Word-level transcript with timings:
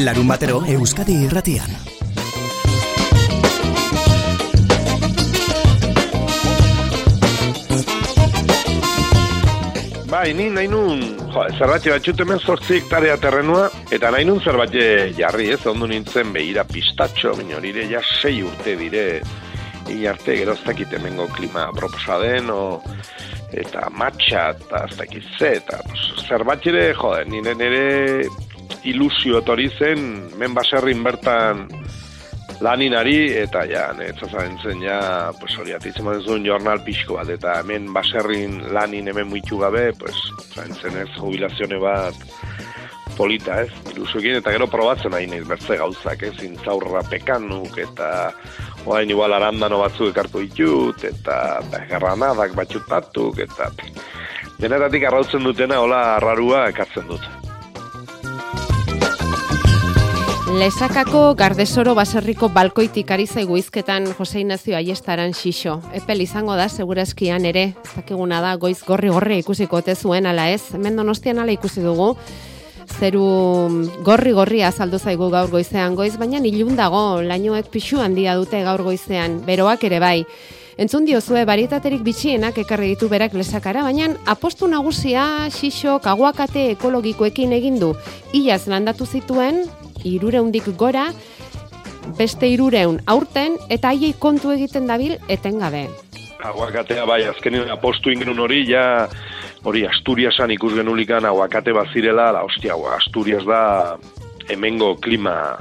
Larun 0.00 0.28
batero 0.30 0.62
Euskadi 0.64 1.12
irratian. 1.26 1.68
Bai, 10.08 10.32
ni 10.32 10.48
nahi 10.48 10.70
nun, 10.72 11.04
jo, 11.34 11.44
zerbatxe 11.58 11.92
batxut 11.92 12.24
hemen 12.24 12.40
zortzi 12.40 12.78
hektarea 12.78 13.18
terrenua, 13.20 13.68
eta 13.92 14.08
nahi 14.14 14.24
nun 14.24 14.40
zerbatxe 14.40 14.88
jarri, 15.20 15.50
ez, 15.52 15.60
ondo 15.68 15.90
nintzen 15.90 16.32
behira 16.32 16.64
pistatxo, 16.64 17.36
baina 17.36 17.60
hori 17.60 17.74
ja 17.92 18.00
sei 18.22 18.40
urte 18.40 18.76
dire, 18.80 19.06
inarte 19.92 20.38
geroztakit 20.40 20.96
hemengo 20.96 21.28
klima 21.36 21.68
proposa 21.76 22.16
den, 22.24 22.48
o, 22.48 22.80
eta 23.52 23.90
matxa, 23.92 24.54
eta 24.56 24.86
ez 24.88 24.96
dakit 24.96 25.34
ze, 25.36 25.56
eta 25.60 25.82
zerbatxe 26.28 26.72
ere, 26.72 26.92
jode, 26.94 27.26
nire 27.28 27.54
nire 27.54 28.48
ilusio 28.84 29.40
etori 29.40 29.68
zen, 29.78 30.06
men 30.38 30.54
baserrin 30.56 31.02
bertan 31.04 31.66
laninari, 32.60 33.32
eta 33.40 33.64
ja, 33.68 33.86
netzazaren 33.96 34.58
zen, 34.60 34.82
ja, 34.84 35.00
pues 35.40 35.56
hori 35.58 35.72
atitzen 35.72 36.04
mazen 36.04 36.26
zuen 36.26 36.46
jornal 36.46 36.82
pixko 36.84 37.16
bat, 37.16 37.30
eta 37.32 37.60
hemen 37.62 37.88
baserrin 37.94 38.60
lanin 38.74 39.08
hemen 39.08 39.30
muitu 39.30 39.60
gabe, 39.60 39.90
pues, 39.98 40.16
zain 40.52 40.74
zen 40.76 40.98
ez, 41.00 41.08
jubilazione 41.16 41.80
bat 41.80 42.26
polita, 43.16 43.62
ez, 43.64 43.72
ilusioekin, 43.94 44.38
eta 44.40 44.52
gero 44.54 44.68
probatzen 44.70 45.12
nahi 45.12 45.26
nahi 45.28 45.44
bertze 45.48 45.76
gauzak, 45.80 46.22
ez, 46.28 46.36
intzaurra 46.44 47.02
pekanuk, 47.08 47.76
eta 47.80 48.30
oain 48.88 49.10
igual 49.12 49.34
arandano 49.36 49.80
batzuk 49.82 50.12
ekartu 50.12 50.44
ditut, 50.44 51.04
eta 51.08 51.36
garranadak 51.90 52.56
batxutatuk, 52.56 53.40
eta 53.44 53.70
denetatik 54.60 55.08
arrautzen 55.08 55.44
dutena, 55.44 55.80
hola, 55.80 56.02
arrarua 56.18 56.66
ekartzen 56.72 57.08
dut. 57.08 57.49
Lesakako 60.50 61.36
gardesoro 61.38 61.92
baserriko 61.94 62.48
balkoitik 62.50 63.10
ari 63.14 63.26
zaigu 63.30 63.54
izketan 63.56 64.08
Jose 64.18 64.40
Inazio 64.42 64.74
Aiestaran 64.74 65.30
xixo. 65.30 65.76
Epel 65.94 66.24
izango 66.24 66.56
da, 66.58 66.66
segurazkian 66.68 67.46
ere, 67.46 67.68
zakiguna 67.94 68.40
da, 68.42 68.56
goiz 68.58 68.80
gorri 68.82 69.12
gorri 69.14 69.38
ikusiko 69.44 69.78
te 69.86 69.94
zuen, 69.94 70.26
ala 70.26 70.48
ez, 70.50 70.62
hemen 70.74 70.98
donostian 70.98 71.38
ala 71.38 71.54
ikusi 71.54 71.84
dugu, 71.86 72.16
zeru 72.98 73.22
gorri 74.02 74.32
gorri 74.34 74.64
azaldu 74.66 74.98
zaigu 74.98 75.30
gaur 75.30 75.52
goizean 75.54 75.94
goiz, 75.94 76.16
baina 76.18 76.42
nilun 76.42 76.74
dago, 76.76 77.20
lainoek 77.22 77.70
pixu 77.70 78.02
handia 78.02 78.34
dute 78.34 78.64
gaur 78.66 78.82
goizean, 78.82 79.38
beroak 79.46 79.86
ere 79.86 80.00
bai. 80.02 80.16
Entzun 80.80 81.04
diozue, 81.06 81.44
baritaterik 81.46 82.02
bitxienak 82.02 82.58
ekarri 82.58 82.94
ditu 82.96 83.06
berak 83.08 83.36
lesakara, 83.38 83.84
baina 83.86 84.16
apostu 84.26 84.66
nagusia 84.66 85.46
xixo 85.54 86.00
kaguakate 86.02 86.72
ekologikoekin 86.74 87.52
egin 87.52 87.78
du. 87.78 87.94
Iaz 88.34 88.64
landatu 88.66 89.06
zituen, 89.06 89.66
irureundik 90.04 90.70
gora, 90.76 91.10
beste 92.18 92.48
irureun 92.48 93.00
aurten, 93.06 93.56
eta 93.68 93.92
haiei 93.92 94.14
kontu 94.18 94.52
egiten 94.54 94.86
dabil 94.90 95.16
etengabe. 95.28 95.86
Aguakatea 96.40 97.04
bai, 97.04 97.22
azkenin 97.28 97.68
apostu 97.70 98.10
ingenun 98.10 98.38
hori, 98.40 98.64
ja, 98.68 99.08
hori 99.64 99.84
Asturiasan 99.86 100.50
ikus 100.56 100.72
genulikan 100.78 101.26
aguakate 101.28 101.74
bazirela, 101.76 102.30
la 102.32 102.44
hostia, 102.46 102.78
Asturias 102.96 103.44
da 103.44 103.98
hemengo 104.48 104.96
klima 104.96 105.58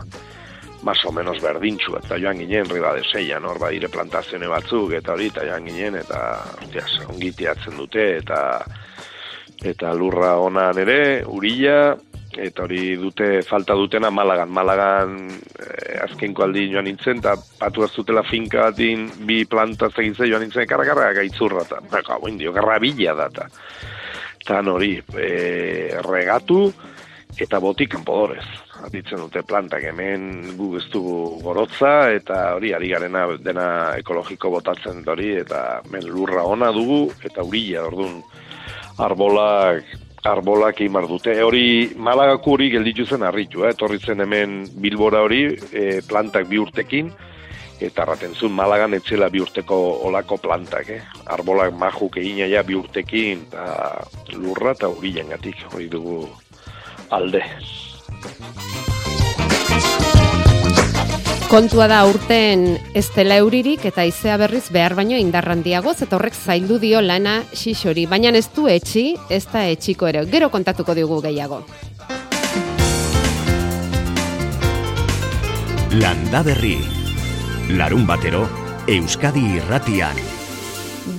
más 0.82 1.04
o 1.06 1.12
menos 1.12 1.42
berdintxu, 1.42 1.98
eta 2.00 2.18
joan 2.18 2.40
ginen, 2.40 2.70
riba 2.70 2.94
de 2.96 3.04
seia, 3.04 3.40
nor, 3.40 3.60
ba, 3.60 3.70
dire 3.70 3.90
plantazione 3.92 4.48
batzuk, 4.48 4.94
eta 4.96 5.14
hori, 5.14 5.28
eta 5.28 5.44
joan 5.44 5.66
ginen, 5.68 6.00
eta, 6.00 6.22
hostia, 6.62 6.86
ongitiatzen 7.10 7.76
dute, 7.78 8.06
eta 8.22 8.40
eta 9.60 9.92
lurra 9.92 10.38
ona 10.40 10.70
ere, 10.80 11.26
urilla, 11.28 11.98
eta 12.38 12.64
hori 12.64 12.96
dute 12.96 13.42
falta 13.42 13.74
dutena 13.74 14.10
Malagan. 14.10 14.50
Malagan 14.50 15.16
eh, 15.30 15.98
azkenko 16.04 16.46
aldi 16.46 16.68
joan 16.74 16.86
nintzen, 16.86 17.20
eta 17.24 17.36
patu 17.60 17.88
zutela 17.88 18.24
finka 18.24 18.70
batin 18.70 19.10
bi 19.26 19.46
planta 19.46 19.90
egin 19.98 20.16
joan 20.20 20.46
nintzen, 20.46 20.68
karra-karra 20.68 21.14
gaitzurra, 21.14 21.66
eta 21.66 21.82
baka, 21.90 22.20
dio, 22.38 22.54
garra 22.54 22.80
da, 22.80 23.48
eta 24.40 24.62
hori, 24.72 25.02
e, 25.18 26.00
regatu, 26.06 26.72
eta 27.38 27.60
botik 27.60 27.92
kanpodorez. 27.92 28.46
Aditzen 28.80 29.20
dute 29.20 29.42
plantak 29.44 29.84
hemen 29.84 30.56
gu 30.56 30.80
dugu 30.92 31.42
gorotza, 31.44 32.12
eta 32.12 32.56
hori, 32.56 32.74
ari 32.74 32.90
garena 32.90 33.28
dena 33.38 33.96
ekologiko 33.98 34.50
botatzen 34.50 35.04
hori, 35.06 35.36
eta 35.36 35.82
men 35.92 36.08
lurra 36.08 36.44
ona 36.44 36.72
dugu, 36.72 37.12
eta 37.24 37.44
urilla, 37.44 37.86
orduan, 37.88 38.22
arbolak 38.98 40.09
arbolak 40.24 40.82
imar 40.82 41.08
dute. 41.08 41.36
Hori 41.44 41.94
Malagako 41.98 42.56
hori 42.58 42.70
gelditu 42.74 43.06
zen 43.06 43.24
harritu, 43.24 43.64
eh? 43.66 43.74
etorri 43.74 44.00
zen 44.00 44.22
hemen 44.26 44.62
Bilbora 44.82 45.24
hori 45.24 45.44
e, 45.72 46.02
plantak 46.08 46.50
bi 46.50 46.60
urtekin, 46.60 47.12
eta 47.80 48.06
raten 48.06 48.36
zuen 48.36 48.56
Malagan 48.56 48.98
etzela 48.98 49.30
bi 49.32 49.40
urteko 49.40 49.80
olako 50.10 50.38
plantak, 50.44 50.90
eh? 50.90 51.02
arbolak 51.26 51.74
majuk 51.80 52.20
egin 52.20 52.44
ja 52.52 52.64
bi 52.64 52.76
urtekin, 52.76 53.48
eta 53.48 54.36
lurra 54.36 54.76
eta 54.76 54.92
hori 54.92 55.16
jangatik, 55.16 55.66
hori 55.74 55.88
dugu 55.88 56.22
alde. 57.10 57.44
Kontua 61.50 61.88
da 61.90 62.04
urten 62.06 62.76
ez 62.94 63.08
dela 63.16 63.40
euririk 63.42 63.88
eta 63.90 64.04
izea 64.06 64.36
berriz 64.38 64.68
behar 64.70 64.94
baino 64.94 65.18
indarrandiagoz 65.18 65.96
eta 66.06 66.20
horrek 66.20 66.38
zaildu 66.38 66.78
dio 66.78 67.02
lana 67.02 67.40
xixori. 67.58 68.06
Baina 68.06 68.30
ez 68.38 68.46
du 68.54 68.68
etxi, 68.70 69.16
ez 69.34 69.48
da 69.50 69.66
etxiko 69.66 70.06
ere. 70.06 70.28
Gero 70.30 70.52
kontatuko 70.54 70.94
digu 70.94 71.18
gehiago. 71.26 71.64
Landa 75.98 76.44
berri. 76.46 76.78
Larun 77.74 78.06
batero, 78.06 78.46
Euskadi 78.86 79.48
irratian. 79.58 80.39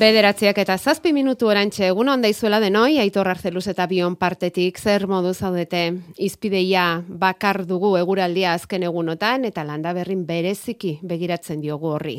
Bederatziak 0.00 0.56
eta 0.62 0.78
zazpi 0.80 1.10
minutu 1.12 1.50
orantxe 1.52 1.90
egun 1.90 2.08
onda 2.08 2.28
izuela 2.32 2.56
denoi, 2.62 2.94
aitor 3.02 3.28
arzeluz 3.28 3.66
eta 3.68 3.84
bion 3.84 4.14
partetik 4.16 4.78
zer 4.80 5.02
modu 5.04 5.34
zaudete. 5.34 5.80
Izpideia 6.16 6.84
bakar 7.04 7.66
dugu 7.68 7.90
eguraldia 7.98 8.54
azken 8.56 8.86
egunotan 8.88 9.44
eta 9.44 9.60
landa 9.68 9.92
berrin 9.92 10.22
bereziki 10.24 10.94
begiratzen 11.02 11.60
diogu 11.60 11.90
horri. 11.92 12.14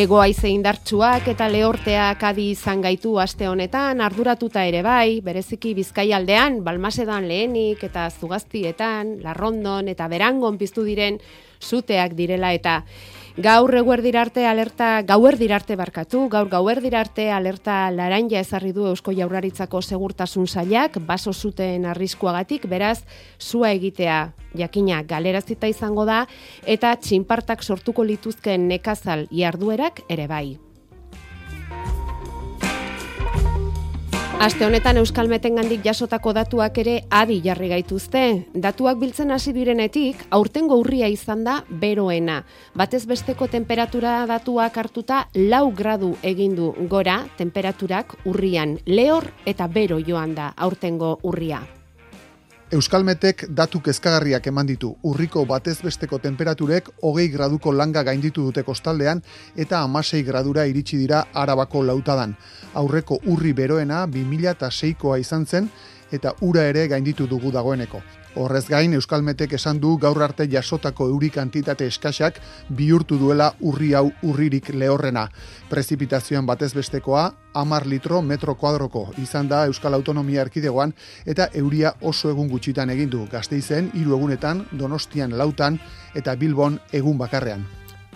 Ego 0.00 0.18
aize 0.22 0.50
indartsuak 0.50 1.28
eta 1.30 1.46
lehorteak 1.50 2.24
adi 2.32 2.48
izan 2.56 2.82
gaitu 2.82 3.12
aste 3.22 3.46
honetan, 3.46 4.00
arduratuta 4.00 4.64
ere 4.66 4.82
bai, 4.82 5.20
bereziki 5.22 5.76
bizkaialdean, 5.78 6.64
balmasedan 6.66 7.28
lehenik 7.30 7.86
eta 7.86 8.08
zugaztietan, 8.10 9.20
larrondon 9.22 9.90
eta 9.94 10.10
berangon 10.10 10.58
piztu 10.58 10.82
diren 10.86 11.20
zuteak 11.60 12.14
direla 12.18 12.52
eta 12.56 12.80
gaur 13.40 13.74
eguerdirarte 13.74 14.46
alerta, 14.46 15.02
gauer 15.06 15.38
dirarte 15.38 15.76
barkatu, 15.76 16.26
gaur 16.28 16.48
gauer 16.50 16.80
dirarte 16.82 17.30
alerta 17.32 17.90
laranja 17.90 18.40
ezarri 18.40 18.72
du 18.76 18.86
Eusko 18.90 19.14
Jaurlaritzako 19.16 19.80
segurtasun 19.80 20.46
sailak, 20.46 20.98
baso 21.06 21.32
zuten 21.32 21.86
arriskuagatik, 21.86 22.66
beraz, 22.68 23.00
zua 23.38 23.72
egitea 23.72 24.32
jakina 24.58 25.02
galerazita 25.02 25.70
izango 25.70 26.04
da, 26.04 26.24
eta 26.66 26.96
txinpartak 26.96 27.62
sortuko 27.62 28.04
lituzken 28.04 28.68
nekazal 28.68 29.28
jarduerak 29.30 30.02
ere 30.08 30.26
bai. 30.26 30.69
Aste 34.40 34.64
honetan 34.64 34.96
Euskal 34.96 35.28
Metengandik 35.28 35.82
jasotako 35.84 36.32
datuak 36.32 36.78
ere 36.80 36.94
adi 37.12 37.34
jarri 37.44 37.66
gaituzte. 37.68 38.22
Datuak 38.56 38.96
biltzen 38.96 39.34
hasi 39.34 39.52
direnetik, 39.52 40.22
aurtengo 40.32 40.78
urria 40.80 41.10
izan 41.12 41.42
da 41.44 41.58
beroena. 41.82 42.38
Batez 42.72 43.02
besteko 43.10 43.50
temperatura 43.52 44.14
datuak 44.30 44.78
hartuta 44.80 45.18
lau 45.34 45.66
gradu 45.76 46.14
egindu 46.22 46.70
gora 46.88 47.18
temperaturak 47.36 48.16
urrian. 48.24 48.78
Lehor 48.86 49.28
eta 49.44 49.68
bero 49.68 50.00
joan 50.00 50.32
da 50.34 50.54
aurtengo 50.56 51.18
urria. 51.20 51.60
Euskalmetek 52.70 53.48
datu 53.50 53.80
kezkagarriak 53.82 54.44
eman 54.46 54.68
ditu. 54.68 54.92
Urriko 55.02 55.42
batez 55.42 55.80
besteko 55.82 56.20
temperaturek 56.22 56.92
hogei 57.02 57.24
graduko 57.32 57.72
langa 57.74 58.04
gainditu 58.06 58.44
dute 58.46 58.62
kostaldean 58.62 59.22
eta 59.56 59.80
amasei 59.82 60.20
gradura 60.22 60.68
iritsi 60.70 61.00
dira 61.00 61.24
arabako 61.34 61.82
lautadan. 61.88 62.36
Aurreko 62.78 63.18
urri 63.26 63.50
beroena 63.58 64.04
2006koa 64.06 65.18
izan 65.18 65.46
zen 65.46 65.66
eta 66.12 66.34
ura 66.40 66.64
ere 66.68 66.86
gainditu 66.88 67.26
dugu 67.26 67.52
dagoeneko. 67.52 68.02
Horrez 68.38 68.68
gain, 68.70 68.92
Euskalmetek 68.94 69.56
esan 69.58 69.80
du 69.82 69.96
gaur 69.98 70.22
arte 70.22 70.46
jasotako 70.46 71.08
euri 71.10 71.30
kantitate 71.34 71.86
eskaxak 71.90 72.38
bihurtu 72.68 73.18
duela 73.18 73.48
urri 73.60 73.92
hau 73.98 74.12
urririk 74.22 74.70
lehorrena. 74.74 75.26
Prezipitazioan 75.70 76.46
batez 76.46 76.70
bestekoa, 76.74 77.24
amar 77.54 77.86
litro 77.86 78.22
metro 78.22 78.54
kuadroko 78.54 79.08
izan 79.18 79.48
da 79.48 79.64
Euskal 79.66 79.98
Autonomia 79.98 80.46
Erkidegoan 80.46 80.94
eta 81.26 81.48
euria 81.54 81.94
oso 82.00 82.30
egun 82.30 82.48
gutxitan 82.48 82.90
egindu. 82.90 83.26
Gazteizen, 83.32 83.90
hiru 83.94 84.14
egunetan, 84.20 84.66
donostian 84.72 85.36
lautan 85.36 85.80
eta 86.14 86.36
bilbon 86.36 86.78
egun 86.92 87.18
bakarrean. 87.18 87.66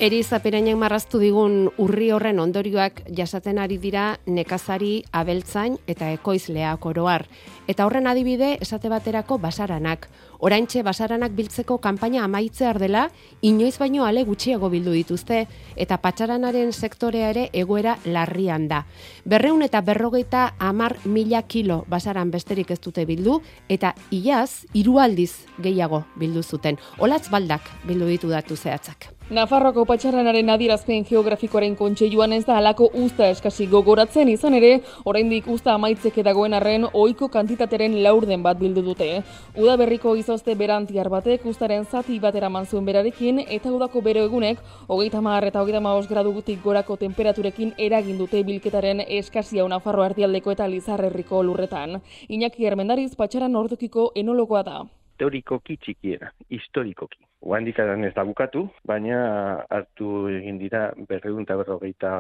Eri 0.03 0.25
zapereinen 0.27 0.75
marraztu 0.75 1.21
digun 1.23 1.69
urri 1.79 2.09
horren 2.11 2.41
ondorioak 2.43 2.97
jasaten 3.15 3.61
ari 3.63 3.77
dira 3.79 4.17
nekazari, 4.27 5.05
abeltzain 5.15 5.77
eta 5.87 6.09
ekoizleak 6.11 6.83
oroar. 6.91 7.23
Eta 7.71 7.87
horren 7.87 8.11
adibide 8.11 8.57
esate 8.59 8.91
baterako 8.91 9.39
basaranak. 9.39 10.09
Oraintxe 10.43 10.83
basaranak 10.83 11.39
biltzeko 11.39 11.79
kanpaina 11.79 12.25
amaitzear 12.25 12.83
dela, 12.83 13.05
inoiz 13.41 13.79
baino 13.79 14.03
ale 14.05 14.27
gutxiago 14.27 14.67
bildu 14.69 14.99
dituzte, 14.99 15.45
eta 15.77 16.01
patxaranaren 16.03 16.75
sektorea 16.75 17.31
ere 17.31 17.49
egoera 17.53 17.95
larrian 18.05 18.67
da. 18.67 18.83
Berreun 19.25 19.63
eta 19.63 19.81
berrogeita 19.81 20.57
amar 20.59 20.99
mila 21.05 21.47
kilo 21.47 21.85
basaran 21.87 22.35
besterik 22.35 22.75
ez 22.75 22.81
dute 22.81 23.07
bildu, 23.07 23.39
eta 23.69 23.95
iaz, 24.11 24.67
hirualdiz 24.75 25.47
gehiago 25.63 26.03
bildu 26.19 26.43
zuten. 26.43 26.83
Olatz 26.99 27.29
baldak 27.31 27.71
bildu 27.87 28.11
ditu 28.11 28.35
datu 28.35 28.59
zehatzak. 28.59 29.14
Nafarroako 29.33 29.87
patxarranaren 29.89 30.51
adierazpen 30.53 31.07
geografikoaren 31.09 31.73
kontseiluan 31.79 32.35
ez 32.37 32.43
da 32.45 32.59
halako 32.59 32.91
usta 33.01 33.31
eskasi 33.33 33.65
gogoratzen 33.73 34.29
izan 34.29 34.53
ere, 34.59 34.83
oraindik 35.09 35.49
usta 35.49 35.73
amaitzeke 35.73 36.23
dagoen 36.27 36.53
arren 36.53 36.85
ohiko 36.91 37.31
kantitateren 37.33 37.97
laurden 38.05 38.43
bat 38.45 38.61
bildu 38.61 38.83
dute. 38.85 39.09
Uda 39.57 39.79
berriko 39.81 40.13
izozte 40.21 40.55
berantiar 40.61 41.09
batek 41.09 41.47
ustaren 41.49 41.89
zati 41.89 42.19
bat 42.21 42.37
eraman 42.37 42.67
zuen 42.67 42.85
berarekin 42.85 43.41
eta 43.49 43.73
udako 43.73 44.05
bero 44.05 44.27
egunek 44.29 44.61
hogeita 44.89 45.25
mar 45.25 45.49
eta 45.49 45.63
hogeita 45.63 45.81
maos 45.81 46.07
gradugutik 46.07 46.61
gorako 46.63 47.01
temperaturekin 47.01 47.73
eragin 47.79 48.19
dute 48.21 48.45
bilketaren 48.45 49.01
eskasia 49.09 49.65
Nafarro 49.65 50.05
erdialdeko 50.05 50.53
eta 50.53 50.69
lizarrerriko 50.69 51.43
lurretan. 51.43 52.03
Iñaki 52.29 52.69
Hermendariz 52.69 53.15
patxaran 53.17 53.57
ordukiko 53.57 54.11
enologoa 54.15 54.63
da. 54.63 54.83
Teorikoki 55.17 55.79
txikiera, 55.81 56.35
historikoki. 56.51 57.25
Oandik 57.45 57.77
ez 57.79 58.15
da 58.17 58.23
bukatu, 58.25 58.63
baina 58.89 59.65
hartu 59.69 60.29
egin 60.33 60.57
dira 60.57 60.87
berreun 61.09 61.43
eta 61.43 61.57
berrogeita 61.59 62.13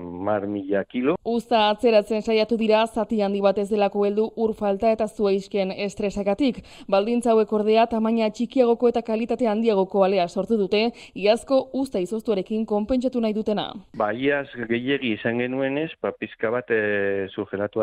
mar 0.00 0.46
mila 0.48 0.84
kilo. 0.88 1.16
Usta 1.22 1.66
atzeratzen 1.68 2.22
saiatu 2.22 2.56
dira 2.56 2.86
zati 2.86 3.20
handi 3.20 3.42
bat 3.44 3.58
ez 3.58 3.68
delako 3.68 4.06
heldu 4.06 4.24
ur 4.36 4.54
falta 4.56 4.88
eta 4.90 5.04
zuaizken 5.06 5.74
estresagatik. 5.76 6.62
Baldintza 6.88 7.34
hauek 7.34 7.52
ordea 7.52 7.84
tamaina 7.92 8.30
txikiagoko 8.30 8.88
eta 8.88 9.02
kalitate 9.02 9.46
handiagoko 9.46 10.04
alea 10.06 10.26
sortu 10.28 10.56
dute, 10.56 10.80
iazko 11.14 11.60
usta 11.74 12.00
izoztuarekin 12.00 12.64
konpentsatu 12.64 13.20
nahi 13.20 13.36
dutena. 13.36 13.66
Ba, 14.00 14.14
iaz 14.14 14.48
gehiegi 14.72 15.12
izan 15.18 15.44
genuenez, 15.44 15.90
ba, 16.00 16.14
pizka 16.16 16.48
bat 16.50 16.70
e, 16.72 17.28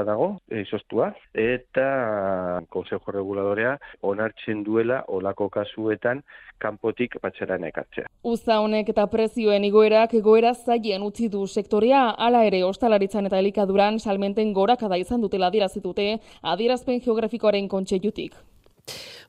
dago, 0.05 0.39
izoztua, 0.49 1.13
eta 1.33 2.61
Consejo 2.69 2.99
Reguladorea 3.13 3.77
onartzen 4.01 4.63
duela 4.63 5.03
olako 5.07 5.49
kasuetan 5.49 6.23
kanpotik 6.57 7.19
patxeran 7.21 7.63
ekartzea. 7.69 8.07
Uza 8.23 8.59
honek 8.63 8.89
eta 8.93 9.05
prezioen 9.11 9.63
igoerak 9.67 10.13
egoera 10.19 10.53
zaien 10.53 11.03
utzi 11.03 11.29
du 11.29 11.45
sektorea, 11.47 12.09
hala 12.17 12.45
ere 12.47 12.63
ostalaritzan 12.63 13.29
eta 13.29 13.39
elikaduran 13.39 13.99
salmenten 13.99 14.53
gorakada 14.53 14.97
izan 14.97 15.21
dutela 15.21 15.51
adierazitute 15.51 16.19
adierazpen 16.41 17.01
geografikoaren 17.05 17.67
kontseilutik. 17.67 18.35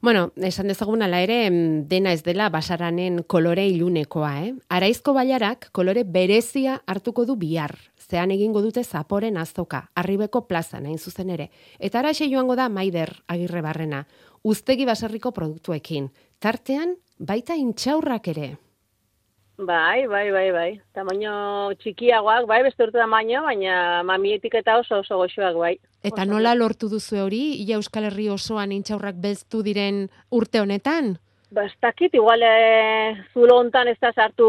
Bueno, 0.03 0.31
esan 0.37 0.69
dezagun 0.69 1.01
ala 1.03 1.23
ere, 1.25 1.49
dena 1.89 2.13
ez 2.13 2.21
dela 2.23 2.51
basaranen 2.53 3.23
kolore 3.25 3.65
ilunekoa, 3.71 4.33
eh? 4.45 4.53
Araizko 4.69 5.15
baiarak 5.17 5.71
kolore 5.73 6.05
berezia 6.05 6.83
hartuko 6.87 7.25
du 7.25 7.39
bihar. 7.41 7.73
Zean 7.97 8.31
egingo 8.31 8.61
dute 8.63 8.85
zaporen 8.85 9.39
azoka, 9.41 9.89
arribeko 9.97 10.45
plaza 10.47 10.81
nain 10.81 10.99
zuzen 10.99 11.31
ere. 11.31 11.49
Eta 11.81 11.99
araxe 12.03 12.29
joango 12.31 12.55
da 12.57 12.69
maider 12.69 13.17
agirre 13.27 13.63
barrena, 13.65 14.05
ustegi 14.45 14.85
baserriko 14.87 15.33
produktuekin. 15.33 16.11
Tartean, 16.39 16.97
baita 17.19 17.57
intxaurrak 17.57 18.29
ere. 18.29 18.49
Bai, 19.57 20.07
bai, 20.07 20.31
bai, 20.31 20.51
bai. 20.53 20.71
Tamaino 20.93 21.73
txikiagoak, 21.81 22.45
bai, 22.49 22.59
beste 22.67 22.85
urte 22.85 23.01
tamaino, 23.01 23.41
baina 23.47 24.03
mamietik 24.05 24.59
eta 24.61 24.77
oso 24.83 24.99
oso 25.01 25.17
goxoak, 25.17 25.57
bai. 25.57 25.77
Eta 26.05 26.27
nola 26.29 26.53
lortu 26.55 26.91
duzu 26.93 27.23
hori, 27.23 27.45
ia 27.65 27.79
Euskal 27.81 28.11
Herri 28.11 28.29
osoan 28.29 28.75
intxaurrak 28.77 29.17
beztu 29.23 29.63
diren 29.65 30.11
urte 30.31 30.61
honetan? 30.61 31.17
Ba, 31.57 31.65
ez 31.65 31.73
dakit, 31.81 32.13
igual 32.19 32.43
e, 32.45 33.15
zulo 33.33 33.57
hontan 33.63 33.89
ez 33.89 33.97
da 34.03 34.11
sartu, 34.13 34.47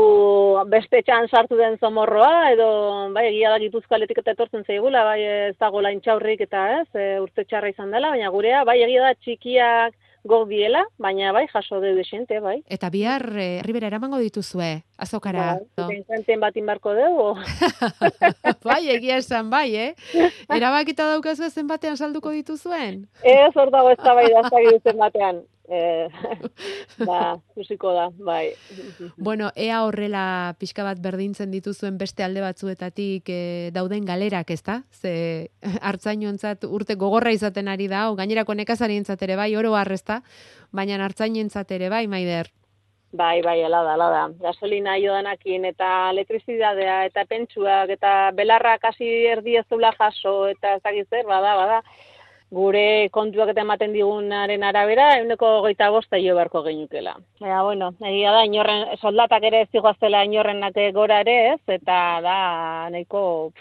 beste 0.67 0.99
txan 1.07 1.29
sartu 1.31 1.55
den 1.55 1.77
zomorroa, 1.79 2.49
edo, 2.51 2.67
bai, 3.15 3.29
egia 3.29 3.53
da 3.53 3.61
gipuzkaletik 3.63 4.19
eta 4.19 4.33
etortzen 4.35 4.65
zaigula, 4.67 5.05
bai, 5.05 5.21
ez 5.23 5.55
dago 5.61 5.79
intxaurrik 5.87 6.41
eta 6.41 6.81
ez, 6.81 6.87
e, 6.95 7.07
urte 7.21 7.45
txarra 7.45 7.69
izan 7.69 7.95
dela, 7.95 8.09
baina 8.09 8.33
gurea, 8.33 8.65
bai, 8.65 8.81
egia 8.81 9.05
da 9.05 9.13
txikiak, 9.21 9.95
gog 10.27 10.47
diela, 10.49 10.83
baina 10.97 11.31
bai, 11.33 11.47
jaso 11.47 11.81
de 11.81 11.93
desente, 11.95 12.39
bai. 12.43 12.61
Eta 12.67 12.89
bihar, 12.93 13.25
ribera 13.65 13.87
eramango 13.87 14.19
dituzue, 14.21 14.83
azokara. 14.97 15.57
Bai, 15.77 16.03
no? 16.05 16.39
bat 16.41 16.57
inbarko 16.57 16.93
dugu. 16.93 17.29
bai, 18.67 18.81
egia 18.93 19.17
esan, 19.17 19.49
bai, 19.49 19.75
eh? 19.75 19.91
Erabakita 20.53 21.07
daukazu 21.13 21.49
zenbatean 21.49 21.97
salduko 21.97 22.31
dituzuen? 22.31 23.05
Ez, 23.23 23.53
hor 23.55 23.71
dago 23.71 23.91
ez 23.91 24.01
da 24.03 24.13
bai, 24.13 24.27
da 24.33 24.97
batean 24.97 25.45
eh, 25.67 26.07
ba, 27.09 27.37
musiko 27.55 27.93
da, 27.93 28.09
bai. 28.17 28.53
Bueno, 29.17 29.51
ea 29.55 29.83
horrela 29.83 30.55
pixka 30.59 30.83
bat 30.83 30.99
berdintzen 31.03 31.51
dituzuen 31.51 31.97
beste 31.97 32.23
alde 32.23 32.41
batzuetatik 32.41 33.29
e, 33.29 33.39
dauden 33.75 34.05
galerak, 34.05 34.51
ezta? 34.51 34.81
Ze 34.91 35.49
hartzainoentzat 35.87 36.63
urte 36.65 36.95
gogorra 36.95 37.31
izaten 37.35 37.67
ari 37.67 37.87
da, 37.91 38.09
o 38.11 38.15
gainerako 38.15 38.55
nekazarientzat 38.55 39.21
ere 39.27 39.35
bai, 39.35 39.55
oro 39.55 39.75
harrezta, 39.75 40.21
baina 40.71 41.03
hartzainentzat 41.03 41.71
ere 41.71 41.89
bai, 41.89 42.07
maider. 42.07 42.51
Bai, 43.17 43.41
bai, 43.41 43.61
ala 43.63 43.83
da, 43.85 43.93
ala 43.95 44.09
da. 44.11 44.23
Gasolina 44.43 44.97
joanakin 44.99 45.65
eta 45.69 46.09
elektrizidadea 46.11 47.05
eta 47.07 47.23
pentsuak 47.25 47.93
eta 47.95 48.31
belarrak 48.35 48.83
hasi 48.83 49.07
erdi 49.31 49.55
ez 49.55 49.65
jaso 49.97 50.47
eta 50.47 50.75
ez 50.75 50.81
dakiz 50.83 51.07
zer, 51.09 51.25
bada, 51.25 51.55
bada 51.55 51.81
gure 52.51 53.09
kontuak 53.11 53.51
eta 53.51 53.63
ematen 53.65 53.91
digunaren 53.93 54.63
arabera, 54.63 55.09
eguneko 55.17 55.49
goita 55.65 55.89
bosta 55.91 56.19
jo 56.21 56.35
beharko 56.35 56.63
genukela. 56.63 57.17
Baina, 57.41 57.63
bueno, 57.63 57.91
egia 57.99 58.31
da, 58.31 58.45
inorren, 58.47 58.85
soldatak 59.01 59.43
ere 59.49 59.65
ez 59.65 59.69
digoaztela 59.73 60.23
inorrenak 60.23 60.79
gora 60.95 61.19
ere 61.25 61.35
ez, 61.53 61.61
eta 61.67 61.97
da, 62.23 62.37
nahiko, 62.93 63.51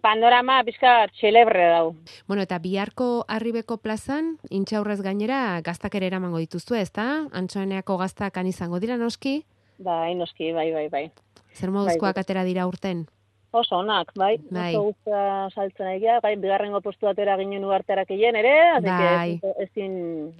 panorama 0.00 0.62
pizka 0.64 1.06
txelebre 1.12 1.68
dau. 1.74 1.94
Bueno, 2.26 2.42
eta 2.42 2.58
biharko 2.58 3.24
arribeko 3.28 3.76
plazan, 3.78 4.38
intxaurrez 4.48 5.00
gainera, 5.04 5.60
gaztak 5.60 5.94
ere 5.94 6.08
eramango 6.08 6.40
dituzu, 6.40 6.74
ez 6.74 6.90
da? 6.92 7.26
Antxoeneako 7.32 7.98
gaztak 8.00 8.40
izango 8.46 8.80
dira 8.80 8.96
noski? 8.96 9.44
Bai, 9.78 10.14
noski, 10.14 10.52
bai, 10.52 10.72
bai, 10.72 10.88
bai. 10.88 11.10
Zer 11.54 11.70
moduzkoak 11.70 12.14
bai, 12.16 12.20
atera 12.24 12.44
dira 12.44 12.66
urten? 12.66 13.06
Oso 13.52 13.80
onak, 13.82 14.12
bai. 14.14 14.36
bai. 14.50 14.70
Oso 14.76 14.90
guztia 14.90 15.22
saltzen 15.50 15.88
egia, 15.96 16.20
bai, 16.22 16.36
bigarrengo 16.38 16.80
postu 16.84 17.08
atera 17.10 17.34
ginen 17.40 17.64
uarterak 17.66 18.12
egin 18.14 18.38
ere, 18.38 18.54
bai. 18.84 19.40
que 19.42 19.54
ezin, 19.64 19.94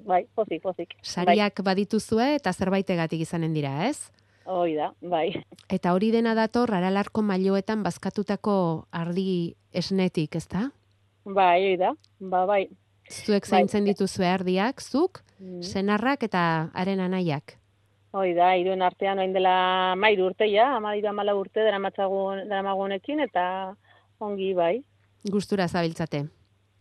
bai, 0.07 0.23
pozik, 0.35 0.62
pozik. 0.62 0.95
Sariak 1.02 1.59
bai. 1.59 1.67
badituzue 1.73 2.35
eta 2.37 2.52
zerbaitegatik 2.52 3.26
izanen 3.26 3.57
dira, 3.57 3.73
ez? 3.88 4.12
Hoi 4.47 4.76
da, 4.79 4.93
bai. 5.02 5.29
Eta 5.69 5.93
hori 5.95 6.12
dena 6.14 6.37
dator, 6.38 6.71
aralarko 6.75 7.23
mailoetan 7.23 7.83
bazkatutako 7.83 8.55
ardi 8.90 9.57
esnetik, 9.75 10.38
ez 10.38 10.47
da? 10.50 10.69
Bai, 11.26 11.59
hoi 11.67 11.76
da, 11.83 11.95
ba, 12.21 12.47
bai. 12.47 12.64
Zuek 13.11 13.47
zaintzen 13.47 13.83
bai. 13.83 13.93
dituzue 13.93 14.31
ardiak, 14.31 14.81
zuk, 14.81 15.25
mm. 15.40 15.62
senarrak 15.67 16.23
eta 16.31 16.45
haren 16.79 17.02
anaiak. 17.02 17.60
Hoi 18.11 18.33
da, 18.35 18.55
iruen 18.59 18.83
artean 18.83 19.21
oin 19.23 19.33
dela 19.33 19.95
mairu 19.95 20.25
urte 20.33 20.49
ja, 20.50 20.73
amadiru 20.76 21.12
amala 21.12 21.35
urte 21.38 21.62
dara 21.62 21.79
magunekin, 22.67 23.21
eta 23.23 23.45
ongi 24.19 24.50
bai. 24.55 24.81
Gustura 25.31 25.69
zabiltzate. 25.69 26.25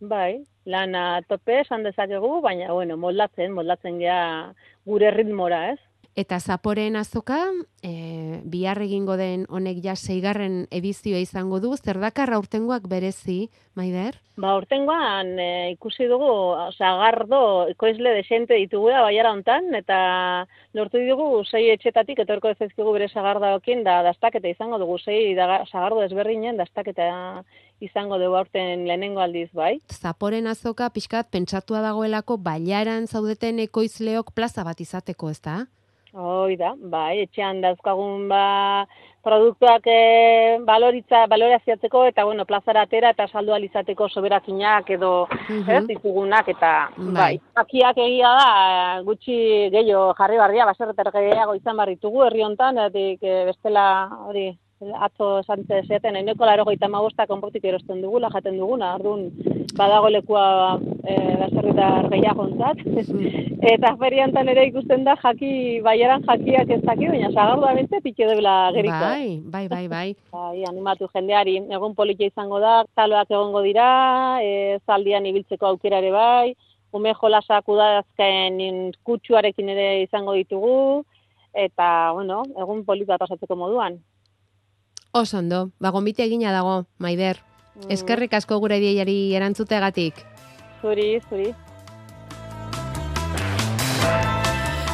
Bai, 0.00 0.40
lana 0.64 1.20
tope 1.28 1.60
esan 1.60 1.84
dezakegu, 1.86 2.40
baina, 2.42 2.72
bueno, 2.72 2.96
moldatzen, 2.96 3.52
moldatzen 3.54 4.00
gea 4.02 4.22
gure 4.88 5.12
ritmora, 5.14 5.68
ez? 5.74 5.78
Eta 6.18 6.40
zaporen 6.40 6.96
azoka, 6.98 7.38
e, 7.86 8.40
bihar 8.42 8.80
egingo 8.82 9.14
den 9.16 9.44
honek 9.48 9.78
ja 9.84 9.94
seigarren 9.94 10.64
edizioa 10.74 11.20
izango 11.22 11.60
du, 11.62 11.70
zer 11.78 12.00
dakarra 12.02 12.40
urtengoak 12.42 12.88
berezi, 12.90 13.46
Maider? 13.78 14.18
Ba, 14.40 14.56
urtengoan 14.58 15.30
e, 15.38 15.46
ikusi 15.76 16.08
dugu, 16.10 16.26
oza, 16.66 16.90
gardo, 16.98 17.40
ekoizle 17.70 18.16
desente 18.18 18.58
ditugu 18.58 18.90
da, 18.90 19.04
baiara 19.06 19.30
hontan, 19.30 19.70
eta 19.78 20.00
lortu 20.74 20.98
dugu 21.06 21.44
sei 21.44 21.70
etxetatik, 21.76 22.24
etorko 22.26 22.50
ez 22.50 22.58
ezkigu 22.58 22.90
bere 22.98 23.06
zagarda 23.08 23.54
okin, 23.60 23.84
da 23.86 24.00
dastaketa 24.02 24.50
izango 24.50 24.82
dugu, 24.82 24.98
sei 24.98 25.36
da, 25.38 25.62
zagardo 25.70 26.02
ezberdinen 26.02 26.58
dastaketa 26.58 27.10
izango 27.80 28.18
dugu 28.18 28.34
aurten 28.42 28.88
lehenengo 28.88 29.22
aldiz, 29.22 29.52
bai? 29.54 29.76
Zaporen 29.94 30.50
azoka, 30.50 30.90
pixkat, 30.90 31.30
pentsatua 31.30 31.86
dagoelako, 31.86 32.36
baiaran 32.42 33.06
zaudeten 33.06 33.62
ekoizleok 33.62 34.34
plaza 34.34 34.66
bat 34.66 34.82
izateko, 34.82 35.30
ez 35.30 35.38
da? 35.46 35.60
Hoi 36.12 36.56
da, 36.58 36.72
bai, 36.76 37.20
etxean 37.22 37.60
dauzkagun 37.62 38.24
ba, 38.28 38.86
produktuak 39.22 39.84
e, 39.86 40.58
baloritza, 40.66 41.26
baloraziatzeko 41.30 42.04
eta 42.08 42.24
bueno, 42.24 42.44
plazara 42.48 42.82
atera 42.82 43.10
eta 43.14 43.28
saldu 43.28 43.52
alizateko 43.54 44.08
soberakinak 44.08 44.90
edo 44.90 45.28
Mhm. 45.48 45.70
ez, 45.70 45.84
ditugunak 45.86 46.48
eta 46.48 46.72
Bai. 46.96 47.14
bai. 47.14 47.40
Akiak 47.54 47.96
egia 47.98 48.32
da, 48.40 49.02
gutxi 49.06 49.70
gehiago 49.70 50.14
jarri 50.18 50.36
barria, 50.38 50.64
baserretar 50.66 51.12
gehiago 51.12 51.54
izan 51.54 51.76
barritugu 51.76 52.24
herri 52.26 52.42
hontan, 52.42 52.78
etik 52.78 53.22
e, 53.22 53.44
bestela 53.52 54.08
hori 54.26 54.48
atzo 54.80 55.42
santze 55.44 55.82
zeaten, 55.86 56.16
eneko 56.16 56.46
laro 56.48 56.64
goita 56.64 56.88
magostak 56.88 57.28
konportik 57.28 57.64
erosten 57.68 58.00
dugula, 58.00 58.30
jaten 58.32 58.56
duguna, 58.58 58.94
orduan 58.96 59.26
badago 59.76 60.08
lekua 60.08 60.44
e, 61.04 61.16
baserritar 61.42 62.08
gehiago 62.12 62.46
ontzat. 62.46 62.80
Eta 63.72 63.92
feriantan 64.00 64.48
ere 64.48 64.64
ikusten 64.70 65.04
da 65.04 65.16
jaki, 65.20 65.52
baiaran 65.84 66.24
jakiak 66.24 66.72
ez 66.76 66.80
daki, 66.86 67.10
baina 67.12 67.28
sagardamente 67.34 68.00
pike 68.00 68.30
debela 68.30 68.56
geriko. 68.76 69.04
Bai, 69.04 69.40
bai, 69.44 69.66
bai, 69.68 69.84
bai. 69.92 70.08
Bai, 70.32 70.64
animatu 70.72 71.10
jendeari, 71.12 71.58
egun 71.76 71.94
politia 71.94 72.32
izango 72.32 72.60
da, 72.64 72.80
taloak 72.96 73.30
egongo 73.30 73.62
dira, 73.66 73.86
e, 74.40 74.80
zaldian 74.86 75.28
ibiltzeko 75.28 75.74
aukera 75.74 76.00
ere 76.00 76.12
bai, 76.16 76.54
ume 76.96 77.12
jolasak 77.20 77.68
udazken 77.68 78.58
kutsuarekin 79.04 79.68
ere 79.76 79.90
izango 80.06 80.32
ditugu, 80.40 81.04
eta, 81.52 82.12
bueno, 82.16 82.46
egun 82.56 82.86
polita 82.88 83.20
pasatzeko 83.20 83.58
moduan. 83.58 84.00
Oso 85.12 85.38
ondo, 85.38 85.72
ba, 85.80 85.90
gombite 85.90 86.22
egina 86.22 86.52
dago, 86.54 86.86
Maider. 86.98 87.40
Mm, 87.74 87.90
Eskerrik 87.90 88.34
asko 88.38 88.60
gure 88.62 88.78
dieiari 88.78 89.34
erantzutegatik. 89.34 90.14
Zuri, 90.80 91.18
zuri. 91.28 91.50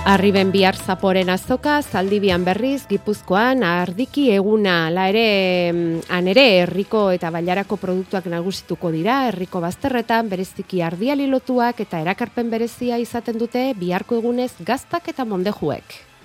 Arriben 0.07 0.53
bihar 0.55 0.79
zaporen 0.79 1.29
azoka, 1.35 1.81
zaldibian 1.83 2.47
berriz, 2.47 2.87
gipuzkoan, 2.89 3.65
ardiki 3.67 4.31
eguna, 4.33 4.89
la 4.89 5.09
ere, 5.11 5.27
mm, 5.75 6.09
han 6.09 6.33
ere, 6.33 6.47
herriko 6.63 7.11
eta 7.11 7.29
bailarako 7.35 7.77
produktuak 7.77 8.31
nagusituko 8.33 8.95
dira, 8.95 9.27
herriko 9.29 9.61
bazterretan, 9.61 10.31
bereziki 10.33 10.81
ardiali 10.81 11.27
lotuak 11.27 11.85
eta 11.85 12.01
erakarpen 12.01 12.49
berezia 12.49 12.97
izaten 13.03 13.37
dute 13.37 13.73
biharko 13.77 14.23
egunez 14.23 14.55
gaztak 14.65 15.13
eta 15.13 15.27
mondejuek. 15.29 16.16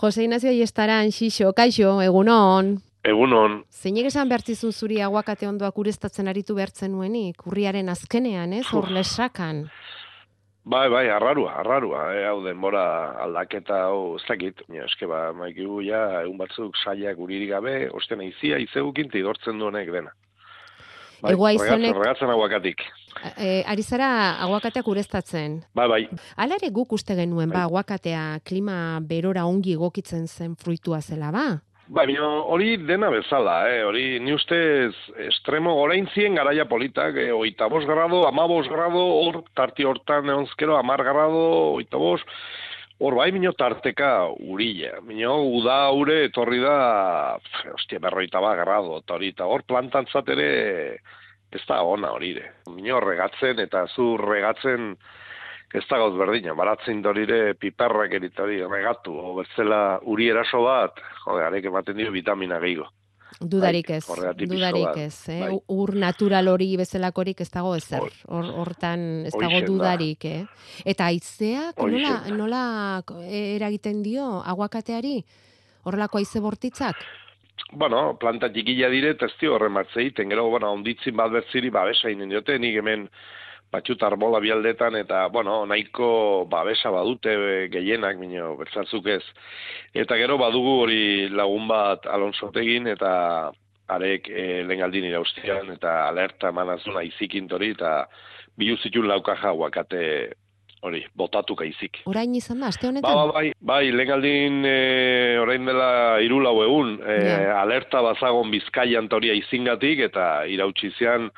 Jose 0.00 0.22
Ignacio 0.24 0.50
Iestaran, 0.52 1.10
xixo, 1.12 1.52
kaixo, 1.52 1.98
egunon. 2.02 2.78
Egunon, 3.04 3.62
Zeinek 3.72 4.10
esan 4.10 4.28
behartzizun 4.28 4.72
zuri 4.76 4.98
aguakate 5.00 5.46
ondoak 5.48 5.78
ureztatzen 5.80 6.28
aritu 6.28 6.54
behartzen 6.56 6.92
nuenik, 6.92 7.46
urriaren 7.48 7.88
azkenean, 7.88 8.52
ez, 8.52 8.66
hor 8.72 8.90
lesakan. 8.92 9.70
bai, 10.64 10.88
bai, 10.92 11.06
arrarua, 11.08 11.54
arrarua, 11.62 12.02
eh, 12.14 12.26
hau 12.28 12.42
denbora 12.44 12.82
aldaketa, 13.24 13.78
hau, 13.88 14.16
ez 14.16 14.24
dakit, 14.28 14.60
ja, 14.68 14.84
eske 14.84 15.06
ba, 15.08 15.32
maikigu, 15.32 15.80
ja, 15.82 16.20
egun 16.22 16.36
batzuk 16.38 16.76
saiak 16.84 17.18
uririk 17.18 17.48
gabe, 17.50 17.88
osten 17.96 18.20
aizia, 18.20 18.58
izegukin 18.60 19.08
idortzen 19.14 19.58
duenek 19.58 19.90
dena. 19.92 20.12
Bai, 21.22 21.32
Ego 21.32 21.44
aizonek- 21.48 21.88
regatzen, 21.90 22.02
regatzen 22.02 22.30
aguakatik. 22.30 22.84
E, 23.36 23.62
ari 23.66 23.82
zara 23.82 24.10
aguakateak 24.46 24.86
ureztatzen. 24.88 25.60
Bai, 25.74 25.88
bai, 25.88 26.02
Hala 26.36 26.58
ere 26.60 26.70
guk 26.70 26.92
uste 26.92 27.16
genuen, 27.18 27.50
ba, 27.50 27.60
Bai. 27.60 27.66
aguakatea 27.68 28.22
klima 28.44 29.00
berora 29.02 29.46
ongi 29.46 29.74
egokitzen 29.76 30.26
zen 30.28 30.56
fruitua 30.56 31.00
zela, 31.00 31.32
ba? 31.34 31.48
Bai, 31.90 32.04
bino, 32.06 32.26
hori 32.46 32.76
dena 32.86 33.08
bezala, 33.10 33.64
eh? 33.66 33.80
hori 33.82 34.20
ni 34.22 34.30
ustez 34.30 34.92
estremo 35.26 35.72
orain 35.82 36.06
zien 36.14 36.36
garaia 36.38 36.62
politak, 36.70 37.16
eh? 37.18 37.32
oita 37.34 37.66
bos 37.66 37.82
grado, 37.88 38.20
ama 38.28 38.44
bos 38.46 38.68
grado, 38.70 39.00
hor 39.24 39.40
tarti 39.58 39.82
hortan 39.82 40.30
eonzkero, 40.30 40.76
amar 40.78 41.02
grado, 41.02 41.40
oita 41.80 41.98
bos, 41.98 42.20
hor 43.00 43.16
bai 43.18 43.32
mino 43.34 43.50
tarteka 43.58 44.28
urilla, 44.38 45.00
mino 45.02 45.40
uda 45.58 45.80
ure 45.98 46.20
etorri 46.28 46.62
da, 46.62 46.76
pf, 47.42 47.74
ostia, 47.74 47.98
berroita 47.98 48.38
ba 48.44 48.54
grado, 48.62 49.00
eta 49.02 49.18
hori, 49.18 49.32
eta 49.34 49.50
hor 49.50 49.66
plantantzat 49.66 50.30
ere 50.36 50.50
ez 51.52 51.62
da 51.68 51.82
ona 51.82 52.12
hori 52.12 52.30
ere. 52.36 52.52
Mino 52.70 53.00
regatzen 53.00 53.58
eta 53.58 53.86
zu 53.94 54.16
regatzen 54.16 54.96
ez 55.74 55.84
da 55.88 55.98
gauz 55.98 56.16
berdina, 56.18 56.54
baratzen 56.54 57.02
dorire 57.02 57.54
piperrak 57.54 58.12
eritori 58.18 58.58
regatu, 58.66 59.12
o 59.14 59.34
bezala 59.36 60.00
uri 60.02 60.28
eraso 60.32 60.64
bat, 60.64 60.98
jode, 61.24 61.44
arek 61.46 61.64
ematen 61.70 61.96
dio 61.96 62.10
vitamina 62.10 62.58
gehiago. 62.58 62.88
Dudarik 63.40 63.86
Bai, 63.88 63.96
ez, 63.96 64.06
dudarik 64.50 64.96
ez. 64.98 65.28
Eh? 65.30 65.38
bai. 65.40 65.58
Ur 65.70 65.94
natural 65.94 66.48
hori 66.50 66.76
bezalakorik 66.76 67.40
ez 67.40 67.48
dago 67.50 67.76
ezer. 67.76 68.00
Hor- 68.02 68.26
Hor, 68.26 68.48
hortan 68.64 69.24
ez 69.26 69.32
dago 69.32 69.60
da. 69.60 69.66
dudarik, 69.66 70.24
eh? 70.24 70.44
Eta 70.84 71.06
aizeak 71.06 71.78
nola, 71.78 72.16
nola 72.36 73.02
eragiten 73.30 74.02
dio 74.02 74.42
aguakateari? 74.44 75.24
Horrelako 75.84 76.18
aize 76.18 76.40
bortitzak? 76.40 76.96
Bueno, 77.72 78.16
planta 78.18 78.48
txikila 78.50 78.88
dire, 78.90 79.14
dio 79.40 79.54
horren 79.54 79.74
bat 79.74 79.90
zeiten, 79.94 80.30
gero, 80.32 80.48
bueno, 80.50 80.72
onditzin 80.72 81.16
bat 81.16 81.30
berziri, 81.30 81.70
babesa 81.70 82.10
inen 82.10 82.32
diote, 82.32 82.58
nik 82.58 82.76
hemen 82.80 83.06
batxut 83.70 84.02
arbola 84.02 84.40
bialdetan, 84.42 84.96
eta, 84.98 85.26
bueno, 85.28 85.60
nahiko 85.66 86.46
babesa 86.50 86.90
badute 86.90 87.34
e, 87.34 87.68
gehienak, 87.70 88.18
minio, 88.18 88.56
bertzatzuk 88.58 89.06
ez. 89.14 89.22
Eta 89.94 90.18
gero 90.18 90.38
badugu 90.38 90.80
hori 90.82 91.28
lagun 91.30 91.68
bat 91.70 92.06
alonsotegin, 92.10 92.90
eta 92.90 93.12
arek 93.90 94.28
e, 94.30 94.64
lengaldin 94.66 95.06
iraustian, 95.10 95.70
eta 95.76 96.08
alerta 96.08 96.50
emanazuna 96.50 97.04
izikintori, 97.06 97.72
eta 97.78 97.94
biluzitun 98.58 99.06
laukaja 99.08 99.54
guakate 99.56 100.02
hori, 100.82 101.02
botatuka 101.16 101.64
izik. 101.68 102.00
Orain 102.08 102.34
izan 102.34 102.60
da, 102.60 102.68
aste 102.72 102.88
honetan? 102.88 103.14
ba, 103.14 103.32
bai, 103.32 103.52
bai, 103.60 103.90
lengaldin 103.92 104.64
e, 104.64 105.38
orain 105.40 105.64
dela 105.68 106.18
hiru 106.24 106.40
lau 106.40 106.62
egun, 106.64 106.98
e, 107.04 107.16
Ja. 107.28 107.60
alerta 107.62 108.00
bazagon 108.02 108.50
bizkaian 108.50 109.08
toria 109.08 109.34
izingatik, 109.34 110.00
eta 110.10 110.44
irautsi 110.48 110.90
zian, 110.98 111.30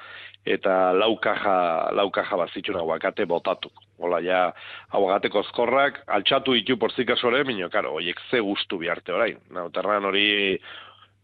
eta 0.46 0.92
laukaja, 0.92 1.90
laukaja 1.94 2.36
bazitxun 2.36 2.76
aguakate 2.76 3.26
botatu. 3.26 3.70
Hola, 4.02 4.18
ja, 4.20 4.52
aguakateko 4.90 5.42
kozkorrak, 5.42 6.00
altxatu 6.06 6.54
ditu 6.54 6.76
porzikasore, 6.76 7.44
minio, 7.44 7.68
karo, 7.70 7.92
oiek 8.00 8.18
ze 8.30 8.40
gustu 8.42 8.78
biharte 8.78 9.12
orain. 9.14 9.36
Na, 9.50 9.68
terran 9.70 10.04
hori 10.04 10.58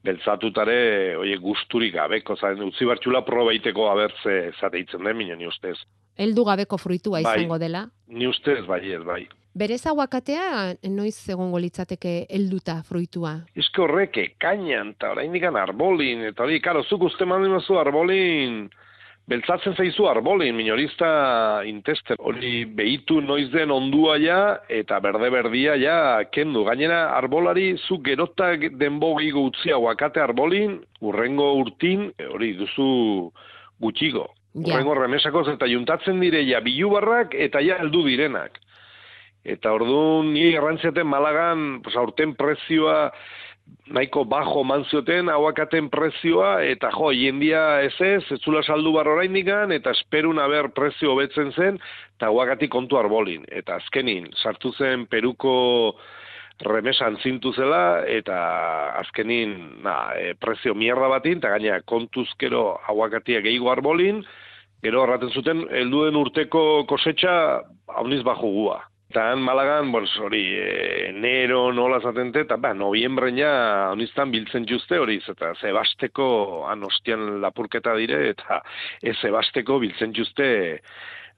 beltzatutare, 0.05 1.17
oiek 1.19 1.41
gusturik 1.43 1.95
gabeko, 1.97 2.37
zaten, 2.37 2.63
utzi 2.69 2.87
bartxula 2.87 3.25
probaiteko 3.27 3.89
abertze 3.91 4.53
zateitzen 4.61 5.05
den, 5.05 5.17
minio, 5.19 5.37
ni 5.37 5.49
ustez. 5.49 5.77
Heldu 6.19 6.45
gabeko 6.47 6.79
fruitua 6.79 7.23
Bai. 7.23 7.35
izango 7.41 7.59
dela. 7.59 7.85
Ni 8.09 8.27
ustez, 8.27 8.65
bai, 8.67 8.83
ez, 8.93 9.03
bai. 9.07 9.25
Berez 9.59 9.81
aguakatea 9.91 10.75
noiz 10.93 11.17
egongo 11.33 11.59
litzateke 11.59 12.13
helduta 12.31 12.77
fruitua. 12.87 13.41
Eske 13.59 13.83
horrek 13.83 14.21
ekainan, 14.23 14.93
eta 14.95 15.11
orain 15.17 15.33
dikan 15.35 15.57
arbolin, 15.59 16.23
eta 16.31 16.45
hori, 16.45 16.61
karo, 16.63 16.85
zuk 16.87 17.09
uste 17.09 17.27
mandin 17.27 17.57
mazu 17.57 17.79
arbolin, 17.81 18.69
beltzatzen 19.29 19.75
zaizu 19.77 20.07
arbolin, 20.09 20.57
minorista 20.57 21.09
inteste, 21.69 22.17
hori 22.19 22.63
behitu 22.79 23.21
noiz 23.21 23.49
den 23.53 23.71
ondua 23.75 24.17
ja, 24.23 24.39
eta 24.73 25.01
berde-berdia 25.05 25.77
ja, 25.81 25.99
kendu. 26.33 26.65
Gainera, 26.69 27.03
arbolari 27.19 27.75
zuk 27.85 28.07
gerota 28.09 28.55
denbogigo 28.81 29.45
utzia 29.51 29.77
guakate 29.77 30.23
arbolin, 30.25 30.79
urrengo 31.05 31.53
urtin, 31.61 32.09
e, 32.17 32.29
hori 32.33 32.55
duzu 32.59 32.89
gutxigo. 33.85 34.25
Ja. 34.55 34.79
Urrengo 34.79 34.97
remesakoz 34.97 35.47
eta 35.53 35.69
juntatzen 35.69 36.23
dire 36.25 36.41
ja 36.49 36.63
bilubarrak 36.65 37.37
eta 37.37 37.61
ja 37.63 37.77
heldu 37.83 38.07
direnak. 38.09 38.57
Eta 39.49 39.71
orduan 39.77 40.33
ni 40.33 40.49
errantziaten 40.57 41.07
Malagan, 41.07 41.83
pues 41.85 41.95
aurten 41.97 42.35
prezioa 42.37 43.13
nahiko 43.89 44.25
bajo 44.25 44.63
manzioten 44.65 45.29
aguakaten 45.33 45.89
prezioa, 45.91 46.59
eta 46.65 46.91
jo, 46.93 47.11
jendia 47.17 47.81
ez 47.87 47.95
ez, 48.05 48.23
ez 48.33 48.41
zula 48.45 48.63
saldu 48.63 48.93
bar 48.93 49.09
oraindikan, 49.09 49.73
eta 49.73 49.93
esperun 49.97 50.39
aber 50.43 50.71
prezio 50.77 51.15
hobetzen 51.15 51.53
zen, 51.53 51.81
eta 52.17 52.29
aguakati 52.29 52.69
kontu 52.69 52.99
arbolin. 53.01 53.47
Eta 53.49 53.79
azkenin, 53.81 54.29
sartu 54.43 54.73
zen 54.77 55.07
Peruko 55.07 55.55
remesan 56.65 57.17
zintu 57.23 57.53
zela, 57.55 58.03
eta 58.07 58.37
azkenin, 58.99 59.57
na, 59.85 59.97
e, 60.19 60.35
prezio 60.35 60.75
mierda 60.75 61.09
batin, 61.09 61.39
eta 61.39 61.55
gaina 61.55 61.81
kontuzkero 61.87 62.81
aguakatia 62.91 63.41
gehiago 63.45 63.73
arbolin, 63.73 64.25
gero 64.83 65.03
horraten 65.03 65.33
zuten, 65.35 65.65
helduen 65.75 66.19
urteko 66.19 66.85
kosetxa 66.91 67.35
hauniz 67.97 68.23
bajo 68.27 68.53
gua. 68.53 68.83
Eta 69.09 69.31
han 69.31 69.41
Malagan, 69.41 69.89
bon, 69.89 70.05
hori, 70.21 70.43
e, 70.53 70.73
enero 71.09 71.73
nola 71.73 71.97
zatente, 72.05 72.43
eta 72.45 72.59
ba, 72.61 72.75
noviembren 72.77 73.39
ja 73.41 73.53
honiztan 73.89 74.29
biltzen 74.35 74.67
juzte 74.69 74.99
hori, 75.01 75.17
eta 75.33 75.55
zebasteko, 75.57 76.27
han 76.69 76.85
ostian 76.85 77.39
lapurketa 77.41 77.95
dire, 77.97 78.19
eta 78.35 78.61
ez 79.01 79.17
zebasteko 79.23 79.79
biltzen 79.81 80.13
juzte 80.13 80.51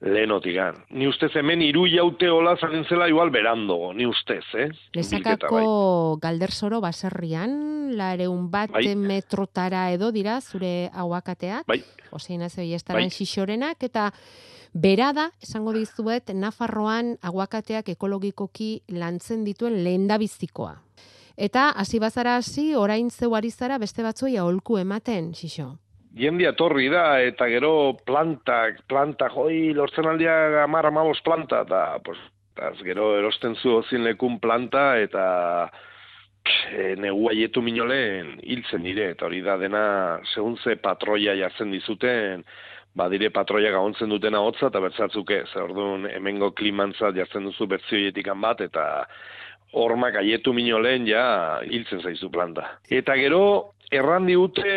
lehenotik 0.01 0.57
gan. 0.57 0.81
Ni 0.97 1.07
ustez 1.07 1.31
hemen 1.39 1.61
iru 1.63 1.85
jaute 1.87 2.27
hola 2.27 2.57
zanen 2.57 2.83
zela 2.89 3.07
igual 3.07 3.31
berando, 3.31 3.93
ni 3.93 4.07
ustez, 4.09 4.43
eh? 4.51 4.67
Bilketa, 4.91 5.47
bai. 5.47 5.63
Lesakako 5.63 6.19
galderzoro 6.21 6.81
baserrian, 6.83 7.55
lareun 7.95 8.49
bat 8.51 8.71
Bai. 8.71 8.95
metrotara 8.95 9.89
edo 9.95 10.11
dira, 10.11 10.41
zure 10.41 10.89
aguakateak, 10.91 11.67
Bai, 11.67 11.83
Jose 12.11 12.33
Inazio 12.33 12.63
Iestaran 12.63 13.07
Bai. 13.07 13.15
xixorenak, 13.15 13.83
eta 13.83 14.11
bera 14.73 15.11
da, 15.13 15.29
esango 15.43 15.73
dizuet, 15.73 16.31
Nafarroan 16.33 17.17
aguakateak 17.21 17.89
ekologikoki 17.89 18.81
lantzen 18.89 19.43
dituen 19.43 19.83
lehendabizikoa. 19.83 20.75
Eta 21.37 21.69
hasi 21.69 21.99
bazara 21.99 22.35
hasi, 22.37 22.73
orain 22.75 23.09
zeu 23.09 23.35
ari 23.35 23.51
zara 23.51 23.77
beste 23.77 24.03
batzuei 24.03 24.37
aholku 24.37 24.77
ematen, 24.77 25.33
xixo. 25.33 25.77
jende 26.15 26.47
atorri 26.47 26.89
da, 26.91 27.21
eta 27.23 27.47
gero 27.47 27.97
plantak, 28.05 28.81
planta, 28.87 29.29
joi, 29.31 29.71
lortzen 29.73 30.09
aldia 30.11 30.63
amar 30.63 30.85
amabos 30.85 31.21
planta, 31.23 31.61
eta, 31.61 31.99
pues, 32.03 32.17
eta 32.51 32.73
gero 32.83 33.13
erosten 33.17 33.55
zu 33.55 33.77
ozin 33.77 34.03
lekun 34.03 34.39
planta, 34.39 34.99
eta 34.99 35.71
e, 36.43 36.95
negu 36.99 37.29
aietu 37.31 37.63
minolen 37.63 38.35
hiltzen 38.43 38.83
dire, 38.83 39.11
eta 39.15 39.25
hori 39.29 39.41
da 39.45 39.57
dena, 39.61 39.85
segun 40.33 40.57
ze 40.57 40.75
patroia 40.75 41.35
jartzen 41.39 41.71
dizuten, 41.71 42.43
badire 42.95 43.29
patroia 43.31 43.71
gauntzen 43.71 44.09
dutena 44.09 44.41
hotza, 44.43 44.67
eta 44.67 44.81
bertzatzuk 44.83 45.31
ez, 45.31 45.47
orduan 45.55 46.07
hemengo 46.11 46.51
klimantzat 46.51 47.15
jartzen 47.15 47.47
duzu 47.47 47.67
bertzioietik 47.71 48.27
bat, 48.41 48.61
eta 48.61 49.05
hormak 49.73 50.17
aietu 50.19 50.53
minolen 50.53 51.07
ja 51.07 51.61
hiltzen 51.63 52.01
zaizu 52.01 52.29
planta. 52.29 52.67
Eta 52.89 53.15
gero, 53.15 53.73
erran 53.91 54.25
digute 54.27 54.71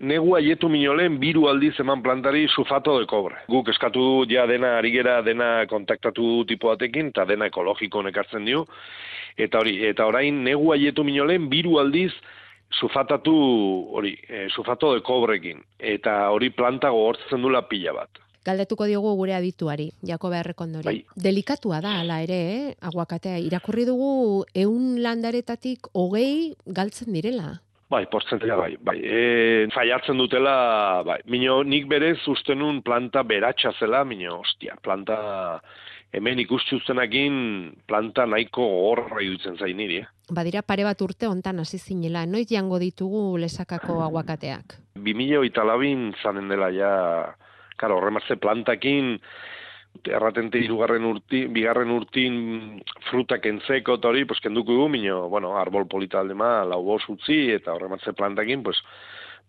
negu 0.00 0.34
aietu 0.36 0.68
minolen 0.72 1.18
biru 1.20 1.46
aldiz 1.48 1.74
eman 1.80 2.02
plantari 2.02 2.46
sulfato 2.48 2.98
de 2.98 3.06
cobre. 3.06 3.36
Guk 3.48 3.68
eskatu 3.68 4.00
du 4.00 4.26
ja 4.32 4.46
dena 4.46 4.76
ari 4.78 4.92
gera 4.92 5.20
dena 5.22 5.66
kontaktatu 5.68 6.22
du 6.22 6.44
tipo 6.48 6.68
batekin 6.68 7.12
eta 7.12 7.24
dena 7.24 7.48
ekologiko 7.52 8.02
nekartzen 8.02 8.44
dio. 8.44 8.66
Eta 9.36 9.60
hori, 9.60 9.78
eta 9.86 10.06
orain 10.06 10.42
negu 10.44 10.72
aietu 10.72 11.04
minolen 11.04 11.48
biru 11.48 11.78
aldiz 11.80 12.12
sulfatatu 12.70 13.34
hori, 13.92 14.14
e, 14.28 14.48
sulfato 14.48 14.94
de 14.94 15.02
cobrekin 15.02 15.62
eta 15.78 16.30
hori 16.30 16.50
planta 16.50 16.90
gogortzen 16.94 17.42
dula 17.42 17.62
pila 17.68 17.94
bat. 17.96 18.20
Galdetuko 18.46 18.86
diogu 18.88 19.12
gure 19.18 19.34
adituari, 19.36 19.90
Jakobe 20.06 20.38
Errekondori. 20.40 20.86
Bai. 20.86 21.22
Delikatua 21.28 21.82
da, 21.84 21.98
hala 22.00 22.22
ere, 22.24 22.38
eh? 22.54 22.74
aguakatea. 22.88 23.36
Irakurri 23.44 23.84
dugu 23.84 24.46
eun 24.56 24.94
landaretatik 25.04 25.90
hogei 25.92 26.54
galtzen 26.64 27.12
direla. 27.12 27.58
Bai, 27.90 28.04
portzentia 28.06 28.56
bai, 28.56 28.76
bai. 28.86 28.96
E, 29.02 29.66
faiatzen 29.74 30.16
dutela, 30.16 31.02
bai. 31.04 31.18
Mino, 31.28 31.58
nik 31.66 31.88
berez 31.90 32.20
ustenun 32.30 32.80
planta 32.86 33.24
beratxa 33.26 33.74
zela, 33.76 34.04
mino, 34.06 34.38
ostia, 34.44 34.76
planta 34.80 35.18
hemen 36.12 36.42
ikustuztenakin 36.42 37.34
planta 37.86 38.26
nahiko 38.26 38.64
horra 38.90 39.22
idutzen 39.22 39.58
zain 39.58 39.78
niri, 39.78 40.00
eh? 40.02 40.08
Badira 40.30 40.62
pare 40.62 40.84
bat 40.86 41.00
urte 41.02 41.26
hontan 41.26 41.62
hasi 41.62 41.78
zinela, 41.78 42.24
noiz 42.26 42.46
jango 42.50 42.78
ditugu 42.78 43.38
lesakako 43.42 44.00
aguakateak. 44.04 44.76
2008 44.94 45.64
labin 45.66 46.10
zanen 46.22 46.50
dela 46.50 46.70
ja, 46.74 46.92
karo, 47.78 47.98
horremartze 47.98 48.36
plantakin, 48.42 49.16
erratente 50.06 50.60
irugarren 50.62 51.04
urti, 51.08 51.44
bigarren 51.50 51.90
urtin 51.90 52.36
frutak 53.08 53.46
entzeko 53.50 53.98
eta 53.98 54.10
hori, 54.10 54.24
pues 54.24 54.40
kenduko 54.42 54.76
du, 54.78 54.88
mino, 54.88 55.24
bueno, 55.28 55.56
arbol 55.58 55.88
polita 55.90 56.20
aldema, 56.20 56.60
lau 56.64 56.82
bos 56.86 57.02
utzi, 57.10 57.50
eta 57.56 57.74
horremartze 57.74 58.14
plantakin, 58.18 58.62
pues, 58.66 58.78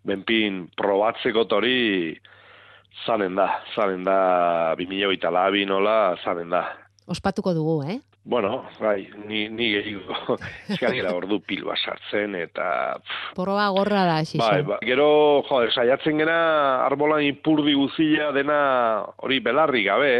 benpin 0.07 0.65
probatzeko 0.77 1.45
eta 1.45 1.61
hori, 1.61 1.77
zanen 3.05 3.35
da, 3.35 3.47
zanen 3.75 4.05
da, 4.05 4.75
2008 4.79 5.31
labin 5.33 5.69
nola, 5.71 6.15
zanen 6.23 6.49
da. 6.49 6.65
Ospatuko 7.11 7.53
dugu, 7.53 7.81
eh? 7.89 7.99
Bueno, 8.23 8.67
bai, 8.79 9.09
ni, 9.25 9.47
ni 9.49 9.71
gehiago, 9.73 10.37
eskagera 10.69 11.13
ordu 11.19 11.39
pilua 11.41 11.73
sartzen, 11.79 12.35
eta 12.37 12.67
pff, 12.99 13.33
Porroa 13.39 13.65
gorra 13.73 14.05
da, 14.05 14.19
xixo. 14.21 14.43
Bai, 14.43 14.61
bai. 14.67 14.77
Gero, 14.85 15.09
joder, 15.49 15.73
saiatzen 15.73 16.21
gena 16.21 16.37
arbolan 16.85 17.25
ipurdi 17.25 17.73
guzia 17.79 18.29
dena 18.35 18.61
hori 19.25 19.41
belarri 19.41 19.83
gabe, 19.87 20.13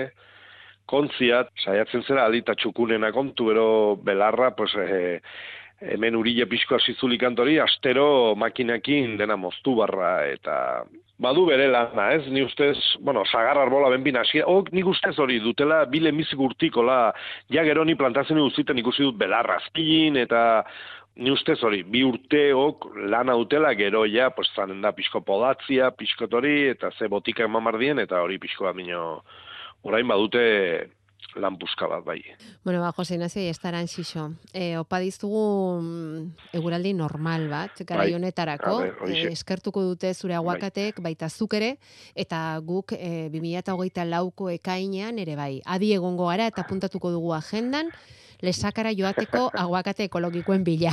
kontziat, 0.90 1.54
saiatzen 1.64 2.04
zera 2.08 2.26
adita 2.28 2.58
txukunena 2.58 3.14
kontu, 3.16 3.52
bero 3.52 3.68
belarra, 4.02 4.52
pues, 4.58 4.74
eh, 4.82 5.22
hemen 5.94 6.18
urile 6.18 6.48
pixko 6.50 6.76
hasi 6.76 6.96
kantori, 7.18 7.60
astero 7.60 8.36
makinakin 8.36 9.18
dena 9.18 9.38
moztu 9.38 9.76
barra, 9.76 10.26
eta 10.28 10.84
badu 11.22 11.46
bere 11.46 11.68
lana, 11.70 12.08
ez? 12.16 12.26
Ni 12.34 12.42
ustez, 12.44 12.78
bueno, 13.00 13.24
sagar 13.30 13.60
arbola 13.62 13.92
benbin 13.94 14.18
hasi, 14.18 14.42
ok, 14.42 14.72
nik 14.74 14.88
ustez 14.90 15.14
hori 15.22 15.40
dutela 15.44 15.84
bile 15.90 16.12
mizik 16.16 16.40
urtikola, 16.42 17.12
ja 17.54 17.64
gero 17.68 17.86
ni 17.86 17.96
plantatzen 17.96 18.42
guztietan 18.42 18.82
ikusi 18.82 19.06
dut 19.06 19.20
belarra 19.22 19.60
azpilin, 19.62 20.18
eta 20.24 20.64
ni 21.22 21.32
ustez 21.32 21.60
hori, 21.64 21.84
bi 21.84 22.02
urteok 22.08 22.90
lana 23.12 23.36
dutela 23.38 23.76
gero 23.78 24.06
ja, 24.10 24.32
pues 24.34 24.50
zanen 24.56 24.82
da 24.82 24.94
pixko 24.98 25.22
podatzia, 25.28 25.92
pixkotori, 25.94 26.72
eta 26.74 26.90
ze 26.98 27.12
botika 27.12 27.46
eman 27.46 27.70
bardien, 27.70 28.02
eta 28.02 28.24
hori 28.24 28.40
pixko 28.42 28.70
bat 28.70 28.82
orain 29.84 30.08
badute 30.08 30.42
lan 31.36 31.58
puska 31.58 31.88
bat 31.88 32.04
bai. 32.04 32.22
Bueno, 32.64 32.82
ba, 32.82 32.92
Jose 32.92 33.16
Ignacio 33.16 33.42
estaran 33.42 33.88
xixo. 33.88 34.32
E, 34.54 34.78
opa 34.78 35.00
dizugu 35.00 35.80
mm, 35.82 36.54
eguraldi 36.58 36.94
normal 36.94 37.48
bat, 37.50 37.84
garai 37.88 38.10
Bai. 38.12 38.16
honetarako. 38.16 38.74
E, 39.08 39.28
eskertuko 39.32 39.84
dute 39.84 40.14
zure 40.14 40.36
aguakatek, 40.36 41.00
baita 41.02 41.30
zuk 41.30 41.54
ere, 41.60 41.78
eta 42.16 42.60
guk 42.66 42.94
e, 42.98 43.30
2008 43.32 44.06
lauko 44.10 44.50
ekainean 44.52 45.20
ere 45.20 45.36
bai. 45.40 45.62
Adi 45.66 45.94
egongo 45.96 46.28
gara 46.28 46.48
eta 46.52 46.66
puntatuko 46.68 47.12
dugu 47.12 47.34
agendan, 47.38 47.92
lesakara 48.42 48.92
joateko 48.98 49.50
aguakate 49.64 50.10
ekologikoen 50.10 50.66
bila. 50.68 50.92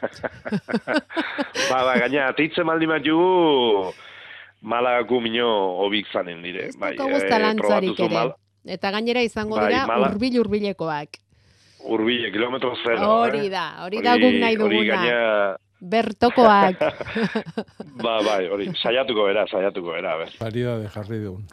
ba, 1.70 1.78
ba, 1.84 1.94
gaina, 2.02 2.32
teitzen 2.36 2.66
maldi 2.66 2.90
bat 2.90 3.04
jugu, 3.06 3.92
malagako 4.66 5.20
mino 5.22 5.46
obik 5.86 6.10
zanen 6.12 6.42
dire. 6.42 6.72
Bai, 6.80 6.96
eh, 6.96 7.22
zalantzarik 7.28 7.94
probatu 7.94 8.10
ere. 8.10 8.14
mal- 8.14 8.34
Eta 8.66 8.90
gainera 8.90 9.22
izango 9.22 9.56
Bai, 9.56 9.68
dira 9.72 9.86
urbil-urbilekoak. 10.10 11.20
Urbile, 11.86 12.32
kilometro 12.32 12.74
zero. 12.82 13.06
Hori 13.22 13.46
eh? 13.46 13.50
da, 13.50 13.66
hori 13.84 14.02
da 14.02 14.16
guk 14.18 14.34
nahi 14.42 14.56
Hori 14.56 14.80
duguna. 14.80 14.96
gaina, 15.02 15.56
Bertokoak. 15.78 16.80
ba, 18.04 18.16
bai, 18.24 18.48
hori, 18.50 18.70
saiatuko 18.82 19.28
era, 19.30 19.44
saiatuko 19.46 19.94
era, 19.94 20.16
ber. 20.18 20.32
Variedade 20.40 20.88
jarri 20.90 21.20
dugun. 21.22 21.44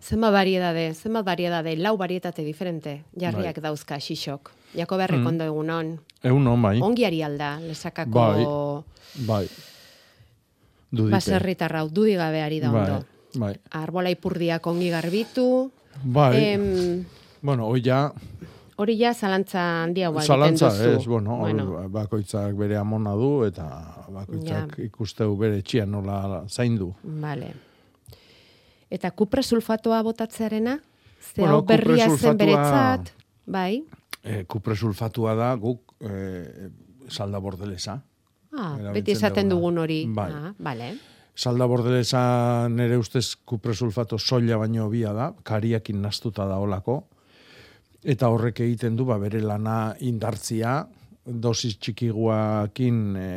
Zenbat 0.00 0.32
variedade, 0.32 0.86
zenbat 0.94 1.26
variedade, 1.26 1.76
lau 1.76 1.92
varietate 2.00 2.42
diferente 2.42 3.02
jarriak 3.14 3.60
dauzka 3.60 3.98
xixok. 4.00 4.50
Jakobe 4.74 5.04
Errekondo 5.04 5.44
egunon. 5.44 5.98
Egun 6.24 6.46
hon, 6.48 6.62
bai. 6.62 6.78
Ongi 6.82 7.04
ari 7.04 7.22
alda, 7.22 7.58
lesakako 7.60 8.84
Bai. 9.26 9.46
Dudite. 10.90 11.12
baserritarra 11.12 11.84
dudi 11.86 12.16
gabe 12.18 12.40
ari 12.42 12.58
da 12.60 12.72
ondo. 12.72 12.96
Bai, 13.34 13.54
bai. 13.54 13.54
Arbola 13.82 14.10
ipurdiak 14.10 14.66
ongi 14.66 14.88
garbitu. 14.90 15.70
Bai, 16.04 16.44
Em, 16.54 17.04
bueno, 17.42 17.66
hoi 17.68 17.82
ja, 17.84 18.12
hori 18.80 18.96
ja 18.98 19.12
zalantza 19.14 19.60
handia 19.82 20.08
egiten 20.08 20.26
zalantza 20.26 20.68
ez, 20.68 21.06
bueno, 21.06 21.36
bueno, 21.38 21.88
bakoitzak 21.92 22.54
bere 22.56 22.76
amona 22.80 23.12
du, 23.14 23.44
eta 23.44 23.66
bakoitzak 24.08 24.78
ikusteu 24.78 25.36
bere 25.36 25.58
etxian 25.58 25.90
nola 25.90 26.44
zaindu. 26.48 26.94
vale. 27.04 27.52
Eta 28.90 29.10
kupra 29.10 29.42
sulfatoa 29.42 30.02
botatzearena? 30.02 30.78
Ze 31.20 31.42
Bueno, 31.42 31.56
hau 31.56 31.62
berria 31.62 32.08
zen 32.16 32.36
beretzat? 32.36 33.12
Bai? 33.46 33.84
E, 34.24 34.44
kupre 34.44 34.74
sulfatua 34.74 35.34
da 35.34 35.54
guk 35.54 35.94
e, 36.00 36.70
salda 37.08 37.38
bordelesa. 37.38 38.00
Ah, 38.52 38.76
beti 38.92 39.12
esaten 39.12 39.48
dugun 39.48 39.78
hori. 39.78 40.06
Bai. 40.08 40.32
Ah, 40.32 40.52
vale. 40.58 40.94
Salda 41.40 41.64
bordelesa 41.64 42.68
nere 42.68 42.98
ustez 43.00 43.30
kupre 43.48 43.72
sulfato 43.72 44.18
soila 44.20 44.58
baino 44.60 44.90
bia 44.92 45.14
da, 45.16 45.30
kariakin 45.32 46.02
nastuta 46.04 46.44
da 46.44 46.58
olako, 46.60 46.98
eta 48.04 48.28
horrek 48.28 48.60
egiten 48.60 48.98
du 48.98 49.06
ba, 49.08 49.16
bere 49.22 49.40
lana 49.40 49.94
indartzia, 50.04 50.74
dosis 51.24 51.78
txikiguakin 51.80 52.98
e, 53.16 53.28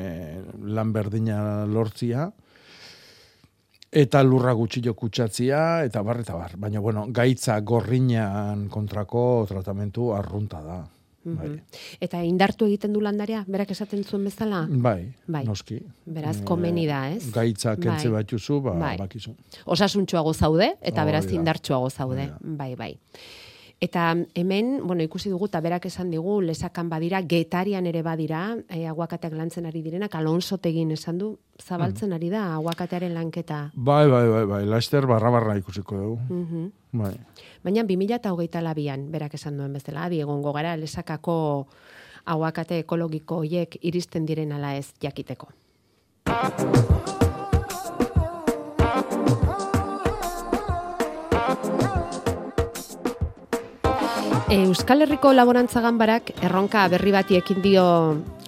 lan 0.76 0.92
berdina 0.92 1.38
lortzia, 1.64 2.26
eta 4.04 4.24
lurra 4.28 4.52
gutxillo 4.60 4.98
kutsatzia, 5.00 5.62
eta 5.88 6.04
bar, 6.04 6.20
eta 6.26 6.36
bar. 6.36 6.58
Baina, 6.60 6.84
bueno, 6.84 7.06
gaitza 7.08 7.56
gorrinan 7.64 8.68
kontrako 8.74 9.46
tratamentu 9.48 10.12
arrunta 10.18 10.60
da. 10.66 10.82
Bai, 11.26 11.48
Mhm. 11.50 11.60
Eta 12.02 12.24
indartu 12.24 12.66
egiten 12.66 12.92
du 12.94 13.00
landarea, 13.02 13.46
berak 13.48 13.72
esaten 13.72 14.04
zuen 14.04 14.26
bezala? 14.26 14.68
bai, 14.70 15.14
Bai. 15.26 15.46
noski. 15.46 15.80
Beraz, 16.06 16.42
Eh, 16.42 16.44
komeni 16.44 16.86
da, 16.86 17.10
ez? 17.12 17.32
Gaitza 17.32 17.76
kentze 17.78 18.10
Bai. 18.10 18.24
batzuzu, 18.24 18.62
ba, 18.62 18.74
Bai. 18.74 18.98
bakizu. 18.98 19.32
Osasuntxoago 19.66 20.34
zaude, 20.34 20.76
eta 20.82 21.02
Hori 21.02 21.12
beraz 21.12 21.26
da. 21.28 21.34
indartsuago 21.34 21.90
zaude. 21.90 22.28
Da. 22.28 22.38
Bai, 22.42 22.76
bai. 22.76 22.98
Eta 23.82 24.16
hemen, 24.36 24.80
bueno, 24.88 25.04
ikusi 25.04 25.30
dugu, 25.30 25.46
eta 25.48 25.60
berak 25.60 25.86
esan 25.86 26.10
digu, 26.10 26.42
lesakan 26.42 26.88
badira, 26.90 27.22
getarian 27.22 27.86
ere 27.86 28.02
badira, 28.02 28.56
e, 28.70 28.86
aguakateak 28.88 29.34
lantzen 29.34 29.66
ari 29.66 29.82
direnak, 29.82 30.14
Alonso 30.16 30.58
tegin 30.58 30.92
esan 30.92 31.18
du, 31.18 31.38
zabaltzen 31.60 32.10
Mm. 32.10 32.14
ari 32.14 32.30
da, 32.30 32.54
aguakatearen 32.56 33.14
lanketa. 33.14 33.72
Bai, 33.76 34.10
bai, 34.10 34.28
bai, 34.30 34.46
bai, 34.46 34.66
laster 34.66 35.06
barra-barra 35.06 35.58
ikusiko 35.58 35.98
dugu. 35.98 36.20
Mhm. 36.30 36.72
Bai. 36.94 37.16
Baina 37.66 37.82
2008 37.90 38.62
labian, 38.62 39.08
berak 39.12 39.34
esan 39.34 39.58
duen 39.58 39.74
bezala, 39.74 40.06
adi 40.06 40.20
egongo 40.22 40.54
gara, 40.54 40.76
lesakako 40.78 41.66
hauakate 42.30 42.78
ekologiko 42.84 43.42
hoiek 43.42 43.80
iristen 43.82 44.28
diren 44.30 44.54
ala 44.54 44.76
ez 44.78 44.94
jakiteko. 45.02 45.50
Euskal 54.54 55.02
Herriko 55.02 55.34
Laborantza 55.34 55.82
Ganbarak 55.82 56.30
erronka 56.46 56.86
berri 56.94 57.12
bati 57.12 57.40
ekin 57.40 57.62
dio 57.64 57.86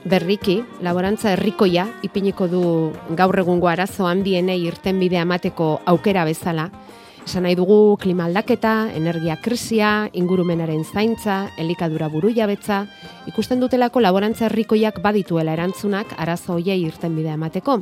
berriki, 0.05 0.59
laborantza 0.85 1.31
herrikoia 1.33 1.87
ipiniko 2.05 2.45
du 2.47 2.61
gaur 3.17 3.39
egungo 3.41 3.71
arazo 3.71 4.05
handienei 4.05 4.59
irtenbidea 4.67 5.23
emateko 5.25 5.79
aukera 5.89 6.27
bezala, 6.29 6.69
Esan 7.25 7.41
nahi 7.41 7.55
dugu 7.57 7.97
klima 7.97 8.27
aldaketa, 8.29 8.91
energia 8.93 9.33
krisia, 9.41 10.11
ingurumenaren 10.13 10.83
zaintza, 10.85 11.47
elikadura 11.57 12.05
buru 12.13 12.29
jabetza, 12.29 12.83
ikusten 13.25 13.57
dutelako 13.59 14.03
laborantza 14.03 14.45
herrikoiak 14.45 14.99
badituela 15.01 15.55
erantzunak 15.57 16.13
arazo 16.21 16.53
hoiei 16.53 16.77
irten 16.85 17.15
bidea 17.17 17.33
emateko. 17.33 17.79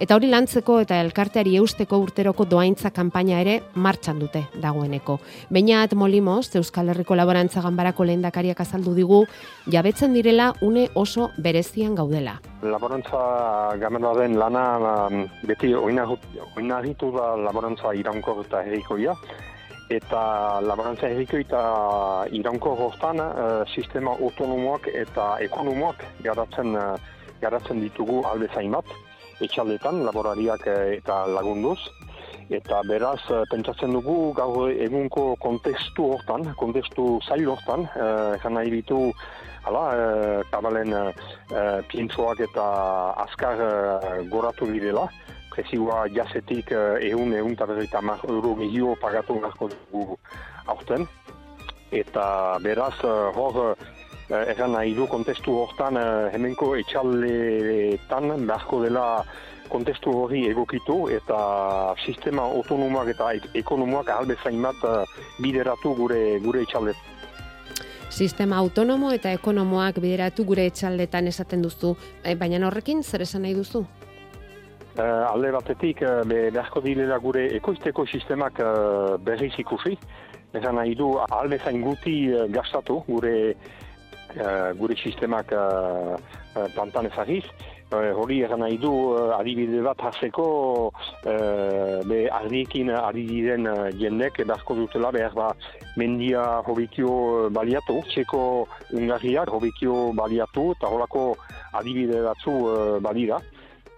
Eta 0.00 0.16
hori 0.16 0.30
lantzeko 0.32 0.78
eta 0.80 1.02
elkarteari 1.04 1.58
eusteko 1.60 1.98
urteroko 2.06 2.46
doaintza 2.48 2.88
kanpaina 2.96 3.42
ere 3.44 3.58
martxan 3.74 4.18
dute 4.18 4.46
dagoeneko. 4.62 5.18
Bainat 5.52 5.92
Molimoz, 5.92 6.56
Euskal 6.56 6.88
Herriko 6.94 7.20
Laborantza 7.20 7.60
Ganbarako 7.60 8.08
lehendakariak 8.08 8.64
azaldu 8.64 8.96
digu, 8.96 9.20
jabetzen 9.68 10.16
direla 10.16 10.54
une 10.62 10.88
oso 10.94 11.28
berezian 11.36 11.94
gaudela. 11.94 12.38
Laborantza 12.62 13.76
den 13.76 14.38
lana 14.38 14.64
um, 15.06 15.28
beti 15.44 15.74
oinagitu 15.74 17.12
da 17.12 17.36
laborantza 17.36 17.92
irankor 17.94 18.40
eta 18.46 18.64
herrikoia. 18.86 19.14
Eta 19.88 20.60
laborantza 20.66 21.06
herriko 21.06 21.38
eta 21.38 22.26
iranko 22.34 22.74
goztan 22.74 23.20
uh, 23.20 23.62
sistema 23.70 24.16
autonomoak 24.18 24.88
eta 24.88 25.36
ekonomoak 25.40 26.02
garatzen, 26.24 26.74
uh, 26.74 26.96
garatzen 27.40 27.80
ditugu 27.80 28.24
albezain 28.26 28.72
bat. 28.72 28.86
Etxaldetan, 29.40 30.02
laborariak 30.04 30.66
uh, 30.66 30.92
eta 30.96 31.26
lagunduz. 31.26 31.78
Eta 32.50 32.80
beraz, 32.86 33.22
pentsatzen 33.50 33.90
dugu 33.90 34.32
gaur 34.34 34.70
egunko 34.70 35.34
kontestu 35.42 36.12
hortan, 36.12 36.52
kontestu 36.54 37.18
zail 37.26 37.48
hortan, 37.50 37.88
uh, 37.98 38.50
nahi 38.50 38.70
ditu 38.70 39.12
hala, 39.66 39.84
e, 39.94 40.42
kabalen 40.50 40.92
e, 40.92 41.02
e 41.50 42.44
eta 42.44 42.66
azkar 43.24 43.58
e, 43.60 44.28
goratu 44.30 44.66
direla. 44.66 45.08
Prezioa 45.56 46.04
jazetik 46.12 46.72
egun, 47.00 47.32
egun 47.32 47.54
eta 47.56 47.66
berreita 47.66 48.02
mar 48.04 48.20
euro 48.28 48.54
gehio 48.60 48.94
pagatu 49.00 49.38
garko 49.40 49.70
dugu 49.72 50.18
aurten. 50.66 51.06
Eta 51.90 52.26
beraz, 52.60 52.94
e, 53.00 53.14
hor, 53.40 53.76
erran 54.28 54.72
nahi 54.74 54.94
du 54.94 55.06
kontestu 55.08 55.54
hortan, 55.62 55.96
hemenko 56.34 56.74
etxaletan 56.76 58.46
beharko 58.46 58.82
dela 58.84 59.06
kontestu 59.70 60.12
hori 60.14 60.44
egokitu 60.50 61.08
eta 61.10 61.38
sistema 62.04 62.44
autonomoak 62.58 63.14
eta 63.16 63.32
ekonomoak 63.58 64.12
albezain 64.14 64.62
bat 64.62 64.86
bideratu 65.42 65.94
gure, 65.98 66.22
gure 66.44 66.62
etxaletan 66.62 67.14
sistema 68.16 68.56
autonomo 68.56 69.10
eta 69.12 69.32
ekonomoak 69.36 69.98
bideratu 70.00 70.44
gure 70.48 70.64
etxaldetan 70.70 71.26
esaten 71.28 71.62
duzu, 71.62 71.96
baina 72.40 72.62
horrekin 72.66 73.02
zer 73.02 73.26
esan 73.26 73.44
nahi 73.44 73.54
duzu? 73.58 73.84
Uh, 74.96 75.28
alde 75.28 75.50
batetik, 75.52 75.98
uh, 76.00 76.22
beharko 76.24 76.80
direla 76.80 77.18
gure 77.20 77.42
ekoizteko 77.58 78.06
sistemak 78.08 78.56
uh, 78.64 79.18
berriz 79.20 79.52
ikusi. 79.60 79.92
Esan 80.56 80.78
nahi 80.80 80.94
du, 80.96 81.10
alde 81.20 81.58
guti 81.82 82.14
uh, 82.32 82.46
gastatu 82.48 83.02
gure, 83.06 83.52
uh, 84.40 84.72
gure 84.72 84.96
sistemak 84.96 85.52
uh, 85.52 86.16
uh, 86.56 87.04
ezagiz. 87.04 87.44
Hori 87.92 88.40
eran 88.42 88.60
nahi 88.60 88.78
du 88.78 88.90
adibide 89.36 89.82
bat 89.82 90.00
haseko 90.00 90.90
uh, 91.26 92.02
be 92.08 92.26
ardiekin 92.30 92.88
ari 92.88 93.26
diren 93.26 93.68
jendek 94.00 94.46
beharko 94.46 94.74
dutela 94.74 95.12
behar 95.12 95.34
ba 95.34 95.52
mendia 95.96 96.62
hobikio 96.66 97.50
baliatu, 97.50 98.02
txeko 98.08 98.66
ungarriak 98.94 99.48
hobikio 99.48 100.12
baliatu 100.14 100.72
eta 100.72 100.88
horako 100.88 101.36
adibide 101.74 102.22
batzu 102.22 102.50
uh, 102.50 102.98
balira. 102.98 103.38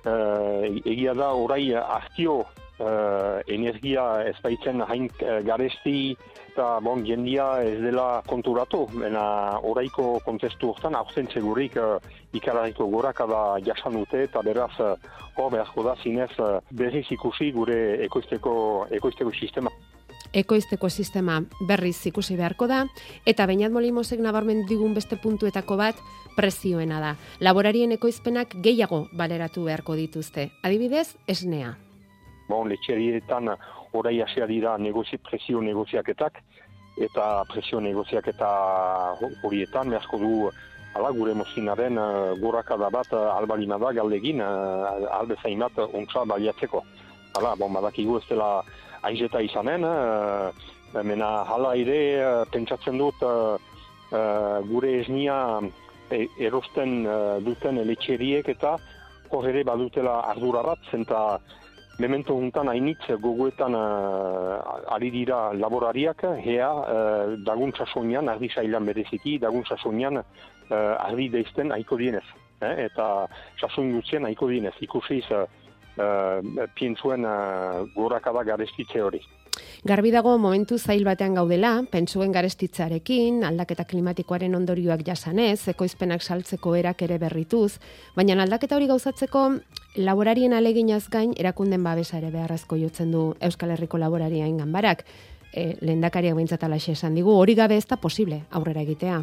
Uh, 0.06 0.78
egia 0.86 1.12
da 1.18 1.32
orai 1.34 1.74
artio 1.74 2.44
uh, 2.78 3.40
energia 3.50 4.04
ez 4.28 4.36
baitzen 4.42 4.80
hain 4.86 5.08
uh, 5.22 5.40
garesti 5.42 6.16
eta 6.58 6.78
bon, 6.82 7.04
jendia 7.06 7.46
ez 7.62 7.76
dela 7.82 8.22
konturatu, 8.26 8.84
baina 8.90 9.24
oraiko 9.62 10.18
kontestu 10.26 10.72
hortan, 10.72 10.96
aurten 10.98 11.28
segurik 11.30 11.76
uh, 11.78 11.98
ikarariko 12.34 12.88
goraka 12.90 13.26
da 13.30 13.42
jasan 13.62 14.00
dute, 14.00 14.24
eta 14.26 14.42
beraz, 14.42 14.72
uh, 14.82 14.96
hor 15.36 15.52
beharko 15.54 15.84
da 15.86 15.94
zinez 16.02 16.32
uh, 16.42 16.58
berriz 16.70 17.06
ikusi 17.14 17.52
gure 17.54 17.78
ekoizteko, 18.08 18.54
ekoizteko 18.98 19.34
sistema. 19.38 19.70
Ekoizteko 20.38 20.88
sistema 20.88 21.40
berriz 21.66 21.96
ikusi 22.06 22.36
beharko 22.38 22.68
da, 22.70 22.84
eta 23.26 23.46
bainat 23.50 23.72
molimosek 23.74 24.20
nabarmen 24.22 24.64
digun 24.68 24.94
beste 24.94 25.18
puntuetako 25.18 25.78
bat 25.80 25.98
prezioena 26.36 27.00
da. 27.02 27.14
Laborarien 27.42 27.90
ekoizpenak 27.96 28.54
gehiago 28.62 29.06
baleratu 29.18 29.64
beharko 29.66 29.96
dituzte. 29.98 30.50
Adibidez, 30.62 31.16
esnea. 31.26 31.74
Bon, 32.48 32.68
letxerietan 32.70 33.50
orai 33.98 34.20
asia 34.22 34.46
dira 34.46 34.76
negozi, 34.78 35.18
presio 35.18 35.60
negoziaketak, 35.64 36.38
eta 37.08 37.26
presio 37.50 37.80
negoziaketa 37.82 38.48
horietan, 39.42 39.90
mehazko 39.90 40.22
du, 40.22 40.32
ala, 40.94 41.10
gure 41.16 41.34
mozinaren 41.34 41.98
uh, 41.98 42.34
gorakada 42.40 42.90
bat 42.94 43.10
uh, 43.12 43.34
albalina 43.36 43.78
da 43.78 43.92
galdegin, 43.96 44.40
uh, 44.40 45.08
albe 45.18 45.36
zaimat 45.42 45.78
ontsa 45.88 46.24
baliatzeko. 46.30 46.84
Hala, 47.38 47.56
bon, 47.58 47.74
badakigu 47.74 48.18
ez 48.18 48.26
dela 48.30 48.62
aizeta 49.02 49.40
izanen, 49.40 49.84
uh, 49.84 51.02
mena 51.02 51.44
hala 51.44 51.74
ere 51.76 52.00
uh, 52.22 52.44
pentsatzen 52.50 52.98
dut 52.98 53.22
uh, 53.22 53.58
gure 54.68 55.00
esnia 55.02 55.60
e, 56.10 56.26
erosten 56.40 57.02
duten 57.44 57.76
eletxeriek 57.82 58.48
eta 58.48 58.78
hor 59.28 59.48
ere 59.50 59.64
badutela 59.68 60.22
ardura 60.30 60.62
bat, 60.64 60.78
zenta 60.90 61.40
Memento 61.98 62.36
juntan 62.38 62.68
hainitz 62.70 63.08
gogoetan 63.18 63.74
ari 63.74 65.08
dira 65.10 65.52
laborariak, 65.52 66.22
hea 66.44 66.68
uh, 66.70 67.32
dagun 67.42 67.72
sasoinan, 67.74 68.30
ardi 68.30 68.46
sailan 68.54 68.86
bereziki, 68.86 69.32
dagun 69.42 69.64
sasoinan 69.66 70.20
uh, 70.20 70.94
ardi 71.08 71.26
deizten 71.32 71.74
haiko 71.74 71.98
dienez. 71.98 72.22
Eh? 72.62 72.84
Eta 72.84 73.26
sasoin 73.58 73.90
guztien 73.96 74.28
haiko 74.30 74.46
dienez. 74.46 74.76
Ikusiz 74.86 75.24
uh, 75.34 75.42
uh, 75.98 76.68
pientzuen 76.78 77.26
uh, 77.26 77.84
gorakada 77.94 78.44
garestitze 78.44 79.02
hori. 79.02 79.22
Garbi 79.84 80.10
dago 80.10 80.36
momentu 80.38 80.78
zail 80.78 81.04
batean 81.06 81.36
gaudela, 81.38 81.84
pentsuen 81.90 82.32
garestitzarekin, 82.34 83.44
aldaketa 83.46 83.86
klimatikoaren 83.86 84.54
ondorioak 84.58 85.04
jasanez, 85.06 85.68
ekoizpenak 85.72 86.22
saltzeko 86.22 86.74
erak 86.78 87.02
ere 87.06 87.18
berrituz, 87.18 87.78
baina 88.16 88.40
aldaketa 88.42 88.76
hori 88.76 88.90
gauzatzeko 88.90 89.44
laborarien 89.96 90.52
aleginaz 90.52 91.08
gain 91.10 91.34
erakunden 91.38 91.84
babesa 91.84 92.18
ere 92.18 92.30
beharrazko 92.34 92.76
jotzen 92.76 93.12
du 93.14 93.24
Euskal 93.40 93.74
Herriko 93.74 93.98
laborarien 93.98 94.58
ganbarak. 94.58 95.04
E, 95.54 95.78
lehendakariak 95.80 96.36
behintzatalaxe 96.36 96.92
esan 96.92 97.14
digu, 97.14 97.32
hori 97.32 97.54
gabe 97.54 97.78
ez 97.78 97.86
da 97.86 97.96
posible 97.96 98.42
aurrera 98.50 98.82
egitea. 98.84 99.22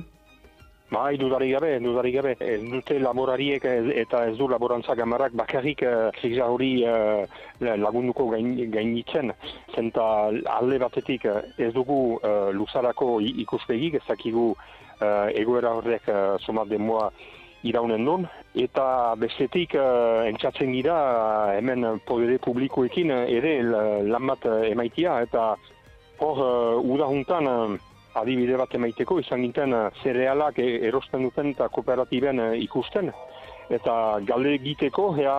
Bai, 0.92 1.18
dudari 1.18 1.50
gabe, 1.50 1.80
dudari 1.82 2.12
gabe. 2.14 2.36
Ez 2.40 2.62
dute 2.62 3.00
laborariek 3.02 3.64
eta 3.66 4.20
ez 4.30 4.36
du 4.38 4.48
laborantza 4.48 4.94
gamarak 4.94 5.34
bakarrik 5.34 5.82
uh, 5.82 6.12
hori 6.46 6.86
uh, 6.86 7.26
lagunduko 7.60 8.30
gain, 8.30 8.54
gainitzen. 8.70 9.34
Zenta 9.74 10.30
alde 10.46 10.78
batetik 10.78 11.26
ez 11.58 11.74
dugu 11.74 12.20
uh, 12.22 12.52
luzarako 12.54 13.20
ikuspegik, 13.20 13.96
ez 13.96 14.04
dakigu 14.08 14.52
uh, 14.54 15.28
egoera 15.34 15.74
horrek 15.74 16.08
uh, 16.08 16.38
somat 16.46 16.70
demoa 16.70 17.10
iraunen 17.64 18.06
duen. 18.06 18.28
Eta 18.54 19.16
bestetik 19.18 19.74
uh, 19.74 20.22
entzatzen 20.30 20.72
gira 20.72 21.56
hemen 21.58 22.00
podere 22.06 22.38
publikoekin 22.38 23.10
ere 23.10 23.58
lan 24.06 24.28
bat 24.30 24.46
emaitia. 24.70 25.18
Eta 25.26 25.56
hor, 26.20 26.38
uh, 26.38 26.94
udahuntan 26.94 27.80
adibide 28.22 28.58
bat 28.60 28.74
emaiteko, 28.76 29.20
izan 29.20 29.44
ginten 29.46 29.74
uh, 29.76 29.88
zerealak 30.04 30.60
e, 30.60 30.68
erosten 30.88 31.26
duten 31.28 31.52
eta 31.54 31.70
kooperatiben 31.74 32.40
uh, 32.40 32.52
ikusten. 32.58 33.12
Eta 33.74 34.20
galde 34.28 34.54
egiteko, 34.60 35.10
ea, 35.18 35.36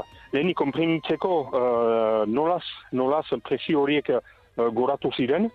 uh, 0.00 0.20
lehenik 0.34 0.58
konprenitzeko 0.60 1.32
uh, 1.48 2.22
nolaz, 2.28 2.64
nolaz 2.92 3.26
presio 3.46 3.82
horiek 3.84 4.12
uh, 4.14 4.22
goratu 4.76 5.12
ziren. 5.16 5.50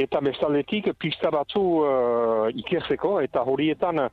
Eta 0.00 0.22
bestaldetik 0.24 0.88
pista 0.98 1.30
batzu 1.30 1.62
uh, 1.84 2.46
ikertzeko, 2.64 3.18
eta 3.20 3.44
horietan 3.44 4.06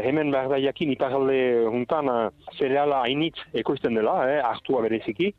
hemen 0.00 0.30
behar 0.32 0.48
da 0.48 0.58
jakin 0.58 0.92
iparalde 0.92 1.38
juntan 1.68 2.08
zereala 2.56 3.02
hainitz 3.04 3.36
ekoizten 3.52 3.94
dela, 3.94 4.22
eh, 4.30 4.40
hartua 4.40 4.82
bereziki. 4.82 5.32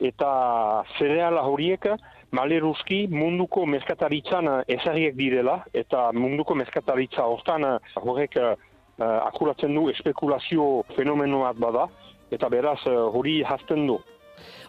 Eta 0.00 0.84
zereala 0.98 1.42
horiek 1.42 1.86
maleruski 2.34 3.04
munduko 3.10 3.64
meskataritzan 3.66 4.50
ezarriek 4.76 5.16
direla, 5.18 5.60
eta 5.74 6.10
munduko 6.12 6.56
meskataritza 6.58 7.26
hortan 7.30 7.66
horrek 8.02 8.38
uh, 8.40 8.54
akuratzen 9.04 9.74
du 9.74 9.88
espekulazio 9.92 10.66
fenomenoat 10.96 11.60
bada, 11.62 11.88
eta 12.34 12.50
beraz 12.50 12.80
hori 12.86 13.42
hasten 13.46 13.86
du. 13.90 13.98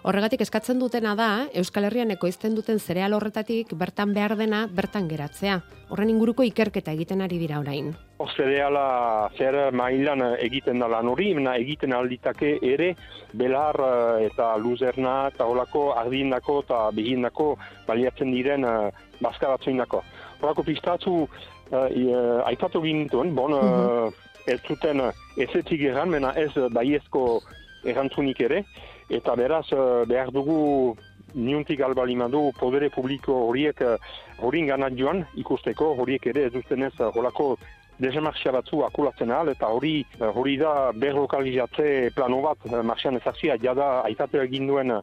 Horregatik 0.05 0.41
eskatzen 0.45 0.79
dutena 0.79 1.15
da, 1.17 1.47
Euskal 1.57 1.87
Herrian 1.87 2.11
ekoizten 2.13 2.53
duten 2.53 2.79
zereal 2.79 3.15
horretatik 3.17 3.73
bertan 3.73 4.13
behar 4.13 4.35
dena 4.37 4.65
bertan 4.69 5.07
geratzea. 5.09 5.61
Horren 5.89 6.11
inguruko 6.13 6.45
ikerketa 6.45 6.93
egiten 6.93 7.21
ari 7.25 7.39
dira 7.41 7.59
orain. 7.59 7.93
Zereala 8.35 9.29
zer 9.37 9.71
mailan 9.73 10.21
egiten 10.39 10.79
da 10.79 10.87
lan 10.87 11.09
hori, 11.09 11.31
egiten 11.55 11.93
alditake 11.93 12.57
ere 12.61 12.95
belar 13.33 13.75
eh, 13.87 14.27
eta 14.27 14.55
luzerna 14.57 15.15
eta 15.33 15.45
holako 15.45 15.93
ardindako 15.97 16.59
eta 16.63 16.79
behindako 16.95 17.55
baliatzen 17.87 18.31
diren 18.31 18.63
uh, 18.65 18.89
bazkaratzuinako. 19.21 20.01
Horako 20.41 20.63
piztatzu 20.63 21.15
uh, 21.25 22.45
aipatu 22.45 22.81
gintuen, 22.81 23.33
bon, 23.35 23.53
uh, 23.53 24.09
ez 24.47 24.59
zuten 24.67 25.01
ezetik 25.37 25.81
eran, 25.89 26.09
mena 26.13 26.33
ez 26.37 26.51
baiezko 26.71 27.41
erantzunik 27.85 28.41
ere, 28.47 28.63
eta 29.09 29.35
beraz 29.35 29.65
eh, 29.71 30.05
behar 30.07 30.31
dugu 30.31 30.95
niuntik 31.35 31.81
albalimadu 31.81 32.51
podere 32.59 32.89
publiko 32.89 33.35
horiek 33.49 33.81
eh, 33.81 33.97
horin 34.41 34.67
ganat 34.67 34.97
joan 34.97 35.25
ikusteko. 35.35 35.93
Horiek 35.99 36.27
ere 36.27 36.47
ez 36.47 36.53
duztenez 36.53 36.93
eh, 36.99 37.11
holako 37.13 37.55
dezemarxia 37.99 38.51
batzu 38.51 38.81
akulatzen 38.83 39.31
ahal. 39.31 39.49
Eta 39.53 39.69
hori 39.71 40.05
hori 40.19 40.57
da 40.57 40.91
berlokalizatze 40.91 42.11
plano 42.15 42.41
bat. 42.41 42.65
Marxian 42.83 43.17
ezartzia 43.21 43.57
jada 43.61 44.01
aitatu 44.03 44.41
egin 44.41 44.67
duen 44.67 44.91
uh, 44.91 45.01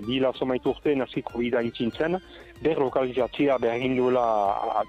dila 0.00 0.30
somaitu 0.32 0.70
urte 0.72 0.94
naziko 0.96 1.38
bida 1.42 1.60
intzintzen. 1.60 2.16
Berlokalizatzia 2.62 3.58
behar 3.60 3.76
egin 3.76 3.98
duela 3.98 4.24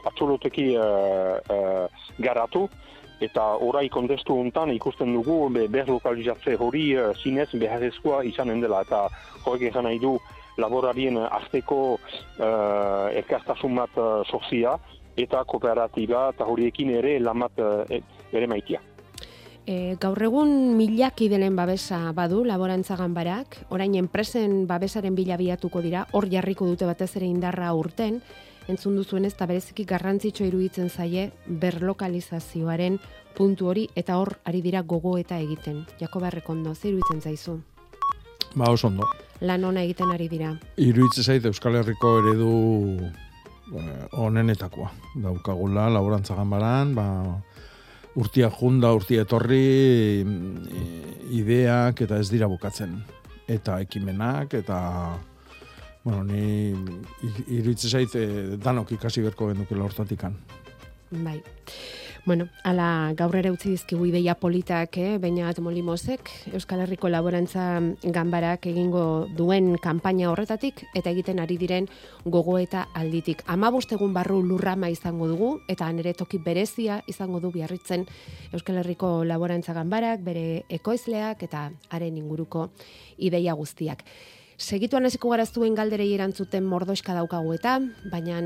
atxoloteki 0.08 0.69
garatu 2.23 2.69
eta 3.21 3.43
orai 3.65 3.88
kontestu 3.89 4.36
hontan 4.38 4.71
ikusten 4.75 5.13
dugu 5.13 5.49
be, 5.49 5.67
ber 5.67 5.89
lokalizatze 5.89 6.56
hori 6.56 6.89
uh, 6.97 7.13
zinez 7.17 7.49
beharrezkoa 7.53 8.23
izanen 8.23 8.62
dela. 8.62 8.84
Eta 8.86 9.08
horrek 9.45 9.69
egan 9.71 9.88
nahi 9.89 9.99
du 9.99 10.17
laborarien 10.58 11.17
arteko 11.17 11.80
uh, 11.97 13.10
elkartasun 13.13 13.75
bat 13.75 13.97
uh, 13.97 14.77
eta 15.17 15.43
kooperatiba 15.45 16.30
eta 16.34 16.45
horiekin 16.45 16.93
ere 16.99 17.19
lamat 17.19 17.60
uh, 17.60 17.84
ere 18.32 18.47
maitia. 18.47 18.82
E, 19.67 19.97
gaur 19.99 20.21
egun 20.23 20.77
milak 20.80 21.19
idelen 21.25 21.58
babesa 21.58 22.13
badu 22.15 22.45
laborantza 22.47 22.95
ganbarak, 22.95 23.58
orain 23.67 23.97
enpresen 23.99 24.62
babesaren 24.67 25.15
bila 25.15 25.36
biatuko 25.36 25.82
dira, 25.84 26.06
hor 26.15 26.30
jarriko 26.32 26.65
dute 26.69 26.88
batez 26.88 27.10
ere 27.19 27.27
indarra 27.27 27.73
urten, 27.75 28.21
entzun 28.67 28.97
duzuen 28.99 29.25
ez, 29.25 29.34
eta 29.34 29.47
bereziki 29.49 29.86
garrantzitsu 29.88 30.45
iruditzen 30.47 30.89
zaie 30.89 31.32
berlokalizazioaren 31.47 32.99
puntu 33.38 33.69
hori, 33.71 33.88
eta 33.95 34.17
hor 34.17 34.36
ari 34.45 34.62
dira 34.65 34.82
gogo 34.82 35.17
eta 35.17 35.39
egiten. 35.39 35.86
Jako 35.99 36.19
barrekondo, 36.23 36.73
zer 36.75 36.91
iruditzen 36.91 37.21
zaizu? 37.21 37.60
Ba, 38.56 38.71
oso 38.71 38.88
ondo. 38.88 39.08
Lan 39.41 39.63
ona 39.63 39.84
egiten 39.86 40.12
ari 40.13 40.27
dira. 40.32 40.56
Iruditzen 40.82 41.23
zait 41.23 41.45
Euskal 41.45 41.77
Herriko 41.77 42.17
eredu 42.23 42.51
eh, 43.77 44.08
onenetakoa. 44.17 44.89
Daukagula, 45.21 45.88
laborantza 45.93 46.36
ganbaran, 46.36 46.95
ba, 46.97 47.08
urtia 48.17 48.49
junda, 48.49 48.91
urtia 48.97 49.27
etorri, 49.27 50.23
mm, 50.25 51.32
ideak 51.38 52.01
eta 52.08 52.17
ez 52.17 52.30
dira 52.34 52.49
bukatzen. 52.49 52.97
Eta 53.47 53.77
ekimenak, 53.84 54.58
eta 54.58 54.80
bueno, 56.08 56.24
ni 56.24 56.72
iruditzen 57.52 57.91
zait 57.91 58.13
eh, 58.15 58.56
danok 58.63 58.93
ikasi 58.96 59.26
berko 59.26 59.50
genukela 59.52 59.84
hortatikan. 59.84 60.38
Bai. 61.12 61.41
Bueno, 62.28 62.46
ala 62.63 63.13
gaur 63.15 63.36
ere 63.39 63.52
utzi 63.52 63.74
dizkigu 63.74 64.06
ideia 64.08 64.34
politak, 64.36 64.98
eh, 65.00 65.17
baina 65.17 65.52
molimosek 65.60 66.30
Euskal 66.54 66.80
Herriko 66.84 67.10
laborantza 67.10 67.82
ganbarak 68.04 68.67
egingo 68.67 69.28
duen 69.36 69.76
kanpaina 69.84 70.32
horretatik 70.32 70.86
eta 70.96 71.10
egiten 71.10 71.39
ari 71.39 71.58
diren 71.58 71.89
gogo 72.24 72.58
eta 72.58 72.88
alditik. 72.93 73.43
15 73.48 73.96
egun 73.96 74.13
barru 74.13 74.41
lurrama 74.43 74.89
izango 74.89 75.28
dugu 75.28 75.60
eta 75.67 75.91
nere 75.91 76.13
toki 76.13 76.38
berezia 76.38 77.02
izango 77.08 77.39
du 77.39 77.52
biarritzen 77.52 78.08
Euskal 78.54 78.78
Herriko 78.78 79.24
laborantza 79.26 79.74
ganbarak, 79.74 80.24
bere 80.24 80.63
ekoizleak 80.70 81.43
eta 81.43 81.72
haren 81.89 82.17
inguruko 82.17 82.70
ideia 83.17 83.54
guztiak. 83.54 84.04
Segituan 84.58 85.06
hasiko 85.06 85.30
gara 85.30 85.43
zuen 85.46 85.76
galderei 85.78 86.08
erantzuten 86.15 86.65
mordoska 86.65 87.13
daukagu 87.13 87.52
eta, 87.54 87.76
baina 88.10 88.39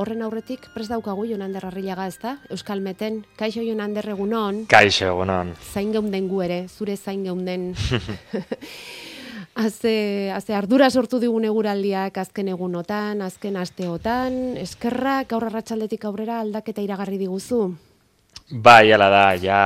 horren 0.00 0.22
aurretik 0.24 0.64
prest 0.72 0.88
daukagu 0.88 1.26
Jonander 1.28 1.66
Arrilaga 1.68 2.06
ez 2.08 2.16
da? 2.22 2.38
Euskal 2.48 2.80
Meten, 2.80 3.18
kaixo 3.36 3.60
Jonander 3.60 4.08
egunon? 4.14 4.62
Kaixo 4.72 5.10
egunon. 5.10 5.52
Zain 5.60 5.92
geunden 5.92 6.30
gu 6.30 6.40
ere, 6.46 6.58
zure 6.72 6.96
zain 6.96 7.26
geunden. 7.28 7.74
Haze, 9.58 10.30
haze 10.32 10.54
ardura 10.54 10.88
sortu 10.88 11.18
digun 11.20 11.44
eguraldiak 11.44 12.16
azken 12.22 12.48
egunotan, 12.48 13.20
azken 13.26 13.60
asteotan, 13.60 14.56
eskerrak 14.56 15.28
gaur 15.34 15.48
arratsaldetik 15.50 16.08
aurrera 16.08 16.40
aldaketa 16.46 16.80
iragarri 16.80 17.18
diguzu? 17.20 17.74
Bai, 18.50 18.90
ala 18.96 19.10
da, 19.12 19.24
ja 19.36 19.56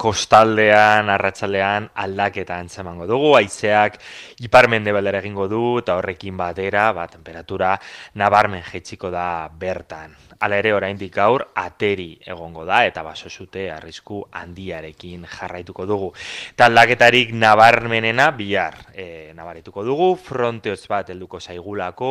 kostaldean, 0.00 1.10
arratsalean 1.12 1.90
aldaketa 2.04 2.56
antzemango 2.56 3.04
dugu, 3.10 3.34
haizeak 3.36 3.98
iparmende 4.46 4.94
baldera 4.96 5.20
egingo 5.20 5.44
du, 5.52 5.60
eta 5.82 5.98
horrekin 6.00 6.38
batera, 6.40 6.86
ba, 6.96 7.04
temperatura 7.12 7.74
nabarmen 8.16 8.64
jetxiko 8.72 9.12
da 9.12 9.26
bertan. 9.64 10.16
Hala 10.40 10.56
ere 10.56 10.70
oraindik 10.72 11.12
gaur 11.12 11.42
ateri 11.60 12.14
egongo 12.32 12.62
da 12.64 12.78
eta 12.88 13.02
baso 13.04 13.28
zute 13.28 13.66
arrisku 13.74 14.22
handiarekin 14.40 15.26
jarraituko 15.28 15.84
dugu. 15.84 16.08
Taldaketarik 16.56 17.34
nabarmenena 17.36 18.30
bihar 18.38 18.78
e, 18.94 19.34
nabarituko 19.36 19.84
dugu, 19.84 20.08
fronteoz 20.16 20.80
bat 20.88 21.12
helduko 21.12 21.42
zaigulako, 21.44 22.10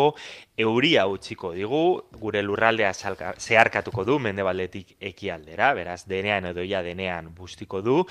euria 0.61 1.07
utziko 1.09 1.55
digu, 1.57 1.81
gure 2.21 2.45
lurraldea 2.45 2.93
zeharkatuko 2.93 4.05
du 4.05 4.19
mendebaldetik 4.21 4.99
ekialdera, 5.11 5.73
beraz 5.73 6.03
denean 6.05 6.51
edo 6.53 6.61
ia 6.61 6.85
denean 6.85 7.33
bustiko 7.33 7.81
du, 7.81 8.03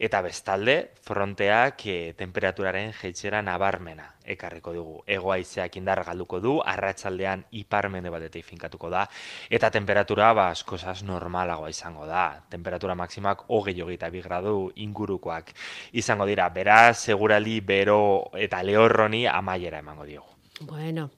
eta 0.00 0.24
bestalde 0.24 0.80
fronteak 1.04 1.84
e, 1.84 2.00
temperaturaren 2.16 2.96
jeitzera 2.96 3.44
nabarmena 3.44 4.15
ekarriko 4.26 4.72
dugu. 4.74 5.02
Egoaizeak 5.06 5.76
indar 5.76 6.02
galduko 6.04 6.40
du, 6.40 6.58
arratsaldean 6.60 7.44
ipar 7.52 7.88
mende 7.88 8.10
finkatuko 8.42 8.90
da, 8.90 9.06
eta 9.50 9.70
temperatura 9.70 10.32
ba, 10.34 10.48
askozaz 10.50 11.02
normalagoa 11.02 11.70
izango 11.70 12.06
da. 12.06 12.42
Temperatura 12.50 12.94
maksimak 12.94 13.44
hogei 13.48 13.80
hogeita 13.80 14.10
bi 14.10 14.22
gradu 14.22 14.72
ingurukoak 14.76 15.52
izango 15.92 16.26
dira. 16.26 16.48
Beraz, 16.48 16.98
segurali, 16.98 17.60
bero 17.60 18.30
eta 18.34 18.62
lehorroni 18.62 19.26
amaiera 19.26 19.78
emango 19.78 20.04
diogu. 20.04 20.28
Bueno, 20.60 21.10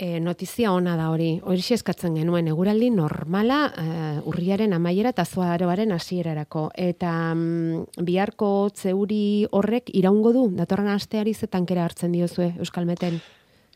e, 0.00 0.18
notizia 0.20 0.72
ona 0.72 0.96
da 0.96 1.10
hori. 1.12 1.34
Hori 1.44 1.62
eskatzen 1.76 2.16
genuen 2.16 2.48
eguraldi 2.48 2.88
normala 2.94 3.58
uh, 3.68 4.28
urriaren 4.30 4.72
amaiera 4.72 5.12
eta 5.12 5.26
zoaroaren 5.28 5.92
hasierarako. 5.92 6.70
Eta 6.74 7.12
mm, 7.34 8.04
biharko 8.06 8.70
zeuri 8.74 9.46
horrek 9.52 9.92
iraungo 10.00 10.32
du, 10.32 10.46
datorren 10.56 10.88
asteari 10.94 11.34
zetankera 11.34 11.84
hartzen 11.84 12.16
diozue 12.16 12.54
Euskalmeten? 12.58 13.20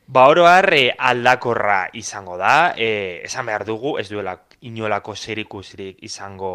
Ba 0.06 0.26
oro 0.28 0.46
harre 0.48 0.94
aldakorra 0.98 1.84
izango 1.96 2.38
da, 2.40 2.72
e, 2.76 3.20
esan 3.24 3.46
behar 3.46 3.64
dugu, 3.68 3.98
ez 4.00 4.08
duela 4.08 4.38
inolako 4.64 5.14
zerikusirik 5.14 6.02
izango 6.04 6.54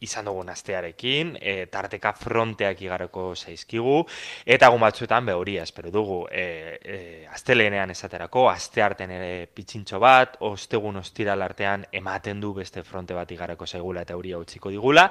izan 0.00 0.28
dugun 0.28 0.48
astearekin, 0.52 1.36
e, 1.40 1.66
tarteka 1.66 2.12
fronteak 2.16 2.82
igaroko 2.82 3.32
zaizkigu, 3.36 4.00
eta 4.46 4.68
egun 4.70 4.84
batzuetan 4.86 5.26
be 5.26 5.34
hori 5.34 5.56
espero 5.58 5.90
dugu, 5.90 6.20
e, 6.30 6.78
e, 6.82 7.26
astelenean 7.32 7.90
esaterako, 7.90 8.48
aste 8.50 8.82
arten 8.82 9.10
ere 9.14 9.46
pitxintxo 9.46 9.98
bat, 10.02 10.36
ostegun 10.46 10.96
ostiral 11.00 11.42
artean 11.42 11.84
ematen 11.92 12.40
du 12.40 12.52
beste 12.54 12.82
fronte 12.86 13.14
bat 13.14 13.30
igarako 13.30 13.66
zaigula 13.66 14.02
eta 14.06 14.16
hori 14.16 14.34
utziko 14.34 14.70
digula. 14.70 15.08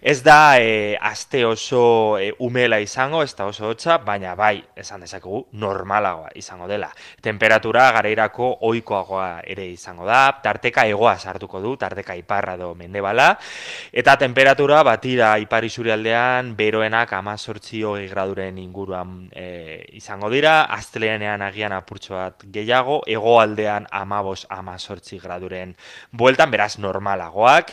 Ez 0.00 0.22
da 0.22 0.58
e, 0.60 0.96
aste 1.00 1.44
oso 1.46 2.18
e, 2.18 2.30
umela 2.38 2.78
izango, 2.80 3.22
ez 3.22 3.34
da 3.36 3.46
oso 3.46 3.68
hotza, 3.68 3.98
baina 3.98 4.34
bai, 4.38 4.62
esan 4.76 5.02
dezakegu, 5.04 5.46
normalagoa 5.52 6.30
izango 6.38 6.68
dela. 6.68 6.90
Temperatura 7.22 7.90
gareirako 7.96 8.50
oikoagoa 8.68 9.42
ere 9.44 9.66
izango 9.72 10.06
da, 10.06 10.20
tarteka 10.42 10.86
egoa 10.86 11.16
sartuko 11.18 11.60
du, 11.64 11.76
tarteka 11.76 12.16
iparra 12.18 12.56
do 12.60 12.74
mendebala, 12.78 13.32
eta 13.92 14.16
temperatura 14.28 14.82
batira 14.84 15.28
ipari 15.40 15.70
aldean 15.88 16.50
beroenak 16.56 17.14
amazortzi 17.16 17.82
hogei 17.82 18.08
graduren 18.08 18.58
inguruan 18.58 19.30
e, 19.32 19.86
izango 19.96 20.28
dira, 20.28 20.64
asteleanean 20.64 21.40
agian 21.40 21.72
apurtxo 21.72 22.14
bat 22.14 22.44
gehiago, 22.44 23.00
egoaldean 23.06 23.86
amabos 23.90 24.44
amazortzi 24.50 25.18
graduren 25.18 25.74
bueltan, 26.12 26.50
beraz 26.50 26.78
normalagoak, 26.78 27.72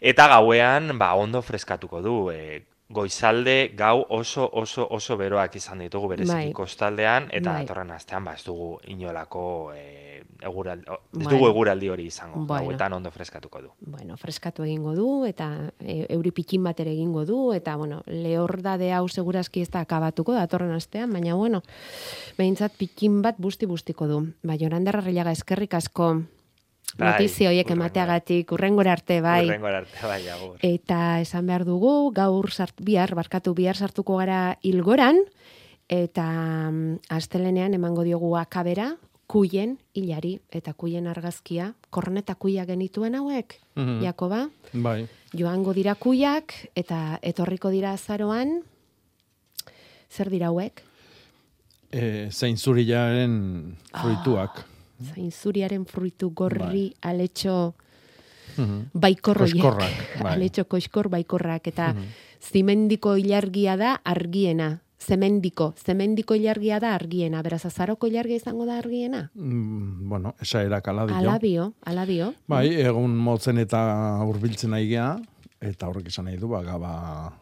eta 0.00 0.28
gauean 0.28 0.94
ba, 0.96 1.14
ondo 1.18 1.42
freskatuko 1.42 2.02
du, 2.02 2.16
e, 2.30 2.62
goizalde 2.88 3.72
gau 3.76 4.04
oso 4.08 4.48
oso 4.52 4.86
oso 4.90 5.16
beroak 5.16 5.56
izan 5.56 5.78
ditugu 5.82 6.08
bereziki 6.08 6.32
bai. 6.46 6.52
kostaldean 6.52 7.28
eta 7.32 7.52
bai. 7.52 7.62
datorren 7.64 7.90
astean 7.90 8.24
ba 8.24 8.34
ez 8.34 8.44
dugu 8.44 8.78
inolako 8.86 9.72
e, 9.74 10.22
egural, 10.40 10.84
o- 10.88 10.94
ez 10.94 11.00
Bueno. 11.24 11.30
dugu 11.30 11.48
eguraldi 11.48 11.88
hori 11.88 12.06
izango, 12.06 12.44
Bueno. 12.46 12.62
gauetan 12.64 12.92
ondo 12.92 13.10
freskatuko 13.10 13.62
du. 13.62 13.70
bueno, 13.80 14.16
freskatu 14.16 14.62
egingo 14.62 14.94
du, 14.94 15.24
eta 15.24 15.72
e, 15.80 16.06
euri 16.10 16.30
pikin 16.30 16.62
bat 16.62 16.78
ere 16.80 16.92
egingo 16.92 17.24
du, 17.24 17.52
eta, 17.54 17.74
bueno, 17.76 18.02
lehordade 18.06 18.92
hau 18.92 19.08
segurazki 19.08 19.62
ez 19.62 19.70
da 19.70 19.80
akabatuko 19.80 20.32
datorren 20.34 20.70
astean, 20.72 21.10
baina, 21.12 21.34
bueno, 21.34 21.62
behintzat 22.38 22.72
pikin 22.78 23.22
bat 23.22 23.36
busti-bustiko 23.38 24.06
du. 24.06 24.32
Ba, 24.42 24.56
Jorander 24.60 24.96
Arrillaga 24.96 25.32
eskerrik 25.32 25.74
asko 25.74 26.22
Bai, 26.96 27.10
notizio 27.12 27.48
horiek 27.50 27.66
hurrengora. 27.66 27.86
emateagatik, 27.86 28.52
urrengora 28.52 28.92
arte, 28.92 29.20
bai. 29.20 29.44
Hurrengora 29.44 29.78
arte, 29.82 30.06
bai, 30.06 30.28
agur. 30.28 30.58
Eta 30.62 31.20
esan 31.20 31.46
behar 31.46 31.64
dugu, 31.66 32.12
gaur 32.14 32.50
sart, 32.50 32.74
bihar, 32.80 33.14
barkatu 33.14 33.52
bihar 33.54 33.76
sartuko 33.76 34.16
gara 34.16 34.56
ilgoran, 34.62 35.18
eta 35.88 36.24
mm, 36.70 37.00
astelenean 37.10 37.74
emango 37.74 38.02
diogu 38.06 38.36
akabera, 38.38 38.94
kuien 39.26 39.76
hilari, 39.92 40.38
eta 40.54 40.72
kuien 40.72 41.06
argazkia, 41.10 41.74
korneta 41.90 42.34
kuia 42.36 42.64
genituen 42.64 43.14
hauek, 43.18 43.58
Mhm. 43.74 44.00
Jakoba, 44.04 44.48
Bai. 44.72 45.08
joango 45.34 45.74
dira 45.74 45.94
kuiak, 45.96 46.54
eta 46.74 47.18
etorriko 47.20 47.68
dira 47.70 47.92
azaroan, 47.92 48.62
zer 50.08 50.30
dira 50.30 50.46
hauek? 50.46 50.80
E, 51.92 52.28
zein 52.32 52.56
zurilaren 52.56 53.76
fruituak. 53.92 54.64
Zain 55.02 55.30
zuriaren 55.30 55.84
fruitu 55.86 56.30
gorri 56.30 56.58
Bai. 56.58 56.94
aletxo 57.02 57.74
Mhm. 58.56 58.90
baikorroiek. 58.94 59.60
Koxkorrak, 59.60 59.92
bai. 60.22 60.32
Aletxo 60.34 60.64
koxkor 60.64 61.08
baikorrak. 61.12 61.66
Eta 61.68 61.94
zimendiko 62.40 63.16
ilargia 63.16 63.76
da 63.76 64.00
argiena. 64.04 64.80
Zemendiko. 64.98 65.74
Zemendiko 65.76 66.34
ilargia 66.34 66.80
da 66.80 66.94
argiena. 66.94 67.42
Beraz, 67.42 67.66
azaroko 67.66 68.06
ilargia 68.08 68.36
izango 68.36 68.64
da 68.64 68.78
argiena? 68.78 69.30
Mm, 69.34 70.08
bueno, 70.08 70.34
esa 70.40 70.62
erak 70.64 70.88
ala 70.88 71.04
dio. 71.06 71.16
Alabio, 71.16 71.72
alabio. 71.84 72.32
Bai, 72.48 72.74
egun 72.80 73.14
motzen 73.16 73.58
eta 73.58 73.82
hurbiltzen 74.24 74.70
nahi 74.70 74.88
gea, 74.88 75.18
eta 75.60 75.86
horrek 75.88 76.08
esan 76.08 76.24
nahi 76.24 76.38
du, 76.38 76.48
ba, 76.48 76.62
gaba 76.62 77.32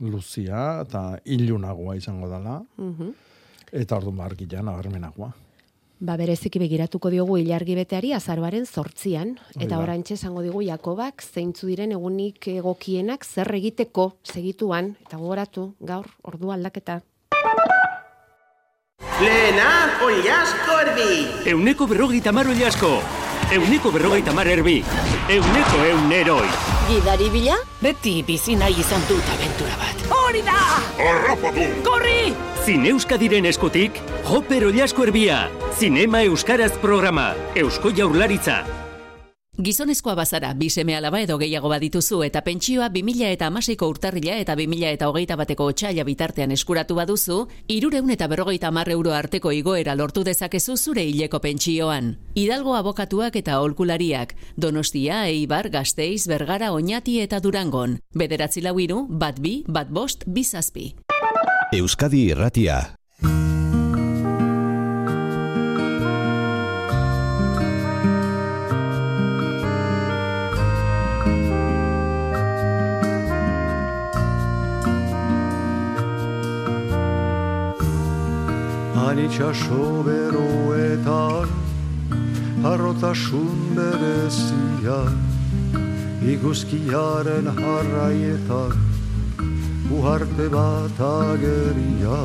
luzia 0.00 0.82
eta 0.82 1.18
ilunagoa 1.24 1.96
izango 1.96 2.28
dela, 2.28 2.62
Mhm. 2.76 3.10
eta 3.72 3.96
orduan 3.96 4.16
ba, 4.16 4.24
argia 4.26 4.62
nabarmenagoa. 4.62 5.32
Ba, 6.00 6.14
bereziki 6.16 6.56
begiratuko 6.62 7.10
diogu 7.12 7.36
ilargi 7.36 7.74
beteari 7.76 8.14
azaroaren 8.16 8.64
sortzian. 8.64 9.34
Hori 9.50 9.66
Eta 9.66 9.74
da. 9.76 9.82
orantxe 9.82 10.14
esango 10.16 10.40
digu 10.40 10.62
Jakobak 10.64 11.20
zeintzu 11.22 11.68
diren 11.68 11.92
egunik 11.92 12.48
egokienak 12.54 13.26
zer 13.26 13.52
egiteko 13.58 14.14
segituan. 14.24 14.94
Eta 15.04 15.18
gogoratu, 15.20 15.74
gaur, 15.80 16.08
ordu 16.24 16.52
aldaketa. 16.56 17.02
Lehena, 19.20 19.68
oliasko 20.06 20.78
erbi! 20.86 21.10
Euneko 21.52 21.86
berrogeita 21.86 22.32
mar 22.32 22.46
asko. 22.48 23.02
Euneko 23.52 23.92
berrogeita 23.92 24.32
mar 24.32 24.48
erbi. 24.48 24.82
Euneko 25.28 25.84
euneroi. 25.90 26.48
Gidari 26.88 27.28
bila? 27.28 27.60
Beti 27.82 28.22
bizi 28.22 28.56
nahi 28.56 28.80
izan 28.80 29.04
dut 29.08 29.24
abentura 29.36 29.76
bat. 29.76 30.19
Hori 30.30 30.42
da! 30.46 30.58
Arrapatu! 31.02 31.64
Korri! 31.82 32.30
Zine 32.62 32.92
Euskadiren 32.92 33.48
eskutik, 33.50 33.98
Joper 34.28 34.68
Oliasko 34.68 35.02
Erbia. 35.08 35.40
Zinema 35.80 36.22
Euskaraz 36.22 36.76
programa. 36.78 37.32
Eusko 37.58 37.90
Jaurlaritza. 37.90 38.60
Gizonezkoa 39.60 40.14
bazara, 40.16 40.54
bi 40.56 40.70
seme 40.70 40.94
alaba 40.96 41.18
edo 41.20 41.36
gehiago 41.36 41.68
badituzu 41.68 42.22
eta 42.24 42.40
pentsioa 42.40 42.86
2000 42.88 43.26
eta 43.34 43.48
amaseiko 43.50 43.88
urtarrila 43.92 44.38
eta 44.40 44.54
2000 44.56 44.92
eta 44.96 45.08
hogeita 45.10 45.36
bateko 45.36 45.66
otxaila 45.72 46.04
bitartean 46.08 46.54
eskuratu 46.54 46.96
baduzu, 46.96 47.36
irureun 47.68 48.08
eta 48.14 48.28
berrogeita 48.32 48.70
hamar 48.70 48.88
euro 48.94 49.12
arteko 49.12 49.52
igoera 49.52 49.94
lortu 49.94 50.24
dezakezu 50.24 50.78
zure 50.78 51.04
hileko 51.04 51.42
pentsioan. 51.44 52.14
Hidalgo 52.34 52.74
abokatuak 52.78 53.36
eta 53.36 53.58
aholkulariak, 53.58 54.32
Donostia, 54.56 55.26
Eibar, 55.28 55.68
Gasteiz, 55.68 56.26
Bergara, 56.26 56.72
Oñati 56.72 57.20
eta 57.20 57.40
Durangon. 57.40 57.98
Bederatzi 58.14 58.64
lau 58.64 58.78
hiru, 58.80 59.04
bat 59.10 59.40
bi, 59.40 59.62
bat 59.68 59.90
bost, 59.90 60.24
bi 60.26 60.44
zazpi. 60.44 60.94
Euskadi 61.76 62.30
Irratia. 62.30 62.80
Anitxaso 79.10 80.04
beroetan 80.06 81.48
Harrotasun 82.62 83.74
berezia 83.74 84.98
Iguzkiaren 86.32 87.48
jarraietan 87.56 88.76
Uharte 89.96 90.46
bat 90.52 91.00
ageria 91.06 92.18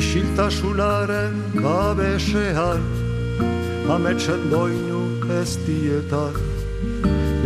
Isiltasunaren 0.00 1.38
babesean 1.56 2.84
Ametsen 3.96 4.44
doinu 4.52 5.06
ez 5.38 5.56
dietan 5.64 6.36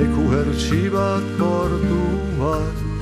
Leku 0.00 0.26
hertsi 0.34 0.82
bat 0.96 1.30
portuan 1.38 2.93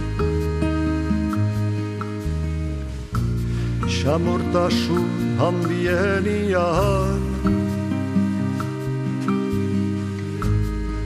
Xamurtasun 4.03 5.38
handienian 5.38 7.23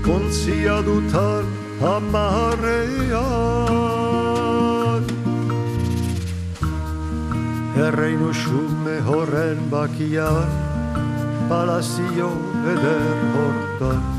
Kontzia 0.01 0.81
dutan 0.81 1.45
amarrean 1.93 3.05
Erreinu 7.77 8.33
xume 8.33 8.97
horren 9.05 9.61
bakian 9.69 10.49
Palazio 11.53 12.33
eder 12.73 13.17
hortan 13.37 14.16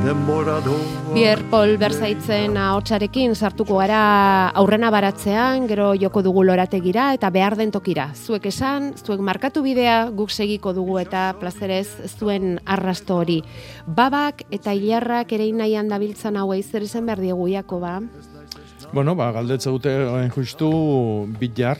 Bier 0.00 1.42
Pol 1.52 1.74
Berzaitzen 1.76 2.54
ahotsarekin 2.56 3.34
sartuko 3.36 3.76
gara 3.82 4.48
aurrena 4.56 4.88
baratzean, 4.90 5.66
gero 5.68 5.90
joko 6.00 6.22
dugu 6.24 6.40
lorategira 6.48 7.10
eta 7.12 7.28
behar 7.34 7.58
den 7.58 7.68
tokira. 7.74 8.06
Zuek 8.16 8.48
esan, 8.48 8.94
zuek 8.96 9.20
markatu 9.20 9.60
bidea, 9.60 9.98
guk 10.16 10.32
segiko 10.32 10.72
dugu 10.72 10.96
eta 11.02 11.34
plazerez 11.36 12.08
zuen 12.16 12.56
arrasto 12.64 13.20
hori. 13.20 13.42
Babak 13.84 14.46
eta 14.48 14.72
hilarrak 14.72 15.36
ere 15.36 15.52
nahian 15.52 15.92
dabiltzan 15.92 16.40
hauei 16.40 16.62
zer 16.62 16.88
esan 16.88 17.04
behar 17.04 17.20
diegu 17.20 17.50
Jakoba. 17.52 17.98
Bueno, 18.94 19.14
ba, 19.14 19.30
galdetze 19.36 19.68
dute 19.68 19.92
justu 20.32 20.70
bilar, 21.38 21.76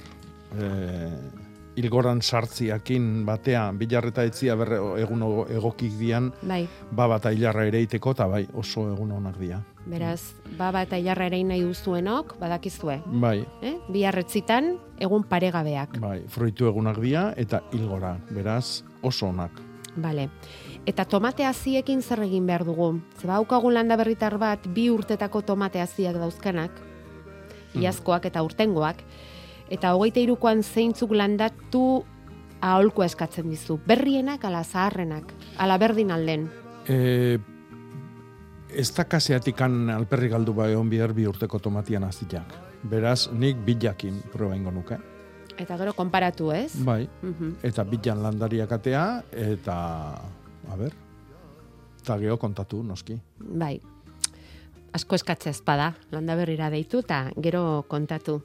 eh, 0.61 1.40
ilgoran 1.81 2.21
sartziakin 2.23 3.25
batean, 3.27 3.79
bilar 3.81 4.07
eta 4.11 4.25
etzia 4.29 4.55
berre 4.59 4.79
egun 5.03 5.23
egokik 5.57 5.97
dian, 5.99 6.31
Bai, 6.43 6.67
baba 6.93 7.17
eta 7.21 7.33
hilarra 7.33 7.65
ere 7.71 7.81
iteko, 7.87 8.13
eta 8.17 8.27
bai, 8.31 8.45
oso 8.55 8.87
egun 8.93 9.13
onak 9.17 9.39
dira. 9.41 9.63
beraz, 9.87 10.21
baba 10.59 10.83
eta 10.85 10.99
hilarra 11.01 11.27
ere 11.31 11.43
nahi 11.45 11.63
duzuenok, 11.65 12.37
badakizue. 12.39 13.01
Bai, 13.07 13.47
Eh? 13.63 13.77
Biarretzitan, 13.89 14.77
egun 14.99 15.25
paregabeak. 15.25 15.99
bai, 16.01 16.21
fruitu 16.29 16.67
egunak 16.69 17.01
dira, 17.01 17.33
eta 17.37 17.63
ilgora, 17.73 18.17
beraz, 18.31 18.83
oso 19.03 19.27
onak. 19.29 19.51
Bale. 19.97 20.29
Eta 20.87 21.05
tomate 21.05 21.45
haziekin 21.45 22.01
zer 22.03 22.23
egin 22.23 22.47
behar 22.47 22.65
dugu? 22.65 23.01
Zeba 23.21 23.35
haukagun 23.37 23.75
landa 23.75 23.97
berritar 23.97 24.39
bat, 24.39 24.67
bi 24.69 24.89
urtetako 24.91 25.43
tomate 25.43 25.81
haziak 25.81 26.15
dauzkanak, 26.17 26.71
iazkoak 27.75 28.25
eta 28.27 28.43
urtengoak, 28.43 28.97
eta 29.71 29.95
hogeita 29.95 30.21
irukoan 30.21 30.63
zeintzuk 30.63 31.13
landatu 31.15 32.05
aholkoa 32.61 33.07
eskatzen 33.07 33.49
dizu. 33.51 33.79
Berrienak 33.87 34.45
ala 34.45 34.63
zaharrenak, 34.65 35.33
ala 35.59 35.79
berdin 35.79 36.11
alden. 36.13 36.49
E, 36.89 37.39
ez 38.75 38.89
da 38.95 39.05
kaseatikan 39.05 39.89
alperri 39.95 40.29
galdu 40.29 40.53
bai 40.55 40.75
on 40.77 40.91
bihar 40.91 41.15
bi 41.17 41.27
urteko 41.27 41.59
tomatian 41.59 42.05
aziak. 42.05 42.53
Beraz, 42.83 43.29
nik 43.33 43.57
bilakin 43.65 44.23
proba 44.33 44.57
ingo 44.57 44.71
nuke. 44.73 44.97
Eta 45.61 45.77
gero 45.77 45.93
konparatu, 45.93 46.53
ez? 46.53 46.73
Bai, 46.85 47.09
Mhm. 47.23 47.57
eta 47.63 47.85
bilan 47.85 48.23
landariak 48.23 48.73
atea, 48.73 49.23
eta, 49.33 50.15
a 50.73 50.77
ber, 50.77 50.93
eta 52.01 52.19
geho 52.19 52.39
kontatu, 52.39 52.83
noski. 52.83 53.19
Bai. 53.39 53.81
Asko 54.93 55.15
eskatzea 55.15 55.51
espada, 55.53 55.95
landa 56.11 56.35
berrira 56.35 56.71
deitu 56.71 56.99
eta 56.99 57.31
gero 57.41 57.85
kontatu. 57.89 58.43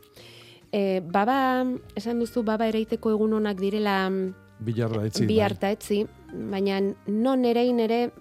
E, 0.76 1.00
baba, 1.00 1.64
esan 1.96 2.20
duzu, 2.20 2.44
baba 2.44 2.68
ereiteko 2.68 3.14
egun 3.16 3.38
onak 3.38 3.62
direla 3.62 4.10
Bilar 4.60 4.92
da 4.92 5.06
etzi. 5.08 5.26
bi 5.30 5.38
bai. 5.40 5.72
etzi, 5.72 6.02
baina 6.52 6.82
non 7.08 7.46
erein 7.46 7.80
ere 7.80 8.12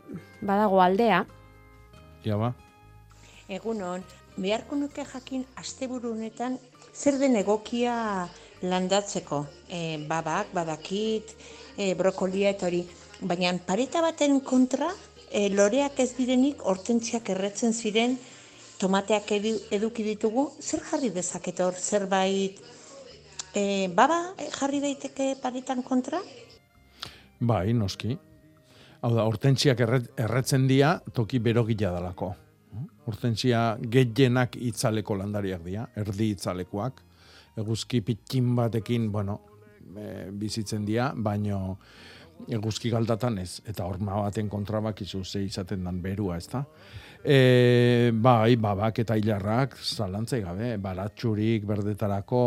badago 0.40 0.80
aldea, 0.80 1.24
Ja 2.24 2.36
ba. 2.40 2.54
Egunon, 3.52 4.00
beharko 4.40 4.76
nuke 4.80 5.04
jakin 5.04 5.44
asteburu 5.60 6.14
honetan 6.14 6.56
zer 6.94 7.18
den 7.20 7.36
egokia 7.36 8.28
landatzeko. 8.62 9.44
E, 9.68 9.98
babak, 10.08 10.54
badakit, 10.56 11.34
e, 11.76 11.92
brokolia 11.94 12.54
eta 12.54 12.66
hori. 12.70 12.80
Baina 13.20 13.52
pareta 13.66 14.00
baten 14.00 14.40
kontra, 14.40 14.88
e, 15.30 15.50
loreak 15.50 16.00
ez 16.00 16.14
direnik 16.16 16.64
hortentziak 16.64 17.28
erretzen 17.34 17.74
ziren 17.74 18.16
tomateak 18.80 19.32
edu, 19.38 19.54
eduki 19.74 20.04
ditugu, 20.06 20.48
zer 20.60 20.82
jarri 20.90 21.10
dezaket 21.14 21.60
hor, 21.64 21.74
zerbait 21.78 22.60
e, 23.54 23.88
baba 23.94 24.34
e, 24.38 24.48
jarri 24.52 24.80
daiteke 24.82 25.34
paretan 25.42 25.82
kontra? 25.86 26.20
Bai, 27.40 27.72
noski. 27.76 28.16
Hau 29.04 29.12
da, 29.14 29.26
hortentziak 29.28 29.80
erret, 29.84 30.08
erretzen 30.20 30.66
dia, 30.68 30.96
toki 31.12 31.40
berogila 31.44 31.92
dalako. 31.94 32.32
Hortentzia 33.04 33.76
gehienak 33.92 34.56
itzaleko 34.56 35.18
landariak 35.20 35.62
dira, 35.66 35.84
erdi 36.00 36.30
itzalekoak. 36.34 37.02
Eguzki 37.60 38.00
pitkin 38.02 38.54
batekin, 38.56 39.10
bueno, 39.12 39.38
e, 39.92 40.30
bizitzen 40.32 40.86
dira, 40.88 41.12
baino 41.14 41.76
eguzki 42.48 42.90
galdatan 42.90 43.38
ez. 43.42 43.60
Eta 43.68 43.86
horma 43.86 44.22
baten 44.24 44.48
kontra 44.50 44.80
bakizu 44.84 45.22
ze 45.24 45.44
izaten 45.44 45.84
dan 45.84 46.00
berua, 46.02 46.38
ez 46.40 46.48
da? 46.48 46.64
E, 47.24 48.10
bai, 48.12 48.56
babak 48.60 48.98
eta 49.00 49.16
hilarrak, 49.16 49.78
zalantzai 49.80 50.42
gabe, 50.44 50.74
baratxurik 50.76 51.64
berdetarako, 51.64 52.42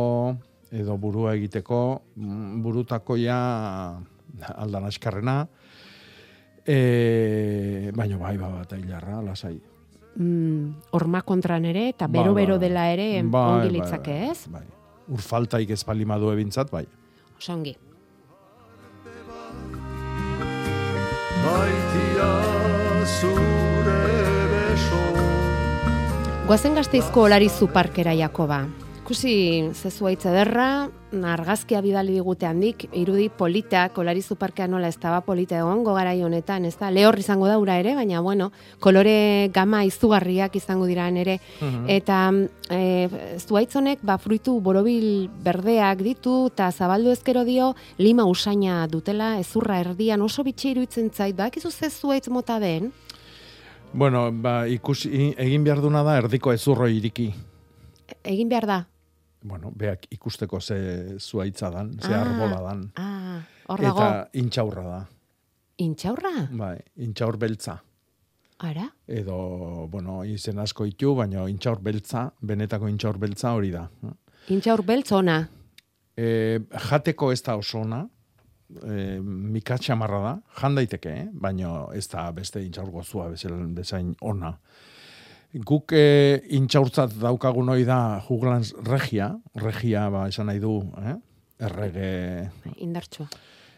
edo 0.70 0.98
burua 1.02 1.34
egiteko, 1.34 1.80
mm, 2.16 2.62
burutakoia 2.62 3.40
aldan 4.54 4.86
askarrena, 4.86 5.40
e, 6.62 7.90
baino 7.96 8.20
bai, 8.22 8.38
baba 8.38 8.62
eta 8.68 8.78
hilarra, 8.78 9.24
lasai. 9.26 9.58
Mm, 10.18 10.94
orma 10.94 11.24
kontran 11.26 11.66
ere, 11.66 11.90
eta 11.96 12.06
bero-bero 12.06 12.60
bai. 12.60 12.68
dela 12.68 12.88
ere 12.94 13.24
Bai, 13.24 13.42
ongi 13.58 13.70
bai, 13.70 13.74
litzake, 13.80 14.20
bai, 14.20 14.30
ez? 14.30 14.48
Bai. 14.48 14.66
Urfaltaik 15.10 15.74
ez 15.74 15.84
palimadu 15.84 16.30
ebintzat, 16.34 16.70
bai. 16.70 16.86
Osongi. 17.40 17.74
Baitia 21.48 22.32
zure 23.08 23.47
Goazen 26.48 26.78
gazteizko 26.80 27.26
olarizu 27.28 27.68
parkera, 27.74 28.14
Jakoba. 28.16 28.62
Ikusi 29.02 29.34
zezuaitz 29.76 30.26
ederra, 30.28 30.88
argazkia 31.32 31.80
bidali 31.84 32.12
digute 32.18 32.48
handik, 32.48 32.86
irudi 32.96 33.30
politak, 33.32 33.96
olarizu 34.00 34.36
parkea 34.40 34.68
nola 34.68 34.90
ez 34.92 34.98
daba 35.00 35.22
polita 35.24 35.58
egon, 35.60 35.84
gogarai 35.88 36.18
honetan, 36.24 36.66
ez 36.68 36.74
da, 36.80 36.90
lehor 36.92 37.16
izango 37.20 37.48
daura 37.48 37.78
ere, 37.80 37.94
baina 37.96 38.20
bueno, 38.24 38.50
kolore 38.84 39.48
gama 39.56 39.86
izugarriak 39.88 40.56
izango 40.60 40.86
dira 40.88 41.08
ere, 41.10 41.40
Mhm. 41.62 41.86
eta 41.88 42.20
e, 42.70 43.10
zuaitz 43.40 43.76
honek, 43.76 44.00
ba, 44.04 44.18
fruitu 44.18 44.60
borobil 44.62 45.30
berdeak 45.44 46.04
ditu, 46.04 46.48
eta 46.48 46.72
zabaldu 46.72 47.12
ezkero 47.12 47.44
dio, 47.46 47.76
lima 47.98 48.26
usaina 48.26 48.88
dutela, 48.88 49.38
ezurra 49.40 49.80
erdian 49.80 50.22
oso 50.22 50.44
bitxe 50.44 50.72
iruditzen 50.72 51.12
zait, 51.14 51.36
ba, 51.36 51.48
ekizu 51.48 51.72
ze 51.72 51.90
zuaitz 51.90 52.28
mota 52.30 52.60
den? 52.60 52.92
Bueno, 53.98 54.28
ba, 54.32 54.68
ikusi, 54.70 55.32
egin 55.42 55.64
behar 55.66 55.80
duna 55.82 56.04
da 56.06 56.18
erdiko 56.22 56.52
ezurro 56.54 56.86
iriki. 56.92 57.32
Egin 58.24 58.50
behar 58.52 58.68
da? 58.70 58.78
Bueno, 59.48 59.72
beak 59.74 60.06
ikusteko 60.14 60.60
ze 60.62 60.78
zuaitza 61.20 61.70
dan, 61.74 61.92
ze 62.02 62.14
Ah, 62.14 62.22
arbola 62.22 62.60
dan. 62.62 62.84
Ah, 62.96 63.40
hor 63.68 63.82
dago, 63.82 64.00
Eta 64.02 64.30
intxaurra 64.34 64.84
da. 64.84 65.00
intxaurra? 65.78 66.48
Bai, 66.52 66.78
intxaur 66.98 67.38
beltza. 67.38 67.80
Ara? 68.60 68.88
Edo, 69.08 69.88
bueno, 69.90 70.24
izen 70.26 70.60
asko 70.60 70.86
itu, 70.86 71.16
baina 71.16 71.48
intxaur 71.50 71.80
beltza, 71.82 72.32
benetako 72.42 72.88
intxaur 72.90 73.18
beltza 73.18 73.54
hori 73.54 73.72
da. 73.72 73.88
Intxaur 74.50 74.82
beltz 74.84 75.12
ona. 75.12 75.48
E, 76.18 76.60
jateko 76.90 77.32
ez 77.32 77.42
da 77.44 77.56
oso 77.58 77.80
ona, 77.80 78.08
e, 78.84 79.18
mikatxamarra 79.22 80.22
da, 80.24 80.34
jan 80.62 80.78
daiteke, 80.78 81.14
eh? 81.24 81.26
baina 81.32 81.88
ez 81.96 82.08
da 82.12 82.30
beste 82.36 82.62
intxaur 82.64 82.92
gozua 82.92 83.30
bezain, 83.32 83.74
bezain 83.76 84.14
ona. 84.22 84.54
Guk 85.68 85.94
e, 85.96 86.42
intxaurtzat 86.58 87.16
daukagun 87.22 87.72
hori 87.74 87.86
da 87.88 88.20
juglans 88.28 88.74
regia, 88.86 89.32
regia 89.56 90.08
ba, 90.14 90.28
esan 90.32 90.52
nahi 90.52 90.62
du, 90.64 90.80
eh? 91.02 91.16
errege 91.64 92.10
Indartsua. 92.84 93.30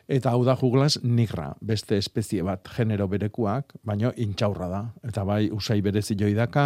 Eta 0.09 0.31
hau 0.33 0.41
da 0.41 0.55
juglans 0.57 0.97
nigra, 1.05 1.51
beste 1.61 1.99
espezie 2.01 2.41
bat, 2.43 2.65
genero 2.75 3.05
berekuak, 3.07 3.75
baina 3.85 4.09
intxaurra 4.17 4.69
da. 4.71 4.81
Eta 5.05 5.21
bai, 5.23 5.43
usai 5.53 5.83
berezi 5.85 6.17
joi 6.17 6.33
daka, 6.33 6.65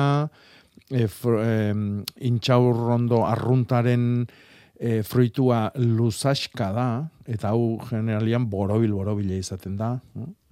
e, 0.87 1.07
fr, 1.07 1.41
em, 1.43 1.83
intxaurrondo 2.23 3.25
arruntaren 3.27 4.25
e, 4.83 4.99
fruitua 5.07 5.69
luzaska 5.79 6.71
da, 6.75 6.87
eta 7.25 7.53
hau 7.55 7.77
generalian 7.87 8.49
borobil 8.51 8.91
borobile 8.91 9.37
izaten 9.39 9.77
da, 9.79 9.95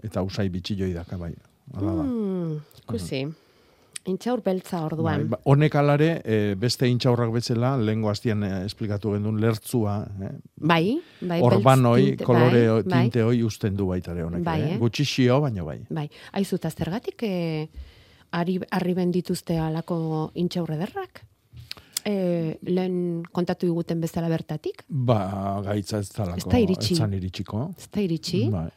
eta 0.01 0.23
usai 0.23 0.47
bitxi 0.53 0.77
joi 0.79 0.93
daka, 0.95 1.19
bai. 1.19 1.34
Hala 1.75 1.95
da. 1.99 2.03
Mm, 2.07 2.59
ikusi. 2.86 3.25
Intxaur 4.09 4.39
beltza 4.41 4.79
Bai, 4.79 4.86
orduan. 4.88 5.27
ba, 5.29 5.38
honek 5.45 5.75
alare, 5.77 6.07
e, 6.25 6.38
beste 6.57 6.88
intxaurrak 6.89 7.29
bezala, 7.36 7.75
lehengo 7.77 8.09
hastian 8.09 8.41
e, 8.47 8.49
esplikatu 8.65 9.11
gendun, 9.13 9.38
lertzua, 9.43 9.99
eh? 10.25 10.32
Bai, 10.57 10.95
bai, 11.21 11.38
Orban 11.45 11.86
hoi, 11.86 12.07
tinte- 12.07 12.25
kolore 12.25 12.63
bai, 12.67 12.82
bai. 12.88 13.01
tinte 13.03 13.21
hoi 13.27 13.43
usten 13.45 13.75
du 13.77 13.91
baitare 13.91 14.23
honek. 14.25 14.41
Bai, 14.47 14.59
eh? 14.61 14.71
eh? 14.73 14.79
Gutxi 14.82 15.05
xio, 15.05 15.38
baina 15.43 15.63
bai. 15.67 15.77
Bai, 15.93 16.07
aizu, 16.34 16.57
eta 16.57 16.71
zergatik 16.71 17.21
eh, 17.27 17.67
ari, 18.32 18.57
arriben 18.71 19.11
dituzte 19.13 19.59
alako 19.61 20.32
intxaurre 20.34 20.79
derrak? 20.82 21.21
E, 22.06 22.58
lehen 22.66 23.24
kontatu 23.32 23.68
diguten 23.70 24.02
bezala 24.02 24.30
bertatik? 24.32 24.86
Ba, 24.89 25.62
gaitza 25.66 25.99
ez 26.02 26.10
talako. 26.10 26.38
Ez 26.38 26.45
da 26.49 26.62
iritsi. 26.62 26.95
Etzan 26.95 27.14
iritsiko. 27.18 27.68
Ez 27.78 27.89
da 27.91 28.02
iritsi? 28.02 28.45
Bai. 28.54 28.70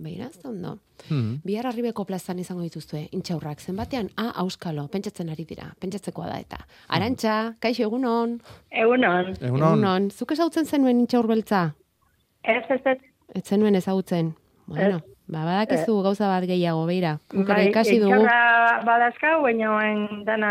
Beira, 0.00 0.30
ez 0.30 0.40
da 0.40 0.48
ondo. 0.48 0.78
Hmm. 1.08 1.40
Bihar 1.44 1.66
arribeko 1.68 2.06
plazan 2.08 2.38
izango 2.40 2.64
dituzue, 2.64 3.02
intxaurrak, 3.16 3.60
zenbatean, 3.60 4.08
a, 4.16 4.30
auskalo, 4.40 4.86
pentsatzen 4.92 5.28
ari 5.32 5.44
dira, 5.48 5.68
pentsatzekoa 5.80 6.30
da 6.30 6.38
eta. 6.40 6.62
Arantxa, 6.96 7.36
kaixo 7.60 7.84
egunon. 7.84 8.38
Egunon. 8.70 9.34
Egunon. 9.50 10.08
Zuk 10.10 10.32
ezautzen 10.36 10.64
zenuen 10.64 11.02
intxaur 11.04 11.28
beltza? 11.28 11.66
Ez, 12.40 12.64
ez, 12.72 12.80
ez. 12.94 12.98
Ez 13.36 13.44
zenuen 13.44 13.76
ezagutzen. 13.76 14.32
Bueno, 14.70 15.02
ba, 15.30 15.44
badakizu 15.46 15.94
gauza 16.02 16.26
bat 16.28 16.44
gehiago, 16.50 16.82
beira. 16.88 17.12
Bai, 17.32 17.68
ikasi 17.68 17.98
dugu. 18.02 18.18
badazkau, 18.86 19.36
baina 19.44 19.70
dana 20.26 20.50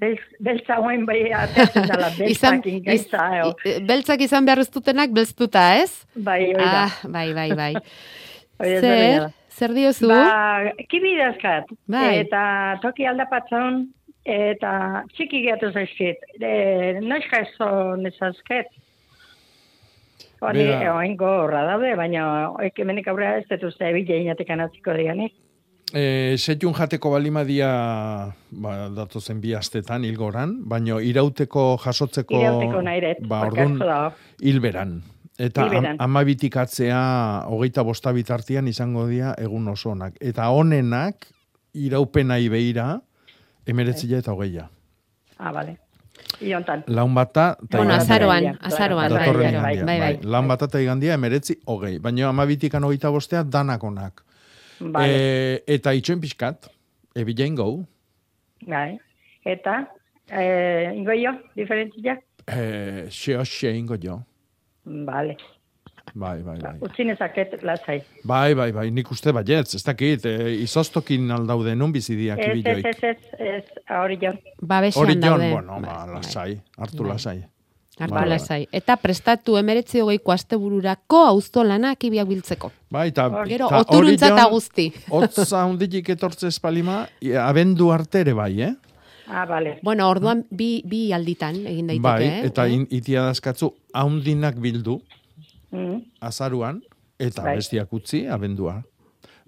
beltz, 0.00 0.22
beltza 0.44 0.78
oen 0.84 1.06
bai 1.08 1.22
dela, 1.24 1.42
eo. 3.40 3.52
i- 3.64 3.78
beltzak 3.88 4.20
izan 4.20 4.44
behar 4.44 4.60
ez 4.64 4.70
dutenak 4.70 5.10
belztuta, 5.16 5.64
ez? 5.82 6.04
Bai, 6.14 6.42
hori 6.52 6.64
da. 6.64 6.84
Ah, 6.86 6.96
bai, 7.08 7.32
bai, 7.34 7.50
bai. 7.56 7.74
Ez 8.58 8.80
zer, 8.80 8.90
berdina 8.90 9.20
da. 9.22 9.30
zer 9.54 9.72
diozu? 9.76 10.08
Ba, 10.10 10.72
kibi 10.90 11.12
dazkat. 11.16 11.68
Bai. 11.86 12.18
Eta 12.24 12.40
toki 12.82 13.06
aldapatzen, 13.06 13.84
eta 14.26 15.04
txiki 15.14 15.44
gehiatu 15.44 15.70
zaizkit. 15.70 16.24
E, 16.42 16.98
Noiska 17.04 17.44
ez 17.44 17.52
zo 17.56 17.68
nezazket. 18.02 18.66
Hori, 20.40 20.64
oin 20.92 21.16
gorra 21.18 21.64
daude, 21.66 21.94
baina 21.98 22.24
ekimenik 22.68 23.08
aurrera 23.10 23.40
ez 23.40 23.46
dut 23.50 23.68
uste 23.72 23.90
bile 23.94 24.20
inatik 24.22 24.50
anatziko 24.54 24.94
dianik. 24.94 25.34
E, 25.88 26.36
setjun 26.36 26.74
jateko 26.76 27.10
balimadia 27.14 27.68
ba, 28.50 28.72
datozen 28.94 29.40
bi 29.40 29.54
astetan 29.56 30.04
hilgoran, 30.04 30.58
baino 30.68 31.00
irauteko 31.00 31.78
jasotzeko 31.82 32.42
Irauteko 32.42 32.82
nahi 32.84 33.00
dut, 33.06 33.24
ba, 33.30 33.46
orduan 33.48 33.78
hilberan. 34.44 34.98
Eta 35.38 35.64
am, 35.70 35.90
amabitik 36.02 36.56
atzea 36.58 37.00
hogeita 37.48 37.84
bosta 37.86 38.12
bitartian 38.12 38.68
izango 38.68 39.06
dira 39.08 39.34
egun 39.38 39.68
oso 39.70 39.94
onak. 39.94 40.18
Eta 40.20 40.50
honenak 40.50 41.28
iraupenai 41.78 42.42
beira 42.52 42.88
emeretzila 43.66 44.18
eta 44.22 44.34
hogeia. 44.34 44.68
Ah, 45.38 45.52
bale. 45.54 45.78
Iontan. 46.40 46.84
Laun 46.86 47.14
bata 47.14 47.56
eta 47.64 47.78
Bueno, 47.78 47.94
azaroan, 47.94 48.52
azaroan, 48.60 49.12
bai, 49.12 49.32
bai, 49.32 49.76
bai, 49.82 49.98
bai. 50.00 50.12
Laun 50.22 50.48
bata 50.48 50.68
eta 50.70 50.80
igandia 50.80 51.14
emeretzi 51.18 51.58
hogei. 51.66 51.98
Baina 51.98 52.28
amabitikan 52.28 52.84
hogeita 52.84 53.10
bostea 53.10 53.42
danak 53.44 53.84
onak. 53.84 54.24
Vale. 54.80 55.08
E, 55.08 55.62
eta 55.78 55.92
itxoen 55.98 56.20
pixkat, 56.22 56.70
ebilein 57.18 57.56
gau, 57.58 57.84
Bai. 58.66 58.98
Eta, 59.46 59.84
eh, 60.30 60.90
ingo 60.94 61.14
jo, 61.14 61.30
diferentzia? 61.56 62.18
e, 62.48 63.08
xeo 63.10 63.44
xe 63.44 63.76
ingo 63.76 63.96
jo. 63.96 64.22
Vale. 64.84 65.36
Bai, 66.14 66.38
bai, 66.42 66.56
bai. 66.60 66.74
Utzi 66.80 67.04
nezaket 67.04 67.58
lasai. 67.62 68.00
Bai, 68.24 68.54
bai, 68.54 68.70
bai, 68.72 68.90
nik 68.90 69.10
uste 69.10 69.32
baietz, 69.32 69.74
ez 69.74 69.82
dakit, 69.84 70.24
e, 70.26 70.54
izoztokin 70.62 71.30
aldaude 71.30 71.74
nun 71.76 71.92
bizidiak 71.92 72.38
Ez, 72.38 72.46
ez, 72.46 72.56
ibiloik. 72.56 72.86
ez, 72.86 73.02
ez, 73.02 73.38
ez, 73.38 73.64
hori 73.98 74.18
jo. 74.22 74.32
Babesean 74.62 75.04
Hori 75.04 75.18
jon, 75.22 75.44
bueno, 75.50 75.80
ba, 75.80 76.06
lasai, 76.14 76.60
hartu 76.78 77.02
Bai. 77.04 77.12
lasai. 77.12 77.38
Hartu 77.98 78.14
Bai, 78.14 78.20
bai. 78.22 78.28
lasai. 78.30 78.60
Eta 78.72 78.94
prestatu 78.96 79.56
emeretzi 79.58 80.00
hogeiko 80.00 80.30
astebururako 80.32 81.24
auzo 81.32 81.64
lanak 81.64 82.04
ibiak 82.04 82.28
biltzeko. 82.28 82.70
Bai, 82.90 83.08
eta... 83.08 83.28
Gero, 83.48 83.66
eta 83.66 83.80
oturuntza 83.80 84.26
hori 84.28 84.34
eta 84.36 84.44
jon, 84.44 84.52
guzti. 84.52 84.92
Hotza 85.10 85.64
hunditik 85.66 86.08
etortzez 86.14 86.60
palima, 86.60 87.08
i- 87.20 87.32
abendu 87.34 87.90
arte 87.90 88.20
ere 88.20 88.32
bai, 88.38 88.52
eh? 88.62 88.74
Ah, 89.30 89.44
bale. 89.44 89.78
Bueno, 89.82 90.06
orduan 90.08 90.46
bi, 90.50 90.80
bi 90.88 91.12
alditan 91.12 91.58
egin 91.66 91.86
daiteke, 91.90 92.00
bai, 92.06 92.24
eh? 92.24 92.46
eta 92.46 92.64
Eh? 92.66 92.78
itia 92.96 93.26
dazkatzu, 93.26 93.74
haundinak 93.92 94.56
bildu, 94.56 95.02
Mm. 95.70 96.02
azaruan, 96.20 96.80
eta 97.18 97.42
Bai. 97.42 97.56
bestiak 97.56 97.92
utzi, 97.92 98.26
abendua. 98.26 98.82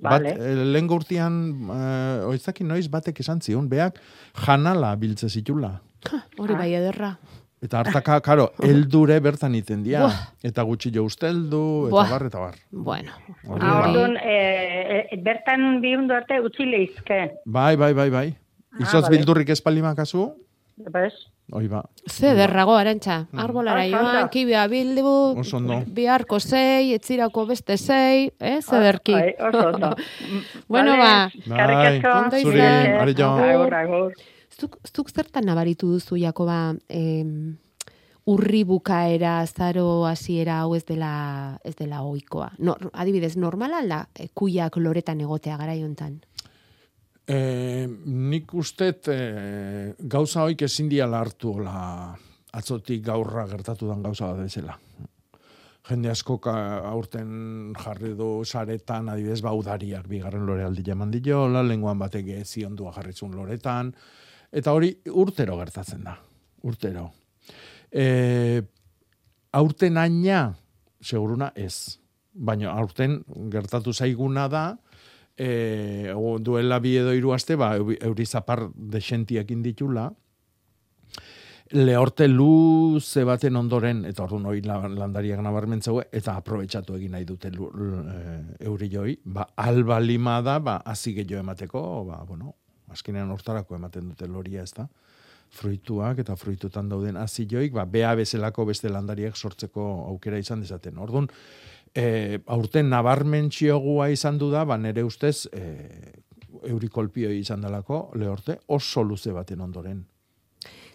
Vale. 0.00 0.32
Bat, 0.32 0.40
eh, 0.40 0.54
lehen 0.64 0.88
urtean, 0.90 1.34
uh, 1.68 2.28
oizakin 2.30 2.68
noiz 2.68 2.88
batek 2.88 3.20
esan 3.20 3.40
zion, 3.44 3.68
beak 3.68 3.98
janala 4.46 4.94
biltze 4.96 5.28
zitula. 5.28 5.80
Hori 6.40 6.54
bai 6.56 6.72
ederra. 6.74 7.18
Eta 7.60 7.82
hartaka, 7.82 8.20
karo, 8.24 8.46
eldure 8.64 9.18
bertan 9.20 9.54
iten 9.54 9.82
dia. 9.84 10.00
Buah. 10.06 10.20
Eta 10.42 10.62
gutxi 10.64 10.90
jo 10.94 11.04
usteldu, 11.04 11.86
eta 11.88 11.92
Buah. 11.92 12.08
bar, 12.10 12.24
eta 12.30 12.38
bar. 12.40 12.54
Bueno. 12.72 13.12
Hori 13.44 13.60
Ah, 13.60 13.66
da. 13.74 13.88
orduan, 13.90 14.16
eh, 14.16 15.04
eh, 15.12 15.18
bertan 15.20 15.82
bihundu 15.82 16.14
arte 16.16 16.40
utzi 16.40 16.64
leizke. 16.64 17.20
Bai, 17.44 17.76
bai, 17.76 17.92
bai, 17.92 18.08
bai. 18.10 18.28
Izoz 18.80 19.02
bale. 19.04 19.16
bildurrik 19.18 19.48
espalimakazzu, 19.50 20.30
Bez? 20.90 21.12
Oi 21.52 21.68
ba. 21.68 21.82
Ze 22.06 22.34
derrago, 22.34 22.74
arantxa. 22.76 23.26
Arbolara 23.32 23.84
Oso 23.84 23.96
joan, 23.96 24.28
kibia 24.30 24.66
bildu, 24.70 25.36
biharko 25.86 26.40
sei, 26.40 26.92
etzirako 26.94 27.46
beste 27.46 27.76
sei, 27.76 28.30
eh. 28.38 28.60
Bai, 28.70 29.34
oso 29.38 29.68
ondo. 29.68 29.94
bueno, 30.68 30.96
ba. 30.96 31.30
Ondo 31.46 32.36
zuri, 32.40 32.60
agur. 32.60 34.14
Zuk, 34.60 34.78
zuk 34.94 35.10
zertan 35.10 35.46
nabaritu 35.46 35.88
duzu, 35.94 36.16
Jakoba, 36.20 36.74
em, 36.88 37.56
urri 38.28 38.64
bukaera, 38.64 39.46
zaro 39.46 40.06
hasiera 40.06 40.60
hau 40.60 40.74
ez 40.76 40.84
dela, 40.84 41.58
ez 41.64 41.74
dela 41.76 42.02
ohikoa. 42.02 42.52
No, 42.58 42.76
adibidez, 42.92 43.36
normala 43.36 43.80
da 43.86 44.04
eh, 44.14 44.28
kuiak 44.34 44.76
loretan 44.76 45.20
egotea 45.20 45.56
gara 45.56 45.74
hontan. 45.74 46.20
E, 47.30 47.86
nik 48.10 48.50
ustet 48.58 49.06
e, 49.12 49.18
gauza 50.10 50.42
hoik 50.48 50.64
ezin 50.66 50.88
diala 50.90 51.20
hartu 51.22 51.52
la 51.62 52.10
atzotik 52.58 53.04
gaurra 53.06 53.44
gertatu 53.46 53.86
dan 53.86 54.02
gauza 54.02 54.32
bat 54.32 54.40
bezala. 54.42 54.74
Jende 55.90 56.10
asko 56.10 56.36
aurten 56.50 57.72
jarri 57.78 58.12
du 58.18 58.42
saretan, 58.44 59.08
adibidez, 59.12 59.40
baudariak 59.46 60.08
bigarren 60.10 60.44
lore 60.46 60.66
aldi 60.66 60.82
jaman 60.86 61.12
diola, 61.14 61.62
lenguan 61.62 61.98
batek 61.98 62.32
ziondua 62.44 62.92
jarrizun 62.98 63.32
loretan, 63.38 63.94
eta 64.50 64.74
hori 64.74 64.90
urtero 65.14 65.56
gertatzen 65.62 66.04
da, 66.04 66.16
urtero. 66.66 67.08
E, 67.90 68.60
aurten 69.52 69.98
aina, 69.98 70.44
seguruna 71.00 71.52
ez. 71.54 71.96
Baina 72.34 72.74
aurten 72.74 73.20
gertatu 73.50 73.94
zaiguna 73.94 74.46
da, 74.50 74.64
e, 75.40 76.12
duela 76.44 76.78
bi 76.84 76.96
edo 77.00 77.14
hiru 77.16 77.32
aste, 77.32 77.56
ba, 77.56 77.72
eu- 77.80 77.96
euri 77.96 78.26
zapar 78.26 78.66
desentiak 78.74 79.50
inditula, 79.54 80.10
lehorte 81.70 82.26
luze 82.28 83.22
baten 83.24 83.56
ondoren, 83.56 84.04
eta 84.08 84.24
orduan 84.24 84.46
hori 84.50 84.62
la- 84.66 84.88
landariak 84.90 85.40
nabarmentzeu, 85.44 86.00
eta 86.10 86.34
aprobetsatu 86.40 86.96
egin 86.98 87.12
nahi 87.14 87.24
dute 87.24 87.50
lu, 87.54 87.70
e, 87.70 88.64
euri 88.66 88.88
joi, 88.90 89.14
ba, 89.24 89.46
alba 89.56 90.00
lima 90.02 90.40
da, 90.42 90.58
ba, 90.58 90.80
hazi 90.84 91.14
gehiago 91.14 91.44
emateko, 91.44 91.84
ba, 92.08 92.24
bueno, 92.26 92.56
azkenean 92.90 93.30
hortarako 93.30 93.76
ematen 93.78 94.08
dute 94.10 94.26
loria 94.26 94.64
ez 94.66 94.72
da, 94.74 94.88
fruituak 95.50 96.18
eta 96.22 96.36
fruitutan 96.38 96.88
dauden 96.90 97.16
hazi 97.18 97.46
joik, 97.50 97.72
ba, 97.74 97.84
bea 97.84 98.14
bezalako 98.18 98.66
beste 98.68 98.90
landariak 98.90 99.36
sortzeko 99.36 99.86
aukera 100.10 100.38
izan 100.38 100.60
dezaten. 100.62 100.98
Orduan, 100.98 101.26
e, 101.94 102.38
aurten 102.46 102.88
nabarmentziogua 102.88 104.10
izan 104.10 104.38
du 104.38 104.50
da, 104.50 104.64
ba, 104.64 104.76
nere 104.78 105.04
ustez, 105.04 105.46
e, 105.52 106.12
eurikolpioi 106.68 107.38
izan 107.40 107.60
dalako, 107.64 108.10
lehorte, 108.20 108.58
oso 108.68 109.02
luze 109.02 109.32
baten 109.32 109.60
ondoren. 109.60 110.04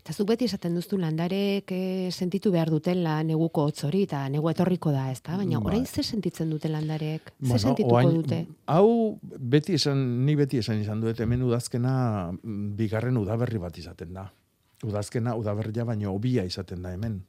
Eta 0.06 0.14
zuk 0.14 0.28
beti 0.30 0.46
esaten 0.46 0.76
duztu 0.78 1.00
landarek 1.02 1.72
eh, 1.74 2.12
sentitu 2.14 2.52
behar 2.54 2.70
dutela 2.70 3.16
neguko 3.26 3.64
hotz 3.66 3.88
hori, 3.88 4.04
eta 4.06 4.20
negu 4.30 4.52
etorriko 4.52 4.92
da, 4.94 5.08
ezta? 5.10 5.34
Baina 5.40 5.58
Bai. 5.58 5.72
orain 5.72 5.86
ze 5.90 6.04
sentitzen 6.06 6.52
dute 6.54 6.70
landarek? 6.70 7.32
Ze 7.32 7.48
Bueno, 7.48 7.58
sentituko 7.64 7.96
oain- 7.96 8.14
dute? 8.14 8.46
Hau 8.70 9.18
beti 9.24 9.74
esan, 9.80 10.04
ni 10.28 10.36
beti 10.38 10.60
esan 10.62 10.78
izan 10.84 11.02
dut, 11.02 11.18
hemen 11.20 11.42
udazkena 11.42 11.96
mm, 12.38 12.76
bigarren 12.78 13.18
udaberri 13.18 13.58
bat 13.58 13.78
izaten 13.82 14.14
da. 14.14 14.28
Udazkena 14.86 15.34
udaberria 15.36 15.84
baino 15.90 16.14
hobia 16.14 16.46
izaten 16.46 16.84
da 16.86 16.92
hemen. 16.94 17.24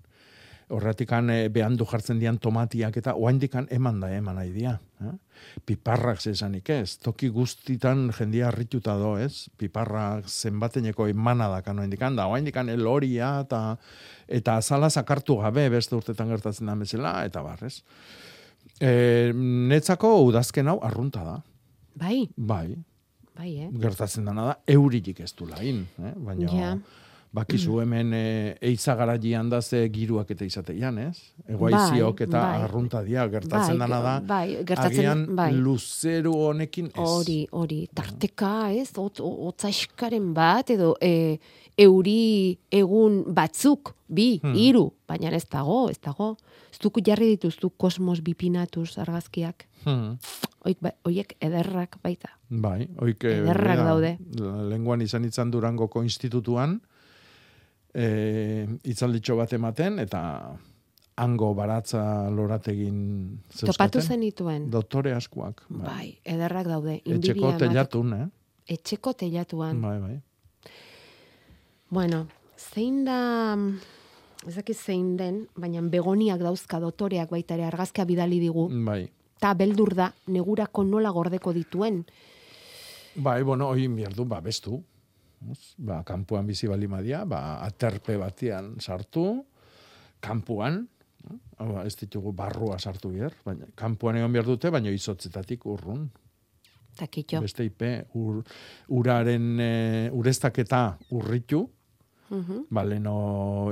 Horratikan 0.69 1.31
e, 1.31 1.49
behandu 1.55 1.87
jartzen 1.87 2.19
dian 2.19 2.41
tomatiak 2.43 2.97
eta 2.99 3.13
oaindikan 3.15 3.69
eman 3.71 4.01
da 4.03 4.09
eman 4.11 4.35
nahi 4.41 4.51
dia. 4.51 4.73
Eh? 5.05 5.13
Piparrak 5.69 6.19
zesanik 6.19 6.71
ez. 6.75 6.97
Toki 6.99 7.29
guztitan 7.31 8.09
jendia 8.17 8.49
harrituta 8.49 8.97
do, 8.99 9.13
ez? 9.23 9.47
Piparrak 9.59 10.27
zenbateneko 10.27 11.07
emana 11.13 11.47
da 11.53 11.61
kan 11.63 11.79
oaindikan 11.79 12.19
da. 12.19 12.27
Oaindikan 12.27 12.69
eloria 12.73 13.45
eta 13.45 13.61
eta 14.27 14.57
azala 14.59 14.91
sakartu 14.91 15.39
gabe 15.45 15.69
beste 15.71 15.95
urtetan 15.95 16.35
gertatzen 16.35 16.67
da 16.67 16.75
bezala 16.75 17.15
eta 17.29 17.45
bar, 17.47 17.63
ez? 17.63 17.85
E, 18.83 19.31
netzako 19.71 20.17
udazken 20.27 20.69
hau 20.75 20.81
arrunta 20.83 21.23
da. 21.25 21.39
Bai, 21.97 22.27
Bai, 22.37 22.75
bai, 23.39 23.51
eh? 23.63 23.71
gertatzen 23.81 24.27
dana 24.27 24.51
da, 24.51 24.59
euririk 24.67 25.23
ez 25.23 25.31
du 25.39 25.47
lain. 25.47 25.87
Eh? 26.03 26.13
Baina, 26.17 26.51
Ja. 26.53 26.77
Bakizu 27.37 27.81
hemen 27.83 28.13
e, 28.17 28.23
eiza 28.65 28.95
garaian 28.97 29.51
da 29.53 29.61
ze 29.63 29.83
giruak 29.93 30.31
eta 30.33 30.45
izateian, 30.49 30.97
ez? 30.99 31.19
Egoaiziok 31.47 32.17
Bai, 32.23 32.27
eta 32.29 32.41
bai. 32.41 32.63
arrunta 32.65 33.03
dia, 33.05 33.27
gertatzen 33.29 33.77
Bai, 33.79 33.89
dana 33.89 34.01
da. 34.07 34.15
bai, 34.21 34.57
gertatzen- 34.65 34.99
agian 35.05 35.27
bai. 35.37 35.51
luzeru 35.53 36.33
honekin 36.49 36.87
ez. 36.95 36.97
Hori, 37.05 37.39
hori, 37.53 37.83
tarteka, 37.95 38.73
ez, 38.73 38.89
hotza 38.97 39.69
eskaren 39.69 40.33
bat, 40.35 40.71
edo 40.73 40.95
e, 41.01 41.39
euri 41.77 42.57
egun 42.73 43.23
batzuk, 43.37 43.93
bi, 44.09 44.39
Hmm. 44.43 44.55
hiru, 44.55 44.87
baina 45.09 45.29
ez 45.37 45.45
dago, 45.51 45.91
ez 45.91 45.99
dago. 46.01 46.37
Ez 46.73 46.79
duk 46.83 46.99
jarri 47.05 47.29
dituztu 47.37 47.71
kosmos 47.77 48.21
bipinatuz 48.23 48.99
argazkiak. 48.99 49.67
Hmm. 49.85 50.17
Oik, 50.67 50.79
ba, 50.81 50.91
oiek 51.05 51.37
ederrak 51.41 51.97
baita. 52.03 52.29
Bai, 52.51 52.89
oik 53.01 53.25
eh, 53.25 53.39
Ederrak 53.43 53.79
daude. 53.85 54.17
Lenguan 54.71 55.01
izan 55.03 55.25
itzan 55.25 55.51
Durangoko 55.51 56.03
institutuan, 56.03 56.81
e, 57.97 58.67
itzalditxo 58.85 59.37
bat 59.39 59.53
ematen, 59.57 60.01
eta 60.03 60.23
hango 61.17 61.53
baratza 61.57 62.29
lorategin 62.31 62.99
zeuzkaten. 63.49 63.73
Topatu 63.73 64.03
zenituen? 64.05 64.69
Doktore 64.71 65.15
askoak. 65.17 65.65
Bai, 65.73 66.19
ederrak 66.25 66.69
daude. 66.69 67.01
Etxeko 67.05 67.55
telatun, 67.61 68.13
eh? 68.19 68.27
Etxeko 68.77 69.15
telatuan. 69.17 69.81
Bai, 69.81 69.97
bai. 70.03 70.17
Bueno, 71.89 72.27
zein 72.59 73.05
da, 73.07 73.57
ez 74.45 74.57
dakit 74.59 74.77
zein 74.77 75.15
den, 75.17 75.45
baina 75.57 75.81
begoniak 75.81 76.43
dauzka 76.43 76.81
dotoreak 76.83 77.31
baita 77.31 77.55
ere 77.55 77.69
argazkia 77.71 78.05
bidali 78.05 78.41
digu. 78.43 78.67
Bai. 78.85 79.07
Ta 79.41 79.55
beldur 79.55 79.95
da, 79.95 80.11
negurako 80.33 80.85
nola 80.85 81.13
gordeko 81.15 81.53
dituen. 81.55 82.03
Bai, 83.17 83.41
bueno, 83.43 83.71
hoi 83.73 83.87
behar 83.89 84.13
du, 84.13 84.27
ba, 84.29 84.43
bestu. 84.45 84.83
Ba, 85.79 86.03
kanpuan 86.03 86.47
bizi 86.47 86.67
bali 86.67 86.89
madia, 86.89 87.25
ba, 87.29 87.61
aterpe 87.63 88.17
batian 88.17 88.77
sartu, 88.81 89.45
kanpuan, 90.21 90.87
hau 91.59 91.67
da, 91.75 91.85
ez 91.85 91.95
ditugu 92.01 92.33
barrua 92.33 92.79
sartu 92.79 93.11
behar, 93.13 93.35
baina, 93.45 93.67
kanpuan 93.77 94.17
egon 94.17 94.33
behar 94.33 94.47
dute, 94.49 94.71
baina 94.71 94.91
izotzetatik 94.91 95.67
urrun. 95.67 96.09
Takitxo. 96.97 97.43
Beste 97.45 97.67
ipe, 97.69 97.91
ur, 98.17 98.41
uraren, 98.97 99.61
e, 99.61 99.73
ureztaketa 100.17 100.97
urritu, 101.13 101.67
Mhm. 102.31 102.65
ba, 102.71 102.83
leno, 102.83 103.71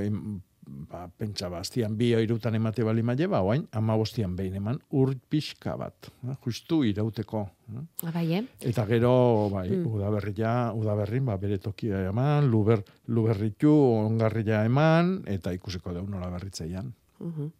ba, 0.66 1.08
pentsa 1.08 1.48
bastian 1.50 1.96
bi 1.96 2.12
irutan 2.14 2.54
emate 2.54 2.82
bali 2.84 3.02
maile, 3.02 3.26
ba, 3.28 3.40
oain, 3.42 3.66
ama 3.72 3.96
bostian 3.96 4.34
behin 4.36 4.54
eman, 4.56 4.78
ur 4.92 5.14
pixka 5.30 5.76
bat, 5.76 6.08
eh, 6.28 6.36
justu 6.44 6.82
irauteko. 6.84 7.48
eh. 7.68 7.82
Ah, 8.04 8.10
Bai, 8.12 8.34
eh? 8.34 8.44
Eta 8.60 8.86
gero, 8.86 9.48
bai, 9.52 9.68
Mm. 9.70 9.86
udaberria, 9.86 10.72
udaberrin, 10.74 11.24
ba, 11.26 11.36
bere 11.36 11.58
tokia 11.58 12.08
eman, 12.08 12.50
luber, 12.50 12.82
luberritu, 13.08 13.70
ongarria 13.72 14.64
eman, 14.64 15.22
eta 15.26 15.52
ikusiko 15.52 15.92
deu 15.92 16.06
nola 16.06 16.28
berritzeian. 16.30 16.92
Mhm. 17.20 17.50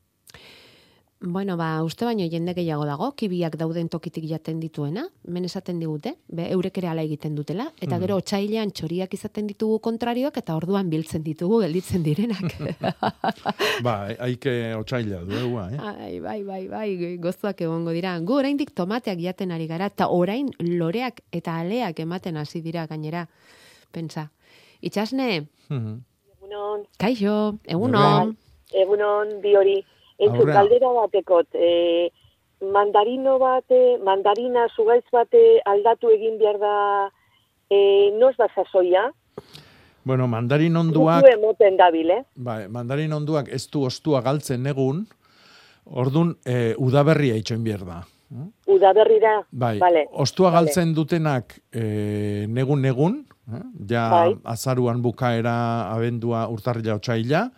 Bueno, 1.26 1.56
ba, 1.56 1.82
uste 1.82 2.04
baino 2.04 2.26
jende 2.28 2.52
gehiago 2.52 2.84
dago, 2.84 3.06
kibiak 3.16 3.54
dauden 3.56 3.88
tokitik 3.88 4.26
jaten 4.28 4.58
dituena, 4.60 5.06
hemen 5.24 5.46
esaten 5.48 5.78
digute, 5.80 6.18
be, 6.28 6.50
eurek 6.52 6.76
ere 6.82 6.88
ala 6.90 7.00
egiten 7.06 7.34
dutela, 7.34 7.70
eta 7.80 7.94
Mhm. 7.96 8.00
gero 8.02 8.16
otsailean 8.20 8.70
txoriak 8.70 9.14
izaten 9.14 9.46
ditugu 9.46 9.78
kontrarioak, 9.80 10.36
eta 10.36 10.54
orduan 10.54 10.90
biltzen 10.90 11.22
ditugu, 11.24 11.62
gelditzen 11.62 12.02
direnak. 12.02 12.52
ba, 13.86 13.94
haike 14.20 14.74
otxaila 14.76 15.22
duegua, 15.24 15.70
eh? 15.72 15.78
Ai, 15.80 16.20
bai, 16.20 16.42
bai, 16.44 16.68
bai, 16.68 17.16
gozoak 17.16 17.62
egongo 17.62 17.90
dira. 17.96 18.18
Gu 18.20 18.34
oraindik 18.42 18.74
tomateak 18.74 19.18
jaten 19.18 19.50
ari 19.50 19.66
gara, 19.66 19.86
eta 19.86 20.10
orain 20.12 20.50
loreak 20.58 21.22
eta 21.32 21.56
aleak 21.60 22.00
ematen 22.00 22.36
hasi 22.36 22.60
dira 22.60 22.86
gainera. 22.86 23.28
Pentsa. 23.92 24.30
Itxasne, 24.82 25.46
Mhm. 25.70 26.02
Egunon, 26.36 26.84
kaixo, 26.98 27.58
egunon. 27.64 28.36
egunon 28.70 29.40
bi 29.40 29.56
hori. 29.56 29.84
Entzun, 30.18 30.46
galdera 30.52 30.92
batekot, 30.94 31.48
e, 31.54 32.10
mandarino 32.72 33.38
bate, 33.42 33.98
mandarina 34.04 34.68
zugaitz 34.76 35.04
bate 35.12 35.60
aldatu 35.66 36.12
egin 36.14 36.38
behar 36.38 36.58
da, 36.62 36.76
e, 37.70 38.10
noz 38.18 38.34
da 38.38 38.48
sasoia? 38.54 39.08
Bueno, 40.04 40.26
mandarin 40.28 40.76
onduak, 40.76 41.24
Gutu 41.24 41.32
emoten 41.32 41.76
dabil, 41.80 42.10
eh? 42.12 42.22
bai, 42.36 42.66
mandarin 42.68 43.12
onduak 43.16 43.48
ez 43.48 43.64
du 43.72 43.86
ostua 43.88 44.20
galtzen 44.22 44.66
egun, 44.68 45.06
ordun 45.86 46.34
e, 46.44 46.74
udaberria 46.78 47.36
itxoin 47.40 47.64
bier 47.64 47.84
da. 47.88 48.02
Udaberrira, 48.66 49.44
Bai, 49.52 49.78
vale. 49.78 50.06
ostua 50.12 50.50
vale. 50.50 50.66
galtzen 50.66 50.92
dutenak 50.94 51.58
e, 51.72 52.46
negun 52.48 52.82
negun, 52.82 53.20
eh? 53.52 53.62
ja 53.90 54.08
Bai. 54.10 54.34
azaruan 54.44 55.00
bukaera 55.04 55.54
abendua 55.92 56.48
urtarrila 56.52 56.96
otxaila, 56.98 57.48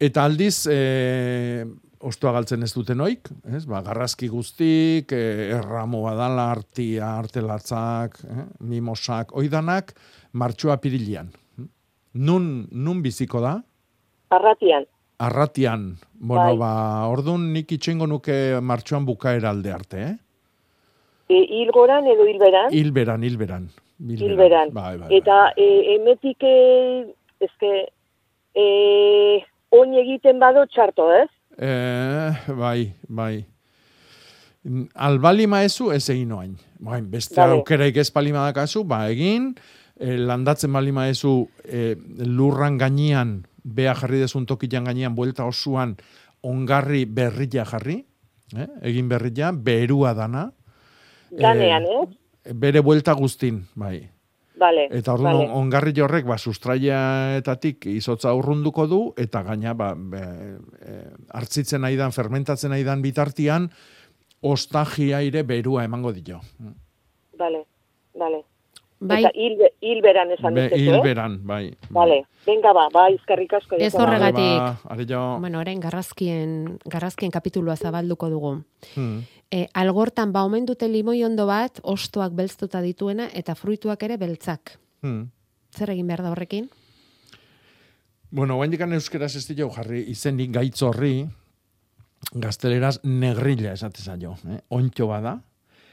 eta 0.00 0.24
aldiz 0.24 0.66
e, 0.70 1.64
ostua 2.04 2.32
galtzen 2.36 2.62
ez 2.66 2.72
duten 2.74 3.00
oik, 3.04 3.30
ez? 3.48 3.64
Ba, 3.70 3.80
garrazki 3.84 4.28
guztik, 4.28 5.12
e, 5.14 5.50
erramo 5.56 6.04
badala, 6.04 6.50
artia, 6.52 7.14
artelatzak, 7.18 8.18
eh? 8.24 8.48
mimosak, 8.68 9.34
oidanak, 9.36 9.94
martxua 10.32 10.76
pirilian. 10.82 11.30
Nun, 12.14 12.66
nun 12.70 13.00
biziko 13.02 13.40
da? 13.42 13.56
Arratian. 14.34 14.86
Arratian. 15.24 15.94
Bueno, 16.14 16.52
Bai. 16.52 16.58
ba, 16.58 16.74
ordun 17.10 17.48
nik 17.54 17.72
itxengo 17.74 18.06
nuke 18.10 18.60
martxoan 18.60 19.06
bukaera 19.06 19.50
alde 19.50 19.72
arte, 19.72 20.04
eh? 20.10 20.14
E, 21.30 21.40
hilgoran 21.56 22.06
edo 22.10 22.26
hilberan? 22.28 22.70
Hilberan, 22.74 23.24
hilberan. 23.24 23.68
Hilberan. 24.04 24.72
Bai, 24.74 24.96
bai. 25.00 25.08
Eta 25.16 25.38
e, 25.56 25.66
emetik, 25.94 26.42
e, 26.44 27.14
ezke, 27.46 27.72
e, 28.52 28.64
oin 29.74 29.96
egiten 30.00 30.40
bado 30.42 30.64
txarto, 30.70 31.08
ez? 31.14 31.28
Eh, 31.58 32.54
bai, 32.58 32.94
bai. 33.08 33.44
Albalima 34.94 35.62
ezu, 35.66 35.90
ez 35.92 36.06
egin 36.12 36.32
oain. 36.32 36.54
Bain, 36.80 37.06
beste 37.10 37.36
Vale. 37.40 37.58
aukeraik 37.58 37.98
ez 38.00 38.10
palima 38.10 38.46
dakazu, 38.48 38.84
ba, 38.88 39.04
egin, 39.12 39.52
eh, 39.98 40.16
landatzen 40.16 40.72
balima 40.72 41.08
ezu 41.08 41.48
eh, 41.64 41.94
lurran 42.24 42.78
gainean, 42.80 43.42
bea 43.64 43.94
jarri 43.94 44.22
dezun 44.24 44.46
tokian 44.46 44.88
gainean, 44.88 45.14
buelta 45.14 45.46
osuan, 45.48 45.96
ongarri 46.42 47.04
berrilla 47.04 47.64
jarri, 47.68 48.02
eh? 48.56 48.68
egin 48.82 49.08
berrilla, 49.08 49.52
berua 49.52 50.14
dana, 50.14 50.50
Ganean, 51.34 51.82
eh? 51.82 52.52
bere 52.54 52.80
buelta 52.80 53.14
guztin, 53.18 53.64
bai. 53.74 54.13
Vale, 54.56 54.86
Eta 54.94 55.14
orduan 55.16 55.34
vale. 55.34 55.50
ongarri 55.50 55.92
horrek 56.00 56.26
ba 56.26 56.38
sustraiaetatik 56.38 57.86
izotza 57.90 58.32
urrunduko 58.38 58.86
du 58.86 59.00
eta 59.18 59.42
gaina 59.42 59.74
ba 59.74 59.94
be, 59.98 60.20
e, 60.78 60.94
hartzitzen 61.34 61.84
aidan 61.84 62.12
fermentatzen 62.12 62.72
aidan 62.72 63.02
bitartian 63.02 63.70
ostagia 64.40 65.22
ire 65.22 65.42
berua 65.42 65.84
emango 65.84 66.12
dio. 66.12 66.40
Vale, 67.38 67.64
vale. 68.14 68.44
Bai. 69.04 69.20
Eta 69.20 69.30
hil, 69.36 69.58
hilberan 69.84 70.30
esan 70.32 70.54
Be, 70.54 70.68
eh? 70.70 70.78
hilberan, 70.80 71.38
bai. 71.44 71.74
Vale, 71.92 72.22
venga 72.46 72.72
ba, 72.72 72.86
ba, 72.92 73.08
izkarrik 73.12 73.52
asko. 73.58 73.76
Ez 73.76 73.92
horregatik. 73.94 74.86
Ba, 74.86 74.96
jo, 75.02 75.22
Bueno, 75.40 75.58
orain 75.60 75.80
garrazkien, 75.80 76.78
garrazkien 76.86 77.34
kapitulua 77.34 77.76
zabalduko 77.76 78.30
dugu. 78.30 78.54
hmm. 78.94 79.18
E, 79.54 79.68
algortan 79.78 80.32
ba 80.34 80.42
omen 80.42 80.64
dute 80.66 80.88
limoi 80.90 81.20
ondo 81.22 81.46
bat, 81.46 81.78
ostoak 81.82 82.32
belztuta 82.34 82.80
dituena, 82.82 83.28
eta 83.38 83.54
fruituak 83.54 84.02
ere 84.02 84.16
beltzak. 84.18 84.74
Hmm. 85.06 85.28
Zer 85.70 85.92
egin 85.94 86.08
behar 86.10 86.24
da 86.24 86.32
horrekin? 86.32 86.66
Bueno, 88.34 88.56
guain 88.58 88.72
dikan 88.72 88.96
euskeraz 88.96 89.36
ez 89.38 89.44
dio 89.46 89.68
jarri 89.70 90.00
izenik 90.10 90.50
gaitz 90.56 90.80
horri, 90.82 91.14
gazteleraz 92.34 92.96
negrilla 93.04 93.76
esatez 93.76 94.08
jo, 94.18 94.34
eh? 94.50 94.58
ontxo 94.74 95.06
bada, 95.06 95.36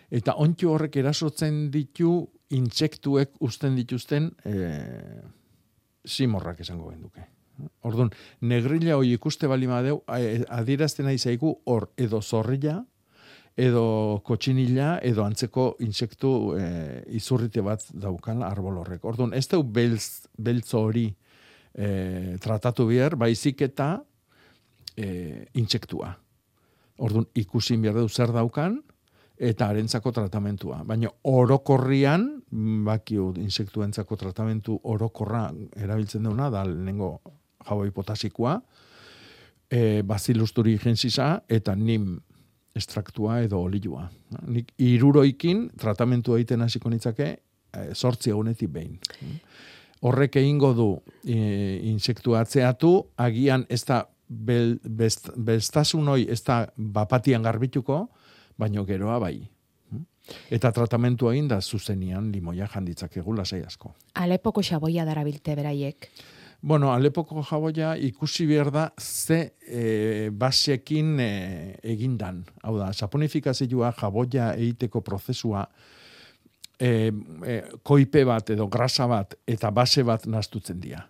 eta 0.10 0.34
ontxo 0.42 0.72
horrek 0.74 0.98
erasotzen 1.04 1.68
ditu 1.70 2.16
intsektuek 2.58 3.36
usten 3.46 3.76
dituzten 3.78 4.32
eh, 4.46 5.22
simorrak 6.06 6.64
esango 6.66 6.90
genduke. 6.90 7.28
Orduan, 7.86 8.10
negrilla 8.42 8.98
hoi 8.98 9.14
ikuste 9.14 9.46
bali 9.48 9.70
madeu, 9.70 10.02
eh, 10.18 10.42
adierazten 10.50 11.06
nahi 11.06 11.20
zaigu 11.20 11.60
hor 11.70 11.92
edo 11.98 12.22
zorrilla, 12.22 12.80
edo 13.58 14.22
kotxinilla, 14.26 15.00
edo 15.04 15.26
antzeko 15.26 15.76
insektu 15.84 16.32
eh, 16.58 17.02
izurrite 17.18 17.64
bat 17.66 17.84
daukan 17.92 18.44
arbol 18.48 18.80
horrek. 18.82 19.04
Orduan, 19.06 19.34
ez 19.34 19.48
dau 19.52 19.62
beltz, 19.64 20.28
beltzo 20.38 20.86
hori 20.88 21.08
eh, 21.74 22.38
tratatu 22.42 22.88
behar, 22.88 23.18
baizik 23.20 23.62
eta 23.68 23.94
eh, 24.96 25.48
intsektua. 25.60 26.14
Orduan, 27.02 27.28
ikusi 27.36 27.78
behar 27.82 28.00
du 28.00 28.08
zer 28.10 28.32
daukan, 28.36 28.80
eta 29.42 29.72
harentzako 29.72 30.12
tratamentua. 30.14 30.84
Baina 30.86 31.10
orokorrian, 31.26 32.28
bakio 32.86 33.32
insektuentzako 33.42 34.18
tratamentu 34.20 34.78
orokorra 34.84 35.48
erabiltzen 35.82 36.28
duna, 36.30 36.52
da 36.54 36.62
lehenengo 36.68 37.16
jaboi 37.66 37.90
potasikoa, 37.96 38.60
e, 39.72 40.02
Bacillus 40.06 40.54
thuringiensisa 40.54 41.40
eta 41.50 41.76
nim 41.76 42.20
estraktua 42.76 43.42
edo 43.46 43.62
olioa. 43.62 44.08
Nik 44.48 44.72
iruroikin 44.80 45.70
tratamentu 45.80 46.36
egiten 46.38 46.62
hasiko 46.62 46.90
nitzake 46.90 47.36
sortzi 47.94 48.32
egunetik 48.32 48.72
behin. 48.72 49.00
Horrek 50.02 50.36
egingo 50.42 50.74
du 50.74 50.88
e, 51.24 51.38
insektua 51.92 52.42
atzeatu, 52.42 52.94
agian 53.22 53.66
ez 53.70 53.84
da 53.86 54.02
bel, 54.28 54.78
best, 54.84 55.30
bestasun 55.38 56.08
hoi 56.10 56.26
ez 56.32 56.42
da 56.48 56.64
bapatian 56.76 57.44
garbituko, 57.46 58.06
baino 58.58 58.86
geroa 58.86 59.20
bai. 59.22 59.36
Eta 60.54 60.72
tratamentu 60.72 61.30
egin 61.32 61.48
da 61.52 61.60
zuzenian 61.62 62.32
limoia 62.32 62.68
janditzakegu 62.72 63.36
lasai 63.36 63.64
asko. 63.66 63.94
Alepoko 64.16 64.64
xaboia 64.64 65.06
darabilte 65.06 65.56
beraiek. 65.58 66.10
Bueno, 66.62 66.92
Alepoko 66.94 67.42
jaboia 67.42 67.96
ikusi 67.98 68.46
behar 68.46 68.70
da 68.72 68.92
ze 69.00 69.56
e, 69.66 70.30
basekin 70.30 71.20
e, 71.20 71.32
egindan. 71.82 72.44
Hau 72.62 72.76
da, 72.78 72.92
saponifikazioa 72.94 73.90
jaboia 73.98 74.52
egiteko 74.54 75.02
prozesua 75.02 75.64
e, 76.78 77.10
e, 77.48 77.56
koipe 77.84 78.24
bat 78.26 78.54
edo 78.54 78.68
grasa 78.68 79.08
bat 79.10 79.34
eta 79.48 79.72
base 79.72 80.04
bat 80.04 80.28
nastutzen 80.28 80.80
dira. 80.80 81.02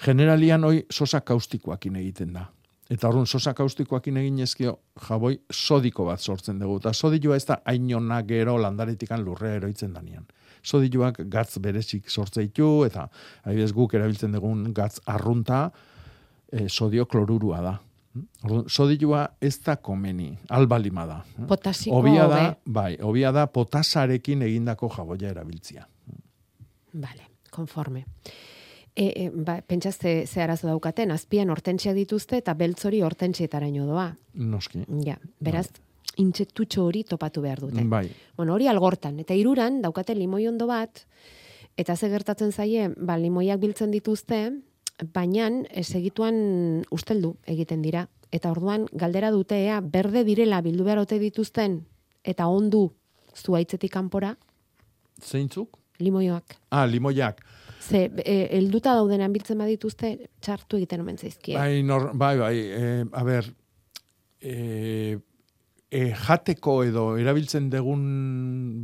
Generalian 0.00 0.64
hoi 0.64 0.82
sosa 0.90 1.20
kaustikoakin 1.20 1.96
egiten 2.02 2.32
da. 2.34 2.48
Eta 2.90 3.06
horren 3.06 3.26
sosa 3.26 3.54
kaustikoakin 3.54 4.16
egin 4.16 4.40
ezkio 4.42 4.78
jaboi 5.06 5.36
sodiko 5.52 6.08
bat 6.08 6.20
sortzen 6.20 6.58
dugu. 6.58 6.80
Eta 6.82 6.92
sodioa 6.92 7.36
ez 7.36 7.46
da 7.46 7.60
ainona 7.64 8.22
gero 8.26 8.58
landaretikan 8.58 9.22
lurre 9.22 9.54
eroitzen 9.60 9.94
danian. 9.94 10.26
Sodioak 10.62 11.22
gatz 11.30 11.58
berezik 11.58 12.10
sortze 12.10 12.42
ditu, 12.42 12.84
eta 12.86 13.08
adibidez 13.44 13.72
guk 13.72 13.94
erabiltzen 13.94 14.32
dugun 14.36 14.66
gatz 14.74 14.98
arrunta, 15.06 15.70
e, 16.52 16.68
sodio 16.68 17.06
klorurua 17.06 17.62
da. 17.64 17.78
Orduan, 18.42 18.64
sodioa 18.66 19.22
ez 19.40 19.54
da 19.62 19.76
komeni, 19.76 20.32
albalima 20.50 21.04
da. 21.06 21.20
Potasikoa 21.48 21.98
Obia 22.00 22.26
da, 22.28 22.40
bai, 22.66 22.96
obia 23.06 23.30
da 23.32 23.46
potasarekin 23.46 24.42
egindako 24.42 24.90
jaboia 24.96 25.30
erabiltzia. 25.30 25.86
Vale, 26.92 27.28
konforme. 27.54 28.04
E, 28.96 29.04
e, 29.14 29.28
ba, 29.30 29.60
pentsazte 29.62 30.26
ze 30.26 30.42
arazo 30.42 30.66
daukaten, 30.66 31.12
azpian 31.14 31.50
hortentsia 31.50 31.94
dituzte 31.94 32.40
eta 32.42 32.56
beltzori 32.58 33.00
hortentsietaraino 33.06 33.86
doa. 33.86 34.08
Noski. 34.34 34.82
Ja, 35.06 35.14
beraz, 35.38 35.68
intsektutxo 36.16 36.84
hori 36.84 37.04
topatu 37.04 37.42
behar 37.42 37.60
dute. 37.60 37.84
Bai. 37.84 38.08
Bueno, 38.36 38.54
hori 38.54 38.66
algortan. 38.68 39.20
Eta 39.20 39.34
iruran, 39.34 39.80
daukate 39.82 40.14
limoi 40.14 40.46
ondo 40.48 40.66
bat, 40.66 41.04
eta 41.76 41.96
ze 41.96 42.10
gertatzen 42.10 42.52
zaie, 42.52 42.90
ba, 42.96 43.16
limoiak 43.18 43.60
biltzen 43.60 43.90
dituzte, 43.90 44.40
baina 45.14 45.48
segituan 45.82 46.82
usteldu 46.90 47.36
egiten 47.46 47.82
dira. 47.82 48.08
Eta 48.30 48.50
orduan, 48.50 48.86
galdera 48.92 49.30
dute, 49.30 49.56
ea, 49.64 49.80
berde 49.80 50.24
direla 50.24 50.60
bildu 50.62 50.84
behar 50.84 51.00
ote 51.02 51.18
dituzten, 51.18 51.80
eta 52.22 52.46
ondu 52.46 52.90
zuaitzetik 53.34 53.92
kanpora, 53.92 54.36
Zeintzuk? 55.20 55.76
limoioak. 56.00 56.56
Ah, 56.70 56.86
limoiak. 56.86 57.42
Ze, 57.80 58.10
e, 58.24 58.36
elduta 58.58 58.94
daudenan 58.96 59.32
biltzen 59.32 59.58
badituzte, 59.60 60.14
txartu 60.40 60.78
egiten 60.80 61.02
omen 61.04 61.18
zaizkie. 61.18 61.56
Bai, 61.56 61.82
nor, 61.84 62.10
bai, 62.16 62.36
bai, 62.38 62.54
e, 62.56 62.92
a 63.12 63.24
ber, 63.24 63.48
e, 64.40 65.18
e, 65.90 66.10
jateko 66.14 66.80
edo 66.86 67.04
erabiltzen 67.20 67.68
degun 67.72 68.02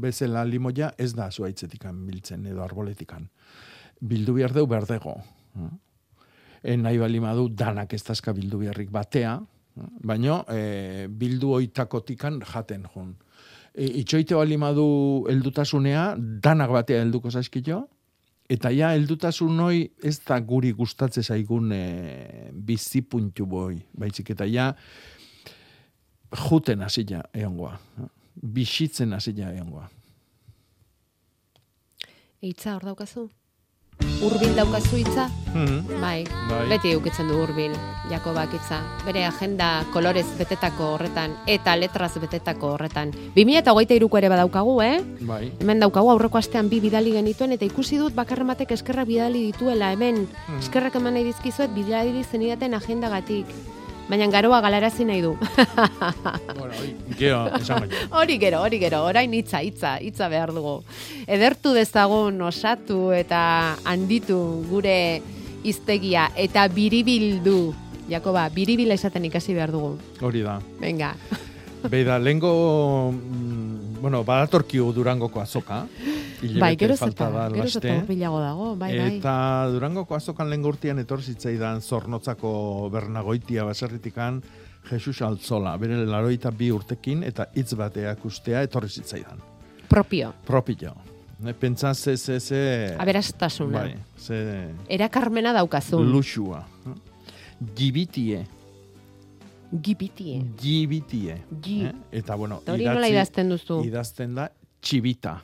bezala 0.03 0.45
limoia 0.45 0.93
ez 0.99 1.13
da 1.15 1.31
zuaitzetikan 1.31 2.05
biltzen 2.07 2.47
edo 2.51 2.65
arboletikan. 2.65 3.29
Bildu 4.01 4.37
behar 4.37 4.55
deu 4.57 4.67
berdego. 4.67 5.17
E, 6.63 6.77
nahi 6.77 6.99
bali 6.99 7.21
madu 7.23 7.49
danak 7.49 7.95
ez 7.95 8.03
dazka 8.05 8.35
bildu 8.37 8.61
beharrik 8.65 8.91
batea, 8.93 9.39
baino 10.05 10.43
e, 10.51 11.07
bildu 11.09 11.55
oitakotikan 11.61 12.41
jaten 12.43 12.89
jun. 12.95 13.15
E, 13.73 13.87
itxoite 14.03 14.35
bali 14.35 14.59
madu 14.59 14.89
heldutasunea, 15.31 16.15
danak 16.19 16.75
batea 16.75 17.05
helduko 17.05 17.31
zaizkio, 17.31 17.87
Eta 18.47 18.71
ja, 18.71 18.93
heldutasun 18.95 19.59
hoi 19.59 19.89
ez 20.07 20.21
da 20.23 20.37
guri 20.39 20.71
gustatze 20.71 21.23
zaigun 21.23 21.73
e, 21.75 21.81
bizipuntu 22.55 23.43
boi, 23.51 23.81
baizik 23.99 24.31
eta 24.37 24.47
ja 24.47 24.69
juten 26.33 26.83
hasila 26.83 27.23
egongoa. 27.35 27.79
Bizitzen 28.43 29.13
hasila 29.13 29.53
egongoa. 29.53 29.89
Eitza 32.43 32.75
hor 32.77 32.85
daukazu? 32.85 33.29
Urbil 34.27 34.53
daukazu 34.57 34.97
hitza? 35.01 35.25
Mhm. 35.55 36.01
Bai, 36.01 36.25
Bai. 36.51 36.67
beti 36.69 36.91
eukitzen 36.93 37.29
du 37.29 37.39
urbil, 37.43 37.73
Jakobak 38.11 38.53
hitza. 38.53 38.83
Bere 39.07 39.25
agenda 39.25 39.87
kolorez 39.93 40.27
betetako 40.39 40.91
horretan, 40.95 41.33
eta 41.47 41.75
letraz 41.77 42.13
betetako 42.21 42.75
horretan. 42.75 43.13
2008ko 43.35 44.19
ere 44.19 44.29
badaukagu, 44.29 44.75
eh? 44.83 45.01
Bai. 45.21 45.53
Hemen 45.61 45.81
daukagu 45.81 46.11
aurreko 46.13 46.39
astean 46.39 46.69
bi 46.69 46.81
bidali 46.81 47.13
genituen, 47.13 47.53
eta 47.53 47.65
ikusi 47.65 47.97
dut 47.97 48.15
bakarren 48.15 48.47
batek 48.47 48.73
eskerrak 48.77 49.09
bidali 49.09 49.47
dituela 49.53 49.93
hemen. 49.93 50.27
Mhm. 50.49 50.59
Eskerrak 50.59 50.95
eman 51.01 51.15
nahi 51.15 51.25
dizkizuet 51.25 51.73
bidali 51.75 52.23
zenidaten 52.25 52.75
agendagatik. 52.75 53.47
Baina 54.07 54.27
garoa 54.31 54.61
galarazi 54.63 55.05
nahi 55.05 55.23
du. 55.23 55.35
Bueno, 56.57 56.73
hori, 56.79 56.93
gero, 57.19 57.41
esan. 57.59 57.89
Hori 58.11 58.39
gero, 58.39 58.61
hori 58.63 58.79
gero, 58.79 59.03
orain 59.05 59.33
hitza, 59.35 59.61
hitza, 59.63 59.97
hitza 60.03 60.29
behar 60.29 60.53
dugu. 60.55 60.77
Edertu 61.27 61.73
dezagun 61.75 62.41
osatu 62.47 63.11
eta 63.15 63.77
handitu 63.85 64.39
gure 64.71 65.23
iztegia 65.67 66.31
eta 66.37 66.69
biribildu. 66.69 67.75
Jakoba, 68.09 68.47
biribila 68.55 68.95
esaten 68.95 69.27
ikasi 69.27 69.55
behar 69.55 69.75
dugu. 69.75 69.97
Hori 70.23 70.43
da. 70.47 70.61
Venga. 70.81 71.15
Beida, 71.91 72.19
lehengo, 72.19 73.13
mm, 73.13 73.66
bueno, 74.01 74.23
badatorkiu 74.25 74.93
Durangoko 74.93 75.41
azoka. 75.41 75.87
Bai, 76.61 76.77
gero 76.77 76.97
falta 76.97 77.27
zeta, 77.27 77.31
da 77.33 77.49
gero 77.55 77.69
zeta 77.69 77.95
urbilago 78.03 78.41
dago, 78.41 78.69
bai, 78.77 78.91
bai. 78.99 79.09
Eta 79.17 79.35
Durangoko 79.73 80.15
azokan 80.15 80.51
lehen 80.51 80.65
urtean 80.69 80.99
etor 81.01 81.23
zitzaidan 81.23 81.81
zornotzako 81.81 82.91
bernagoitia 82.93 83.65
baserritikan 83.65 84.43
Jesus 84.91 85.23
Altzola, 85.23 85.77
bere 85.81 86.05
laroita 86.07 86.53
bi 86.55 86.71
urtekin 86.71 87.25
eta 87.27 87.49
hitz 87.55 87.73
bateak 87.75 88.25
ustea 88.29 88.63
etorri 88.67 88.89
zitzaidan. 88.89 89.41
Propio. 89.89 90.33
Propio. 90.47 90.95
Pentsa 91.61 91.95
ze, 91.95 92.17
ze, 92.17 92.41
ze... 92.41 92.61
Aberastasuna. 92.99 93.79
Bai, 93.79 93.97
ze... 94.19 94.69
Erakarmena 94.89 95.53
daukazun. 95.53 96.07
Luxua. 96.11 96.63
Gibitie. 97.77 98.47
Gibitie. 99.71 100.41
Gibitie. 100.61 101.43
Gi. 101.63 101.81
Eh? 101.89 101.93
Eta 102.21 102.37
bueno, 102.39 102.61
hori 102.67 102.87
nola 102.87 103.09
idazten 103.11 103.51
duzu? 103.51 103.81
Idazten 103.87 104.35
da 104.39 104.49
txibita. 104.81 105.41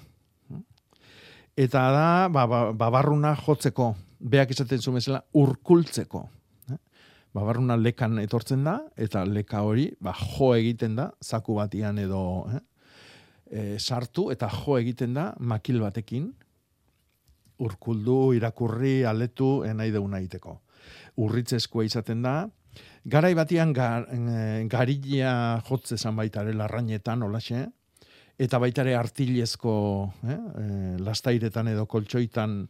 Eta 1.59 1.81
da, 1.93 2.07
ba, 2.33 2.47
ba, 2.49 2.61
babarruna 2.73 3.35
jotzeko, 3.37 3.91
beak 4.33 4.55
esaten 4.55 4.81
zuen 4.81 4.97
bezala, 5.01 5.21
urkultzeko. 5.37 6.23
Eh? 6.73 6.79
Babarruna 7.37 7.77
lekan 7.77 8.23
etortzen 8.23 8.63
da, 8.65 8.79
eta 8.97 9.27
leka 9.29 9.61
hori, 9.67 9.91
ba, 10.01 10.15
jo 10.17 10.53
egiten 10.57 10.97
da, 10.97 11.11
zaku 11.21 11.59
batian 11.59 11.99
edo 12.01 12.23
eh? 12.55 12.63
e, 13.53 13.67
sartu, 13.79 14.31
eta 14.33 14.49
jo 14.49 14.79
egiten 14.79 15.19
da, 15.19 15.33
makil 15.39 15.83
batekin, 15.83 16.31
urkuldu, 17.63 18.33
irakurri, 18.39 19.03
aletu, 19.05 19.61
eh, 19.67 19.75
nahi 19.77 19.93
deuna 19.95 20.23
egiteko. 20.23 20.57
Urritzezkoa 21.23 21.85
izaten 21.85 22.25
da, 22.25 22.37
garai 23.05 23.35
batian 23.35 23.73
gar, 23.73 24.07
eh, 24.11 24.65
garilla 24.71 25.63
jotze 25.69 25.97
zan 25.99 26.17
baitare 26.17 26.55
larrainetan, 26.55 27.23
olaxe, 27.23 27.67
eta 28.39 28.59
baitare 28.59 28.95
artilezko 28.97 29.75
eh, 30.25 30.33
eh, 30.37 30.95
lastairetan 31.03 31.69
edo 31.73 31.87
koltsoitan 31.87 32.63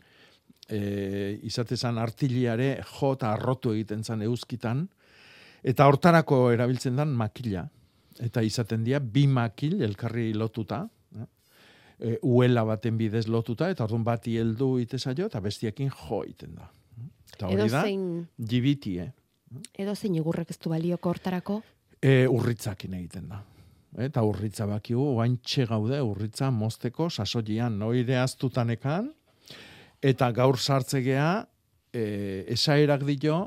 eh, 0.68 1.38
izatezan 1.42 1.98
artiliare 1.98 2.74
jo 2.82 3.12
eta 3.16 3.32
arrotu 3.32 3.72
egiten 3.76 4.04
zan 4.04 4.22
euskitan, 4.22 4.86
eta 5.62 5.86
hortarako 5.86 6.50
erabiltzen 6.52 6.96
dan 6.98 7.14
makila. 7.16 7.68
Eta 8.22 8.42
izaten 8.44 8.84
dira 8.84 9.00
bi 9.00 9.26
makil 9.26 9.80
elkarri 9.82 10.32
lotuta, 10.36 10.82
eh? 11.16 11.26
e, 11.98 12.18
uela 12.28 12.64
baten 12.68 12.98
bidez 12.98 13.24
lotuta, 13.32 13.70
eta 13.72 13.86
orduan 13.86 14.04
bati 14.04 14.36
heldu 14.38 14.74
itezaio, 14.82 15.30
eta 15.30 15.40
bestiekin 15.40 15.88
jo 15.88 16.20
egiten 16.26 16.58
da. 16.58 16.68
Eta 17.32 17.48
hori 17.48 17.56
da, 17.56 17.64
Edozein- 17.64 18.26
jibiti, 18.36 18.98
eh? 19.00 19.08
Edo 19.78 19.94
zein 19.94 20.14
igurrek 20.16 20.50
ez 20.50 20.58
du 20.58 20.70
balioko 20.72 21.10
hortarako? 21.10 21.60
E, 22.02 22.26
urritzakin 22.28 22.94
egiten 22.98 23.28
da. 23.30 23.42
Eta 24.00 24.22
urritza 24.24 24.66
bakigu, 24.66 25.02
oaintxe 25.18 25.66
gaude 25.68 26.00
urritza 26.00 26.50
mozteko 26.50 27.10
sasoian, 27.10 27.76
noire 27.78 28.16
aztutanekan, 28.18 29.10
eta 30.02 30.30
gaur 30.32 30.58
sartzegea, 30.58 31.46
e, 31.92 32.04
esaerak 32.54 33.04
dio, 33.04 33.42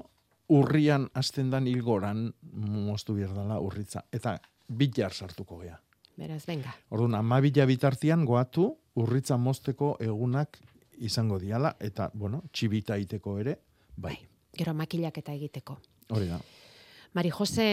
urrian 0.53 1.09
hasten 1.13 1.49
dan 1.49 1.65
hilgoran 1.67 2.27
moztu 2.53 3.15
bierdala 3.17 3.57
urritza. 3.59 4.05
Eta 4.13 4.37
bilar 4.67 5.13
sartuko 5.13 5.59
gea. 5.63 5.79
Beraz, 6.15 6.45
venga. 6.47 6.75
Orduan, 6.93 7.17
amabila 7.19 7.65
bitartian 7.65 8.23
goatu 8.25 8.69
urritza 9.01 9.37
mozteko 9.37 9.95
egunak 9.99 10.61
izango 11.03 11.39
diala, 11.41 11.73
eta, 11.79 12.11
bueno, 12.13 12.43
txibita 12.53 12.95
iteko 13.01 13.39
ere, 13.41 13.57
bai. 13.97 14.15
Gero 14.55 14.73
makilak 14.73 15.17
eta 15.19 15.33
egiteko. 15.35 15.75
Hori 16.09 16.27
da. 16.27 16.39
Mari 17.13 17.29
Jose, 17.29 17.69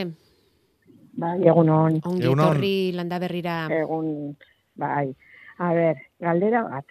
Bai, 1.12 1.38
egun 1.44 1.68
hon. 1.68 1.98
ongi 2.08 2.24
Egun 2.24 2.40
on. 2.40 2.46
etorri 2.54 2.92
landa 2.96 3.18
berrira. 3.20 3.56
Egun, 3.70 4.36
bai. 4.80 5.12
A 5.58 5.72
ber, 5.76 5.96
galdera 6.20 6.62
bat. 6.68 6.84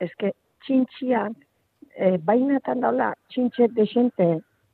Eske, 0.00 0.32
txintxian, 0.66 1.36
e, 1.96 2.16
bainatan 2.18 2.80
daula, 2.82 3.12
txintxe 3.30 3.68
desente 3.76 4.26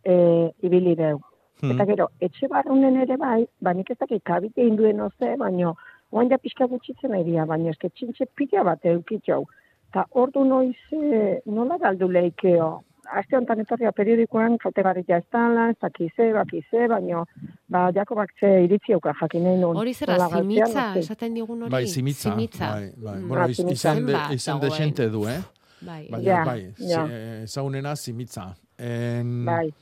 e, 0.04 0.14
ibili 0.62 0.94
deu. 0.96 1.20
Hmm. 1.60 1.72
Eta 1.74 1.84
gero, 1.88 2.08
etxe 2.20 2.48
barrunen 2.48 2.96
ere 3.02 3.16
bai, 3.20 3.46
ba 3.60 3.72
nik 3.74 3.90
ez 3.90 3.98
dakit 3.98 4.22
kabite 4.24 4.64
induen 4.64 5.00
oze, 5.00 5.36
baino, 5.40 5.74
oain 6.12 6.28
da 6.28 6.38
pixka 6.38 6.66
gutxitzen 6.70 7.10
nahi 7.12 7.24
dira, 7.24 7.44
baina 7.46 7.70
eske 7.70 7.90
txintxe 7.90 8.26
pila 8.36 8.64
bat 8.64 8.84
eukitxau. 8.84 9.44
Ta 9.92 10.06
ordu 10.12 10.44
noiz, 10.44 10.76
e, 10.92 11.40
nola 11.46 11.76
galdu 11.78 12.08
leikeo? 12.08 12.82
Aste 13.12 13.36
honetan 13.36 13.60
etorria 13.60 13.92
periodikoan, 13.92 14.56
kaltegarria 14.58 15.18
ez 15.18 15.24
dala, 15.32 15.68
ez 15.70 15.76
dakize, 15.80 16.32
bakize, 16.34 16.86
baino, 16.88 17.24
ba, 17.68 17.90
Jakobak 17.94 18.30
ze 18.40 18.64
iritzi 18.64 18.92
auka 18.96 19.12
jakin 19.20 19.44
nahi 19.44 19.60
nun. 19.60 19.76
Hori 19.76 19.94
zera, 19.94 20.16
zimitza, 20.28 20.86
esaten 20.98 21.34
digun 21.34 21.62
hori? 21.62 21.70
Bai, 21.70 21.86
zimitza. 21.86 22.30
Zimitza. 22.30 22.70
Bai, 22.72 22.90
bai. 22.96 23.18
Mm. 23.20 23.28
Bueno, 23.28 23.42
Ah, 23.44 23.48
iz, 23.50 23.58
izan, 23.60 24.06
de, 24.06 24.16
izan 24.34 24.60
de 24.60 24.70
xente 24.70 25.08
du, 25.10 25.26
eh? 25.28 25.38
Bai. 25.80 26.08
Baina, 26.10 26.24
Ja, 26.28 26.44
bai, 26.44 26.72
ja. 26.78 27.06
zi- 27.06 27.42
ezagunena 27.44 27.94
zimitza. 27.96 28.54
En, 28.78 29.44
Bai, 29.44 29.72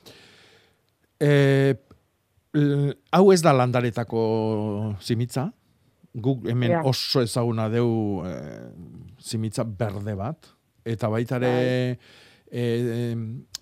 eh, 1.20 1.74
l- 2.52 2.94
hau 3.12 3.32
ez 3.32 3.42
da 3.42 3.52
landaretako 3.52 4.94
zimitza. 5.00 5.50
Guk 6.14 6.44
hemen 6.46 6.70
Ja. 6.70 6.82
oso 6.84 7.22
ezaguna 7.22 7.68
deu 7.68 8.22
eh, 8.24 8.70
zimitza 9.20 9.64
berde 9.64 10.14
bat. 10.14 10.46
Eta 10.84 11.08
baitare 11.08 11.48
Bai. 11.48 11.98
Eh, 12.54 13.16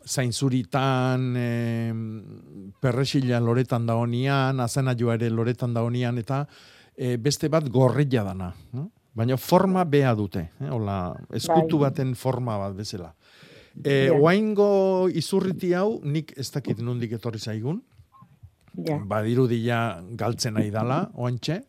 zainzuritan, 0.04 1.34
eh, 1.36 1.92
perresila 2.80 3.40
loretan 3.40 3.86
da 3.86 3.96
honian, 3.96 4.60
azena 4.60 4.92
ere 5.14 5.30
loretan 5.30 5.72
da 5.74 5.82
honian, 5.82 6.18
eta 6.18 6.46
eh, 6.96 7.16
beste 7.16 7.48
bat 7.48 7.68
gorrilla 7.68 8.24
dana. 8.24 8.52
No? 8.72 8.90
Baina 9.14 9.36
forma 9.36 9.84
bea 9.84 10.14
dute, 10.14 10.50
eh? 10.60 10.70
Ola, 10.70 11.14
eskutu 11.32 11.78
Bai. 11.78 11.90
baten 11.90 12.14
forma 12.14 12.58
bat 12.58 12.76
bezala. 12.76 13.14
E, 13.84 14.06
Ja. 14.06 14.12
Oaingo 14.12 15.08
izurriti 15.08 15.72
hau, 15.72 16.00
nik 16.04 16.34
ez 16.36 16.50
dakit 16.52 16.78
nondik 16.78 17.12
etorri 17.12 17.38
zaigun, 17.38 17.82
ja. 18.76 18.98
badirudi 18.98 19.64
ja 19.64 20.02
galtzen 20.16 20.54
nahi 20.54 20.70
dala, 20.70 21.10
oantxe, 21.14 21.62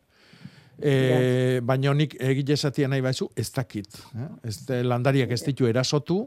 e, 0.80 1.60
baina 1.64 1.94
nik 1.94 2.16
egile 2.20 2.54
esatia 2.54 2.88
nahi 2.88 3.02
baizu, 3.02 3.30
ez 3.36 3.50
dakit. 3.52 3.88
Eh? 4.16 4.30
Ez, 4.44 4.58
landariak 4.84 5.32
ez 5.32 5.44
ditu 5.46 5.68
erasotu, 5.68 6.26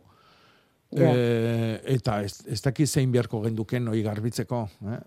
Ja. 0.93 1.11
e, 1.15 1.81
eta 1.97 2.21
ez, 2.23 2.43
ez 2.47 2.61
dakit 2.63 2.89
zein 2.89 3.11
beharko 3.13 3.43
genduken 3.43 3.89
hoi 3.89 4.03
garbitzeko. 4.03 4.69
Eh? 4.87 5.01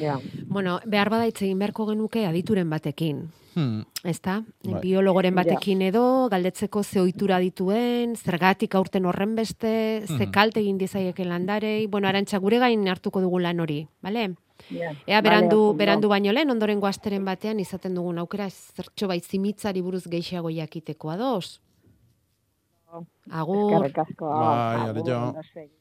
Ja. 0.00 0.18
Bueno, 0.46 0.78
behar 0.86 1.08
bada 1.10 1.26
hitz 1.26 1.40
egin 1.42 1.58
beharko 1.58 1.86
genuke 1.88 2.26
adituren 2.26 2.68
batekin. 2.70 3.30
Hmm. 3.54 3.80
Ezta? 4.04 4.44
Bai. 4.62 4.80
Biologoren 4.84 5.34
batekin 5.34 5.80
edo, 5.82 6.28
galdetzeko 6.30 6.84
ze 6.84 7.00
ohitura 7.00 7.38
dituen, 7.42 8.14
zergatik 8.16 8.74
aurten 8.78 9.06
horren 9.06 9.34
beste, 9.34 10.04
ze 10.06 10.12
Mhm. 10.26 10.30
kalte 10.30 10.60
egin 10.60 10.78
dizaieke 10.78 11.24
landarei, 11.24 11.86
bueno, 11.86 12.06
arantxa 12.08 12.38
gure 12.38 12.58
gain 12.58 12.86
hartuko 12.88 13.20
dugu 13.20 13.40
lan 13.40 13.58
hori, 13.60 13.86
bale? 14.02 14.34
Ja. 14.70 14.92
Ea, 15.06 15.20
berandu, 15.22 15.74
berandu 15.74 16.08
baino 16.08 16.32
lehen, 16.32 16.50
ondorengo 16.50 16.86
asteren 16.86 17.24
batean 17.24 17.58
izaten 17.58 17.94
dugun 17.94 18.18
aukera 18.18 18.48
zertxo 18.50 19.08
bai 19.08 19.18
zimitzari 19.20 19.80
buruz 19.80 20.04
gehiago 20.06 20.50
jakiteko 20.50 21.10
ados. 21.10 21.60
Agur. 23.30 23.74
Eskerrik 23.74 23.98
asko. 24.04 24.30
Bai, 24.30 25.44
segi. 25.52 25.74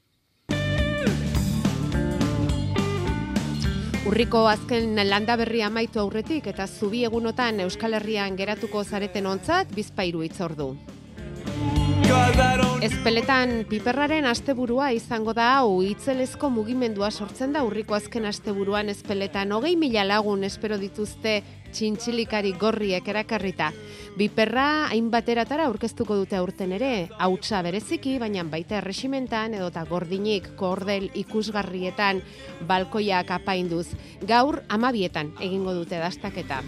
Urriko 4.10 4.48
azken 4.50 4.96
landa 5.06 5.36
berria 5.38 5.68
amaitu 5.68 6.00
aurretik 6.02 6.48
eta 6.50 6.66
zubi 6.68 7.04
egunotan 7.06 7.60
Euskal 7.66 7.94
Herrian 7.94 8.38
geratuko 8.40 8.84
zareten 8.84 9.28
ontzat 9.30 9.76
bizpairu 9.76 10.24
itzordu. 10.26 10.72
Ezpeletan 12.80 13.66
piperraren 13.68 14.24
asteburua 14.26 14.88
izango 14.96 15.34
da 15.36 15.50
hau 15.58 15.82
itzelezko 15.84 16.48
mugimendua 16.50 17.10
sortzen 17.12 17.52
da 17.54 17.62
urriko 17.68 17.98
azken 17.98 18.26
asteburuan 18.26 18.90
ezpeletan 18.94 19.52
hogei 19.52 19.76
mila 19.76 20.06
lagun 20.08 20.46
espero 20.48 20.78
dituzte 20.80 21.36
txintxilikari 21.76 22.56
gorriek 22.62 23.08
erakarrita. 23.14 23.70
Biperra 24.18 24.88
hainbateratara 24.90 25.68
aurkeztuko 25.70 26.18
dute 26.22 26.40
aurten 26.40 26.74
ere, 26.80 26.94
hautsa 27.20 27.62
bereziki, 27.68 28.18
baina 28.18 28.48
baita 28.48 28.80
erresimentan 28.80 29.60
edota 29.60 29.86
gordinik 29.90 30.54
kordel 30.58 31.12
ikusgarrietan 31.14 32.24
balkoiak 32.68 33.38
apainduz. 33.38 33.88
Gaur 34.26 34.64
amabietan 34.70 35.36
egingo 35.40 35.78
dute 35.78 36.00
dastaketa. 36.02 36.64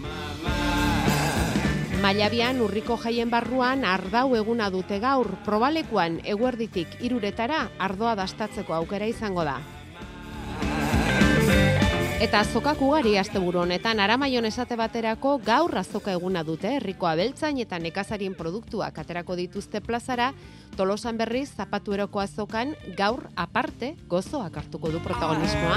Mailabian 2.02 2.58
urriko 2.58 2.96
jaien 2.98 3.30
barruan 3.30 3.84
ardau 3.86 4.34
eguna 4.34 4.66
dute 4.74 4.96
gaur, 4.98 5.28
probalekuan 5.46 6.16
eguerditik 6.26 6.96
iruretara 7.06 7.68
ardoa 7.78 8.16
dastatzeko 8.18 8.74
aukera 8.74 9.06
izango 9.06 9.44
da. 9.46 9.60
Eta 12.22 12.40
azokak 12.42 12.82
ugari 12.82 13.14
asteburu 13.18 13.60
honetan 13.62 14.02
aramaion 14.02 14.46
esate 14.50 14.74
baterako 14.78 15.36
gaur 15.46 15.78
azoka 15.78 16.10
eguna 16.18 16.42
dute 16.46 16.74
herriko 16.80 17.06
abeltzain 17.06 17.58
eta 17.62 17.78
nekazarien 17.78 18.34
produktuak 18.34 18.98
aterako 18.98 19.38
dituzte 19.38 19.80
plazara, 19.80 20.32
Tolosan 20.76 21.18
berriz 21.20 21.50
zapatueroko 21.54 22.18
azokan 22.22 22.74
gaur 22.98 23.28
aparte 23.36 23.94
gozoak 24.08 24.56
hartuko 24.56 24.90
du 24.90 24.98
protagonismoa. 25.04 25.76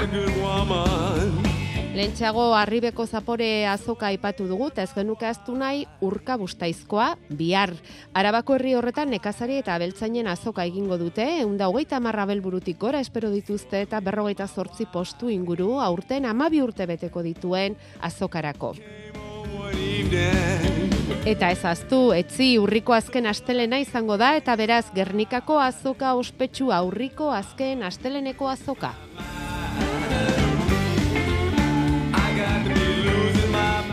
Lentxago 1.96 2.50
arribeko 2.52 3.06
zapore 3.08 3.64
azoka 3.64 4.10
aipatu 4.10 4.44
dugu, 4.44 4.66
eta 4.68 4.82
ez 4.84 4.90
genuke 4.92 5.24
aztu 5.24 5.54
nahi 5.56 5.86
urka 6.04 6.34
bustaizkoa 6.36 7.06
bihar. 7.38 7.70
Arabako 8.12 8.58
herri 8.58 8.74
horretan 8.76 9.08
nekazari 9.08 9.56
eta 9.62 9.72
abeltzainen 9.78 10.28
azoka 10.28 10.66
egingo 10.68 10.98
dute, 11.00 11.24
eunda 11.40 11.70
hogeita 11.70 11.96
marra 12.04 12.26
belburutik 12.28 12.76
gora 12.82 13.00
espero 13.00 13.30
dituzte 13.32 13.80
eta 13.86 14.02
berrogeita 14.04 14.44
zortzi 14.44 14.84
postu 14.92 15.30
inguru 15.32 15.78
aurten 15.80 16.28
amabi 16.28 16.60
urte 16.60 16.84
beteko 16.84 17.22
dituen 17.24 17.78
azokarako. 18.04 18.74
Eta 21.24 21.48
ezaztu, 21.48 22.12
etzi 22.12 22.58
urriko 22.60 22.92
azken 22.92 23.24
astelena 23.32 23.80
izango 23.80 24.20
da 24.20 24.34
eta 24.36 24.52
beraz 24.60 24.84
Gernikako 24.92 25.56
azoka 25.64 26.12
ospetsu 26.20 26.68
aurriko 26.76 27.32
azken 27.32 27.88
asteleneko 27.88 28.52
azoka. 28.52 28.92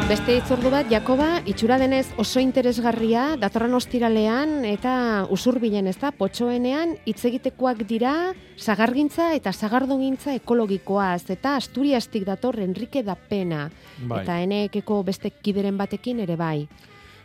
Beste 0.04 0.34
itzordu 0.36 0.68
bat, 0.68 0.90
Jakoba, 0.92 1.38
itxura 1.48 1.78
denez 1.80 2.10
oso 2.20 2.42
interesgarria, 2.44 3.38
datorren 3.40 3.72
ostiralean 3.78 4.66
eta 4.68 4.94
usurbilen 5.32 5.88
ez 5.88 5.96
da, 6.02 6.10
potxoenean, 6.12 6.98
hitz 7.08 7.22
egitekoak 7.30 7.86
dira, 7.88 8.12
sagargintza 8.60 9.30
eta 9.38 9.54
sagardogintza 9.56 10.36
ekologikoaz, 10.42 11.30
eta 11.32 11.56
Asturiastik 11.56 12.26
dator 12.28 12.60
Enrique 12.60 13.02
da 13.08 13.16
Pena, 13.16 13.70
Bai. 14.02 14.22
eta 14.26 14.42
eneekeko 14.44 15.00
beste 15.08 15.32
kideren 15.40 15.80
batekin 15.80 16.20
ere 16.26 16.36
bai. 16.36 16.68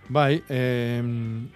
Bai, 0.08 0.44
em, 0.48 1.48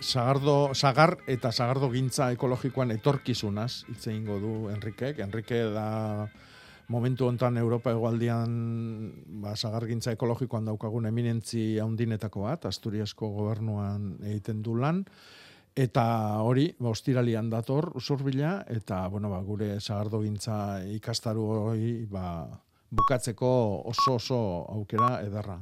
sagardo, 0.00 0.74
sagar 0.74 1.20
eta 1.30 1.52
sagardo 1.52 1.92
gintza 1.94 2.32
ekologikoan 2.34 2.90
etorkizunaz 2.98 3.84
hitz 3.88 4.08
egingo 4.08 4.40
du 4.42 4.56
Enrikek. 4.74 5.22
Enrike 5.22 5.62
da 5.70 6.26
momentu 6.88 7.26
hontan 7.26 7.56
Europa 7.56 7.92
hegoaldian 7.94 8.50
ba, 9.42 9.54
sagargintza 9.56 10.12
ekologikoan 10.16 10.68
daukagun 10.68 11.06
eminentzi 11.06 11.78
haundinetako 11.82 12.44
bat, 12.48 12.66
Asturiasko 12.70 13.30
gobernuan 13.36 14.14
egiten 14.22 14.62
du 14.62 14.76
lan, 14.76 15.04
eta 15.74 16.04
hori, 16.44 16.68
ba, 16.78 16.92
ostiralian 16.92 17.50
dator 17.50 17.90
usurbila, 17.96 18.60
eta 18.70 19.06
bueno, 19.08 19.30
ba, 19.32 19.40
gure 19.42 19.78
sagardogintza 19.80 20.56
ikastaru 20.96 21.46
hori 21.70 21.94
ba, 22.10 22.46
bukatzeko 22.94 23.52
oso 23.90 24.18
oso 24.20 24.40
aukera 24.74 25.18
ederra. 25.24 25.60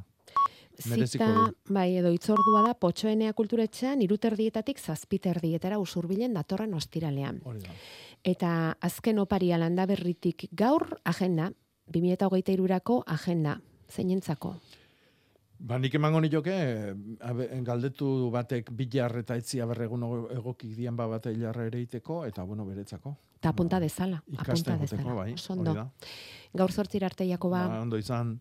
Mereziko 0.89 1.25
Zita, 1.25 1.33
du. 1.33 1.75
bai, 1.75 1.91
edo 2.01 2.11
itzordua 2.11 2.63
da, 2.67 2.73
potxoenea 2.81 3.35
kulturetxean, 3.39 4.01
iruterdietatik 4.03 4.81
zazpiterdietara 4.81 5.79
usurbilen 5.79 6.33
datorren 6.35 6.73
ostiralean. 6.75 7.43
Hori 7.45 7.61
da. 7.63 7.77
Eta 8.23 8.77
azken 8.81 9.19
oparia 9.19 9.59
landa 9.59 9.87
berritik 9.87 10.47
gaur 10.53 10.87
agenda, 11.05 11.51
2008 11.91 12.53
irurako 12.55 13.03
agenda, 13.07 13.57
zeinentzako. 13.91 14.55
Ba, 15.63 15.79
nik 15.79 15.95
emango 15.95 16.21
nioke, 16.23 16.55
abe, 17.23 17.49
galdetu 17.63 18.31
batek 18.35 18.71
bilar 18.75 19.15
eta 19.21 19.37
etzia 19.39 19.67
berregun 19.67 20.03
egokik 20.35 20.73
dian 20.75 20.97
ba 20.99 21.07
bat 21.07 21.27
hilarra 21.31 21.67
ere 21.67 21.83
iteko, 21.83 22.25
eta 22.27 22.43
bueno, 22.43 22.65
beretzako. 22.67 23.15
Eta 23.39 23.51
apunta 23.51 23.79
dezala. 23.83 24.23
Ikasten 24.27 24.75
apunta 24.75 24.97
dezala. 24.97 25.15
bai, 25.15 25.33
Oso 25.35 25.53
hori 25.53 25.61
ondo. 25.61 25.75
da. 25.75 25.87
Gaur 26.55 26.73
sortzir 26.73 27.05
arte, 27.05 27.27
Jakoba. 27.29 27.67
Ba, 27.69 27.81
ondo 27.83 27.99
izan. 27.99 28.41